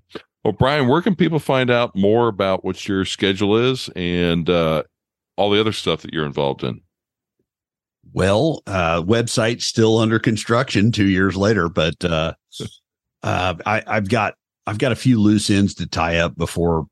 Well, 0.45 0.53
Bryan, 0.53 0.89
where 0.89 1.03
can 1.03 1.15
people 1.15 1.39
find 1.39 1.71
out 1.71 1.95
more 1.95 2.29
about 2.29 2.65
what 2.65 2.89
your 2.89 3.05
schedule 3.05 3.57
is 3.57 3.91
and 3.95 4.49
uh, 4.49 4.83
all 5.37 5.51
the 5.51 5.61
other 5.61 5.73
stuff 5.73 6.03
that 6.03 6.13
you're 6.13 6.27
involved 6.27 6.65
in? 6.65 6.81
Well, 8.13 8.63
uh, 8.67 9.03
website 9.03 9.63
still 9.63 9.99
under 9.99 10.19
construction 10.19 10.91
two 10.93 11.07
years 11.07 11.37
later, 11.37 11.69
but 11.69 12.03
uh, 12.05 12.35
uh, 13.23 13.55
I, 13.67 13.83
I've 13.87 14.09
got 14.09 14.35
I've 14.67 14.79
got 14.79 14.93
a 14.93 14.97
few 14.97 15.21
loose 15.21 15.51
ends 15.51 15.75
to 15.75 15.87
tie 15.87 16.17
up 16.17 16.37
before 16.37 16.87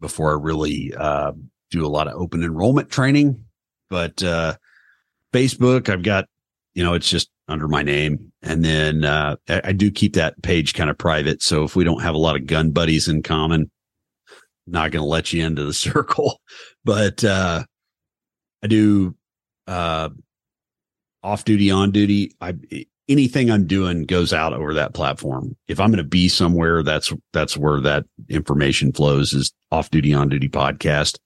before 0.00 0.32
I 0.32 0.42
really 0.42 0.92
uh, 0.96 1.32
do 1.70 1.86
a 1.86 1.88
lot 1.88 2.08
of 2.08 2.20
open 2.20 2.42
enrollment 2.42 2.90
training. 2.90 3.44
But 3.88 4.22
uh, 4.22 4.56
Facebook, 5.32 5.88
I've 5.88 6.02
got 6.02 6.26
you 6.74 6.82
know 6.82 6.94
it's 6.94 7.08
just 7.08 7.30
under 7.48 7.68
my 7.68 7.82
name. 7.82 8.32
And 8.42 8.64
then 8.64 9.04
uh, 9.04 9.36
I 9.48 9.72
do 9.72 9.90
keep 9.90 10.14
that 10.14 10.40
page 10.42 10.74
kind 10.74 10.90
of 10.90 10.98
private. 10.98 11.42
So 11.42 11.64
if 11.64 11.76
we 11.76 11.84
don't 11.84 12.02
have 12.02 12.14
a 12.14 12.18
lot 12.18 12.36
of 12.36 12.46
gun 12.46 12.70
buddies 12.70 13.08
in 13.08 13.22
common, 13.22 13.70
I'm 14.66 14.72
not 14.72 14.90
going 14.92 15.02
to 15.02 15.08
let 15.08 15.32
you 15.32 15.44
into 15.44 15.64
the 15.64 15.72
circle. 15.74 16.40
But 16.84 17.24
uh, 17.24 17.64
I 18.62 18.66
do 18.66 19.14
uh, 19.66 20.10
off 21.22 21.44
duty, 21.44 21.70
on 21.70 21.90
duty. 21.90 22.32
I 22.40 22.54
anything 23.08 23.50
I'm 23.50 23.66
doing 23.66 24.04
goes 24.04 24.32
out 24.32 24.52
over 24.52 24.74
that 24.74 24.94
platform. 24.94 25.56
If 25.68 25.80
I'm 25.80 25.90
going 25.90 25.98
to 25.98 26.04
be 26.04 26.28
somewhere, 26.28 26.82
that's 26.82 27.12
that's 27.32 27.56
where 27.56 27.80
that 27.80 28.04
information 28.28 28.92
flows. 28.92 29.32
Is 29.32 29.52
off 29.70 29.90
duty, 29.90 30.14
on 30.14 30.28
duty 30.28 30.48
podcast 30.48 31.18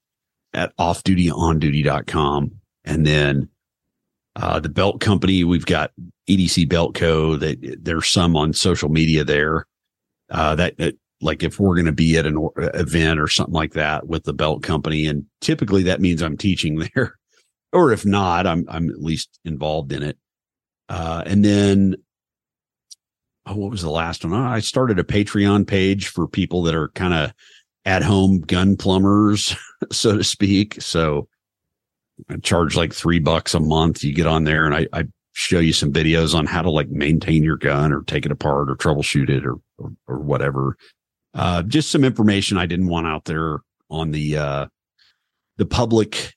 at 0.55 0.77
offdutyonduty.com. 0.79 2.53
And 2.85 3.07
then 3.07 3.49
uh, 4.41 4.61
the 4.61 4.69
belt 4.69 5.01
company, 5.01 5.43
we've 5.43 5.67
got 5.67 5.91
EDC 6.29 6.69
Belt 6.69 6.95
Co. 6.95 7.37
That 7.37 7.79
there's 7.83 8.09
some 8.09 8.37
on 8.37 8.53
social 8.53 8.89
media 8.89 9.25
there. 9.25 9.67
Uh, 10.31 10.55
that, 10.55 10.77
that 10.79 10.95
like 11.21 11.43
if 11.43 11.59
we're 11.59 11.75
going 11.75 11.87
to 11.87 11.93
be 11.93 12.17
at 12.17 12.27
an 12.27 12.37
or, 12.37 12.53
event 12.57 13.19
or 13.19 13.27
something 13.27 13.55
like 13.55 13.73
that 13.73 14.07
with 14.07 14.25
the 14.25 14.33
belt 14.33 14.63
company, 14.63 15.07
and 15.07 15.25
typically 15.41 15.83
that 15.85 16.01
means 16.01 16.23
I'm 16.23 16.37
teaching 16.37 16.79
there, 16.95 17.19
or 17.73 17.93
if 17.93 18.07
not, 18.07 18.47
I'm 18.47 18.65
I'm 18.69 18.91
at 18.91 19.03
least 19.03 19.41
involved 19.45 19.93
in 19.93 20.05
it. 20.05 20.17
Uh, 20.89 21.25
and 21.27 21.45
then, 21.45 21.97
oh, 23.45 23.57
what 23.57 23.73
was 23.73 23.83
the 23.83 23.91
last 23.91 24.25
one? 24.25 24.35
I 24.35 24.61
started 24.61 25.01
a 25.01 25.05
Patreon 25.05 25.67
page 25.67 26.07
for 26.07 26.29
people 26.29 26.63
that 26.63 26.77
are 26.77 26.89
kind 26.91 27.13
of 27.13 27.33
at 27.85 28.05
home 28.05 28.41
gun 28.41 28.77
plumbers, 28.77 29.57
so 29.91 30.17
to 30.17 30.23
speak. 30.23 30.81
So 30.81 31.27
I 32.29 32.37
charge 32.37 32.77
like 32.77 32.93
three 32.93 33.19
bucks 33.19 33.55
a 33.55 33.61
month. 33.61 34.05
You 34.05 34.13
get 34.13 34.27
on 34.27 34.45
there 34.45 34.67
and 34.67 34.75
I, 34.75 34.87
I 34.93 35.05
show 35.33 35.59
you 35.61 35.73
some 35.73 35.93
videos 35.93 36.35
on 36.35 36.47
how 36.47 36.63
to 36.63 36.71
like 36.71 36.89
maintain 36.89 37.45
your 37.45 37.57
gun 37.57 37.93
or 37.93 38.03
take 38.03 38.27
it 38.27 38.33
apart 38.33 38.71
or 38.71 38.77
troubleshoot 38.77 39.31
it 39.31 39.47
or, 39.47 39.57
or, 39.79 39.93
or 40.07 40.19
whatever. 40.19 40.77
Uh, 41.35 41.63
just 41.63 41.91
some 41.91 42.05
information 42.05 42.59
I 42.59 42.67
didn't 42.67 42.89
want 42.89 43.07
out 43.07 43.25
there 43.25 43.61
on 43.91 44.11
the, 44.11 44.37
uh, 44.37 44.67
the 45.57 45.67
public 45.67 46.35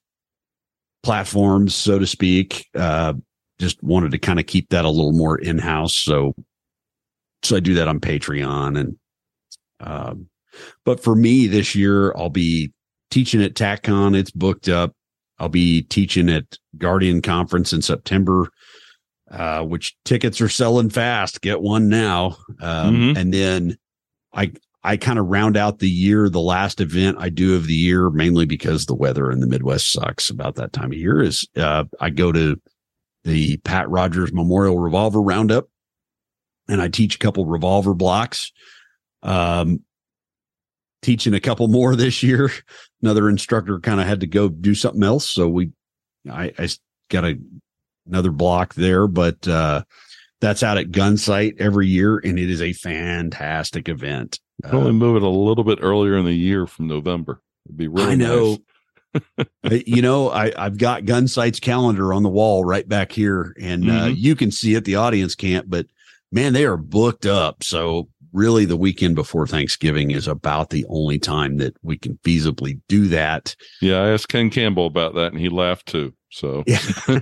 platforms, 1.03 1.73
so 1.73 1.97
to 1.97 2.05
speak. 2.05 2.67
Uh, 2.75 3.13
just 3.59 3.81
wanted 3.83 4.11
to 4.11 4.19
kind 4.19 4.39
of 4.39 4.45
keep 4.45 4.69
that 4.69 4.85
a 4.85 4.89
little 4.89 5.13
more 5.13 5.37
in 5.37 5.57
house. 5.57 5.95
So, 5.95 6.33
so 7.43 7.55
I 7.55 7.59
do 7.59 7.73
that 7.75 7.87
on 7.87 7.99
Patreon 7.99 8.79
and, 8.79 8.97
um, 9.79 10.27
but 10.85 11.01
for 11.01 11.15
me 11.15 11.47
this 11.47 11.75
year, 11.75 12.13
I'll 12.15 12.29
be 12.29 12.71
teaching 13.09 13.41
at 13.41 13.53
TacCon. 13.53 14.15
It's 14.15 14.31
booked 14.31 14.69
up. 14.69 14.93
I'll 15.41 15.49
be 15.49 15.81
teaching 15.81 16.29
at 16.29 16.57
Guardian 16.77 17.21
Conference 17.21 17.73
in 17.73 17.81
September. 17.81 18.49
uh, 19.31 19.63
which 19.63 19.95
tickets 20.03 20.41
are 20.41 20.49
selling 20.49 20.89
fast. 20.89 21.39
Get 21.39 21.61
one 21.61 21.87
now. 21.87 22.35
Um, 22.59 22.95
Mhm. 22.97 23.17
And 23.17 23.33
then 23.33 23.77
I 24.33 24.51
I 24.83 24.97
kind 24.97 25.17
of 25.19 25.27
round 25.27 25.55
out 25.55 25.79
the 25.79 25.89
year. 25.89 26.27
The 26.27 26.41
last 26.41 26.81
event 26.81 27.15
I 27.17 27.29
do 27.29 27.55
of 27.55 27.65
the 27.65 27.73
year, 27.73 28.09
mainly 28.09 28.45
because 28.45 28.85
the 28.87 28.93
weather 28.93 29.31
in 29.31 29.39
the 29.39 29.47
Midwest 29.47 29.89
sucks 29.89 30.29
about 30.29 30.55
that 30.55 30.73
time 30.73 30.91
of 30.91 30.97
year, 30.97 31.21
is 31.21 31.47
uh, 31.55 31.85
I 32.01 32.09
go 32.09 32.33
to 32.33 32.59
the 33.23 33.55
Pat 33.57 33.89
Rogers 33.89 34.33
Memorial 34.33 34.79
Revolver 34.79 35.21
Roundup, 35.21 35.69
and 36.67 36.81
I 36.81 36.89
teach 36.89 37.15
a 37.15 37.19
couple 37.19 37.45
revolver 37.45 37.93
blocks. 37.93 38.51
Um, 39.23 39.79
teaching 41.01 41.33
a 41.33 41.39
couple 41.39 41.67
more 41.69 41.95
this 41.95 42.21
year. 42.21 42.51
Another 43.01 43.29
instructor 43.29 43.79
kind 43.79 43.99
of 43.99 44.07
had 44.07 44.19
to 44.21 44.27
go 44.27 44.47
do 44.49 44.75
something 44.75 45.03
else, 45.03 45.27
so 45.29 45.47
we 45.47 45.71
I, 46.29 46.53
I 46.57 46.69
got 47.09 47.25
a 47.25 47.39
another 48.07 48.31
block 48.31 48.73
there, 48.75 49.07
but 49.07 49.47
uh, 49.47 49.83
that's 50.39 50.61
out 50.63 50.77
at 50.77 50.91
Gunsite 50.91 51.59
every 51.59 51.87
year, 51.87 52.17
and 52.17 52.37
it 52.37 52.49
is 52.49 52.61
a 52.61 52.73
fantastic 52.73 53.89
event. 53.89 54.39
Can 54.63 54.75
only 54.75 54.91
move 54.91 55.15
it 55.15 55.23
a 55.23 55.29
little 55.29 55.63
bit 55.63 55.79
earlier 55.81 56.17
in 56.17 56.25
the 56.25 56.33
year 56.33 56.67
from 56.67 56.87
November. 56.87 57.41
It'd 57.65 57.77
be 57.77 57.87
really 57.87 58.11
I 58.11 58.15
know. 58.15 58.49
nice. 58.49 58.59
Uh, 59.65 59.75
you 59.85 60.01
know, 60.01 60.29
I, 60.29 60.53
I've 60.57 60.77
got 60.77 61.03
Gunsite's 61.03 61.59
calendar 61.59 62.13
on 62.13 62.23
the 62.23 62.29
wall 62.29 62.63
right 62.63 62.87
back 62.87 63.11
here, 63.11 63.53
and 63.59 63.83
uh, 63.89 64.05
Mhm. 64.07 64.15
you 64.17 64.35
can 64.37 64.51
see 64.51 64.73
it. 64.75 64.85
The 64.85 64.95
audience 64.95 65.35
can't, 65.35 65.69
but 65.69 65.85
man, 66.31 66.53
they 66.53 66.63
are 66.63 66.77
booked 66.77 67.25
up. 67.25 67.61
So 67.61 68.07
really, 68.33 68.65
the 68.65 68.77
weekend 68.77 69.15
before 69.15 69.47
Thanksgiving 69.47 70.11
is 70.11 70.27
about 70.27 70.69
the 70.69 70.85
only 70.89 71.19
time 71.19 71.57
that 71.57 71.75
we 71.81 71.97
can 71.97 72.17
feasibly 72.23 72.79
do 72.87 73.07
that. 73.07 73.55
Yeah, 73.81 74.01
I 74.01 74.09
asked 74.09 74.29
Ken 74.29 74.49
Campbell 74.49 74.85
about 74.85 75.15
that, 75.15 75.31
and 75.31 75.39
he 75.39 75.49
laughed 75.49 75.87
too. 75.87 76.13
So 76.29 76.63
Yeah. 76.65 76.79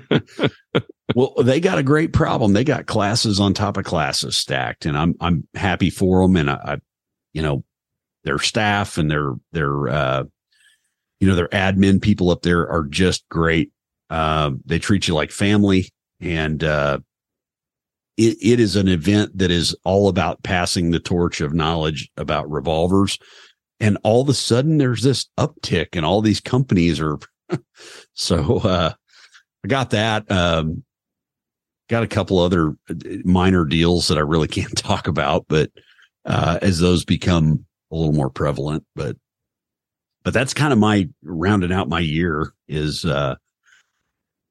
well, 1.15 1.33
they 1.41 1.59
got 1.59 1.79
a 1.79 1.83
great 1.83 2.13
problem. 2.13 2.53
They 2.53 2.63
got 2.63 2.85
classes 2.85 3.39
on 3.39 3.53
top 3.53 3.77
of 3.77 3.85
classes 3.85 4.37
stacked, 4.37 4.85
and 4.85 4.97
I'm 4.97 5.15
I'm 5.19 5.47
happy 5.55 5.89
for 5.89 6.21
them. 6.21 6.35
And 6.35 6.49
I, 6.49 6.53
I 6.55 6.77
you 7.33 7.41
know, 7.41 7.63
their 8.23 8.39
staff 8.39 8.97
and 8.97 9.09
their 9.09 9.33
their 9.51 9.87
uh, 9.87 10.23
you 11.19 11.27
know, 11.27 11.35
their 11.35 11.47
admin 11.49 12.01
people 12.01 12.29
up 12.29 12.43
there 12.43 12.69
are 12.69 12.83
just 12.83 13.27
great. 13.29 13.71
Uh, 14.09 14.51
they 14.65 14.79
treat 14.79 15.07
you 15.07 15.13
like 15.13 15.31
family, 15.31 15.89
and 16.19 16.63
uh, 16.63 16.99
it 18.19 18.37
it 18.41 18.59
is 18.59 18.75
an 18.75 18.87
event 18.87 19.37
that 19.37 19.51
is 19.51 19.75
all 19.83 20.09
about 20.09 20.43
passing 20.43 20.91
the 20.91 20.99
torch 20.99 21.41
of 21.41 21.53
knowledge 21.53 22.09
about 22.17 22.49
revolvers. 22.49 23.17
And 23.81 23.97
all 24.03 24.21
of 24.21 24.27
a 24.27 24.33
sudden, 24.33 24.77
there's 24.77 25.03
this 25.03 25.27
uptick, 25.37 25.87
and 25.93 26.05
all 26.05 26.21
these 26.21 26.41
companies 26.41 26.99
are 26.99 27.17
so. 28.13 28.57
uh 28.59 28.93
I 29.63 29.67
got 29.67 29.89
that. 29.89 30.29
Um, 30.31 30.83
got 31.89 32.03
a 32.03 32.07
couple 32.07 32.39
other 32.39 32.75
uh, 32.89 32.93
minor 33.25 33.65
deals 33.65 34.07
that 34.07 34.17
I 34.17 34.21
really 34.21 34.47
can't 34.59 34.77
talk 34.77 35.07
about, 35.07 35.45
but 35.47 35.71
uh, 36.25 36.59
as 36.61 36.79
those 36.79 37.05
become 37.05 37.65
a 37.91 37.95
little 37.95 38.13
more 38.13 38.29
prevalent, 38.29 38.85
but 38.95 39.17
but 40.23 40.33
that's 40.33 40.53
kind 40.53 40.73
of 40.73 40.79
my 40.79 41.09
rounding 41.23 41.71
out 41.71 41.87
my 41.87 42.01
year 42.01 42.53
is 42.67 43.05
uh, 43.05 43.35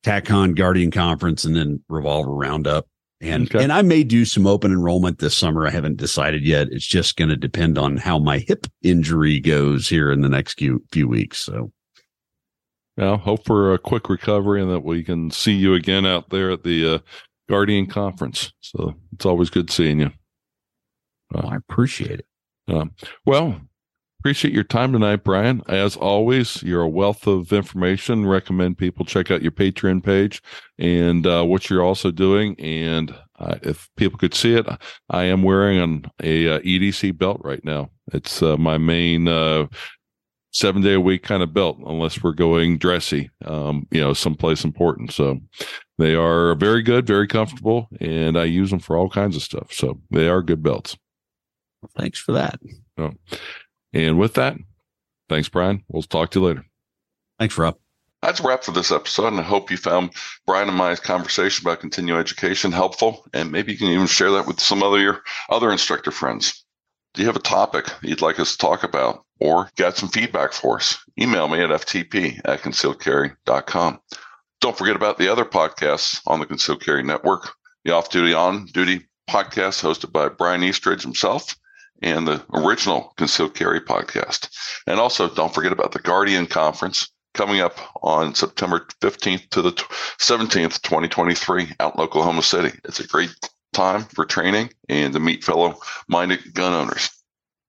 Guardian 0.02 0.90
Conference 0.90 1.44
and 1.44 1.54
then 1.54 1.82
Revolver 1.88 2.32
Roundup. 2.32 2.86
And 3.20 3.46
Okay. 3.52 3.62
and 3.64 3.72
I 3.72 3.82
may 3.82 4.04
do 4.04 4.24
some 4.24 4.46
open 4.46 4.70
enrollment 4.70 5.18
this 5.18 5.36
summer. 5.36 5.66
I 5.66 5.70
haven't 5.70 5.96
decided 5.96 6.44
yet. 6.44 6.68
It's 6.70 6.86
just 6.86 7.16
going 7.16 7.30
to 7.30 7.36
depend 7.36 7.76
on 7.76 7.96
how 7.96 8.18
my 8.18 8.38
hip 8.38 8.66
injury 8.82 9.40
goes 9.40 9.88
here 9.88 10.12
in 10.12 10.20
the 10.20 10.28
next 10.28 10.58
few 10.58 10.84
few 10.92 11.08
weeks. 11.08 11.38
So 11.38 11.72
Well, 12.96 13.16
hope 13.16 13.44
for 13.44 13.74
a 13.74 13.78
quick 13.78 14.08
recovery 14.08 14.62
and 14.62 14.70
that 14.70 14.84
we 14.84 15.02
can 15.02 15.30
see 15.32 15.52
you 15.54 15.74
again 15.74 16.06
out 16.06 16.30
there 16.30 16.52
at 16.52 16.62
the 16.62 16.94
uh, 16.94 16.98
Guardian 17.48 17.86
Conference. 17.86 18.52
So 18.60 18.94
it's 19.12 19.26
always 19.26 19.50
good 19.50 19.70
seeing 19.70 19.98
you. 20.00 20.12
I 21.34 21.56
appreciate 21.56 22.20
it. 22.20 22.26
Um, 22.68 22.92
well, 23.26 23.60
appreciate 24.20 24.52
your 24.52 24.64
time 24.64 24.92
tonight, 24.92 25.22
Bryan. 25.22 25.62
As 25.68 25.96
always, 25.96 26.62
you're 26.62 26.82
a 26.82 26.88
wealth 26.88 27.26
of 27.26 27.52
information. 27.52 28.26
Recommend 28.26 28.78
people 28.78 29.04
check 29.04 29.30
out 29.30 29.42
your 29.42 29.52
Patreon 29.52 30.02
page 30.02 30.42
and 30.78 31.26
uh, 31.26 31.44
what 31.44 31.70
you're 31.70 31.82
also 31.82 32.10
doing. 32.10 32.58
And 32.58 33.14
uh, 33.38 33.56
if 33.62 33.88
people 33.96 34.18
could 34.18 34.34
see 34.34 34.54
it, 34.54 34.66
I 35.10 35.24
am 35.24 35.42
wearing 35.42 35.78
an 35.78 36.10
a 36.22 36.56
uh, 36.56 36.58
EDC 36.60 37.16
belt 37.16 37.40
right 37.44 37.64
now. 37.64 37.90
It's 38.12 38.42
uh, 38.42 38.56
my 38.56 38.76
main 38.76 39.28
uh, 39.28 39.66
seven 40.50 40.82
day 40.82 40.94
a 40.94 41.00
week 41.00 41.22
kind 41.22 41.42
of 41.42 41.54
belt, 41.54 41.78
unless 41.86 42.22
we're 42.22 42.32
going 42.32 42.78
dressy, 42.78 43.30
um, 43.44 43.86
you 43.90 44.00
know, 44.00 44.14
someplace 44.14 44.64
important. 44.64 45.12
So 45.12 45.38
they 45.98 46.14
are 46.14 46.54
very 46.56 46.82
good, 46.82 47.06
very 47.06 47.28
comfortable, 47.28 47.88
and 48.00 48.36
I 48.36 48.44
use 48.44 48.70
them 48.70 48.80
for 48.80 48.96
all 48.96 49.08
kinds 49.08 49.36
of 49.36 49.42
stuff. 49.42 49.72
So 49.72 50.00
they 50.10 50.28
are 50.28 50.42
good 50.42 50.62
belts. 50.62 50.96
Thanks 51.96 52.18
for 52.18 52.32
that. 52.32 52.58
So, 52.98 53.14
and 53.92 54.18
with 54.18 54.34
that, 54.34 54.56
thanks, 55.28 55.48
Bryan. 55.48 55.84
We'll 55.88 56.02
talk 56.02 56.30
to 56.30 56.40
you 56.40 56.46
later. 56.46 56.64
Thanks, 57.38 57.56
Rob. 57.56 57.76
That's 58.22 58.40
a 58.40 58.42
wrap 58.42 58.64
for 58.64 58.72
this 58.72 58.90
episode, 58.90 59.28
and 59.28 59.38
I 59.38 59.44
hope 59.44 59.70
you 59.70 59.76
found 59.76 60.10
Bryan 60.44 60.68
and 60.68 60.76
my 60.76 60.96
conversation 60.96 61.64
about 61.64 61.80
continuing 61.80 62.20
education 62.20 62.72
helpful, 62.72 63.24
and 63.32 63.52
maybe 63.52 63.72
you 63.72 63.78
can 63.78 63.88
even 63.88 64.08
share 64.08 64.32
that 64.32 64.46
with 64.46 64.58
some 64.58 64.82
other 64.82 64.98
your 64.98 65.22
other 65.50 65.70
instructor 65.70 66.10
friends. 66.10 66.64
Do 67.14 67.22
you 67.22 67.26
have 67.28 67.36
a 67.36 67.40
topic 67.40 67.86
you'd 68.02 68.20
like 68.20 68.40
us 68.40 68.52
to 68.52 68.58
talk 68.58 68.82
about, 68.82 69.24
or 69.38 69.70
got 69.76 69.96
some 69.96 70.08
feedback 70.08 70.52
for 70.52 70.76
us? 70.76 70.98
Email 71.20 71.46
me 71.46 71.60
at 71.60 71.70
ftp 71.70 72.40
at 72.44 72.60
concealedcarry.com. 72.62 74.00
Don't 74.60 74.76
forget 74.76 74.96
about 74.96 75.18
the 75.18 75.28
other 75.28 75.44
podcasts 75.44 76.20
on 76.26 76.40
the 76.40 76.46
Concealed 76.46 76.82
Carry 76.84 77.04
Network, 77.04 77.50
the 77.84 77.94
Off 77.94 78.10
Duty 78.10 78.34
On 78.34 78.66
Duty 78.66 79.06
podcast 79.30 79.80
hosted 79.80 80.10
by 80.10 80.28
Bryan 80.28 80.64
Eastridge 80.64 81.02
himself, 81.02 81.56
and 82.02 82.26
the 82.26 82.44
original 82.52 83.12
Concealed 83.16 83.54
Carry 83.54 83.80
podcast. 83.80 84.48
And 84.86 85.00
also, 85.00 85.28
don't 85.28 85.54
forget 85.54 85.72
about 85.72 85.92
the 85.92 85.98
Guardian 85.98 86.46
Conference 86.46 87.08
coming 87.34 87.60
up 87.60 87.78
on 88.02 88.34
September 88.34 88.86
15th 89.00 89.48
to 89.50 89.62
the 89.62 89.72
17th, 89.72 90.82
2023, 90.82 91.74
out 91.80 91.94
in 91.94 92.00
Oklahoma 92.00 92.42
City. 92.42 92.78
It's 92.84 93.00
a 93.00 93.06
great 93.06 93.30
time 93.72 94.04
for 94.04 94.24
training 94.24 94.70
and 94.88 95.12
to 95.12 95.20
meet 95.20 95.44
fellow 95.44 95.78
minded 96.08 96.54
gun 96.54 96.72
owners. 96.72 97.10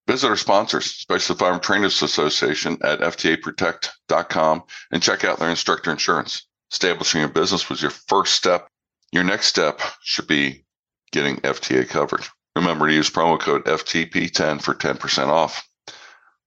Visit 0.07 0.29
our 0.29 0.37
sponsors, 0.37 0.85
Specialty 0.85 1.39
Firearm 1.39 1.59
Trainers 1.59 2.01
Association 2.01 2.79
at 2.83 2.99
FTAProtect.com 2.99 4.63
and 4.91 5.03
check 5.03 5.23
out 5.23 5.37
their 5.37 5.51
instructor 5.51 5.91
insurance. 5.91 6.47
Establishing 6.71 7.21
your 7.21 7.29
business 7.29 7.69
was 7.69 7.81
your 7.81 7.91
first 7.91 8.33
step. 8.33 8.67
Your 9.11 9.23
next 9.23 9.47
step 9.47 9.81
should 10.01 10.27
be 10.27 10.65
getting 11.11 11.37
FTA 11.37 11.87
coverage. 11.87 12.29
Remember 12.59 12.87
to 12.87 12.93
use 12.93 13.09
promo 13.09 13.39
code 13.39 13.63
FTP10 13.63 14.61
for 14.61 14.73
10% 14.73 15.27
off. 15.27 15.65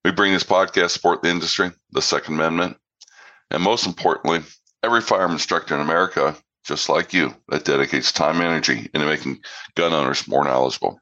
We 0.04 0.10
bring 0.12 0.34
this 0.34 0.44
podcast 0.44 0.72
to 0.74 0.88
support 0.90 1.22
the 1.22 1.30
industry, 1.30 1.70
the 1.92 2.02
Second 2.02 2.34
Amendment, 2.34 2.76
and 3.50 3.62
most 3.62 3.86
importantly, 3.86 4.40
every 4.82 5.00
firearm 5.00 5.32
instructor 5.32 5.74
in 5.74 5.80
America, 5.80 6.36
just 6.66 6.90
like 6.90 7.14
you, 7.14 7.34
that 7.48 7.64
dedicates 7.64 8.12
time 8.12 8.36
and 8.36 8.44
energy 8.44 8.90
into 8.92 9.06
making 9.06 9.40
gun 9.74 9.94
owners 9.94 10.28
more 10.28 10.44
knowledgeable. 10.44 11.00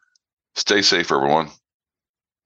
Stay 0.54 0.80
safe, 0.80 1.11
everyone. 1.11 1.50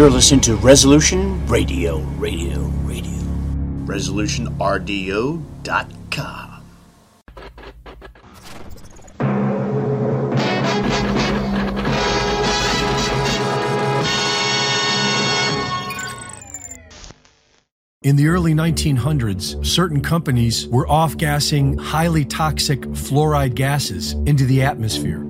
You're 0.00 0.08
listening 0.08 0.40
to 0.40 0.56
Resolution 0.56 1.46
Radio, 1.46 1.98
Radio, 2.16 2.58
Radio. 2.86 3.20
ResolutionRDO.com. 3.84 6.62
In 18.02 18.16
the 18.16 18.28
early 18.28 18.54
1900s, 18.54 19.66
certain 19.66 20.00
companies 20.00 20.66
were 20.68 20.88
off 20.88 21.18
gassing 21.18 21.76
highly 21.76 22.24
toxic 22.24 22.80
fluoride 22.80 23.54
gases 23.54 24.14
into 24.24 24.46
the 24.46 24.62
atmosphere. 24.62 25.29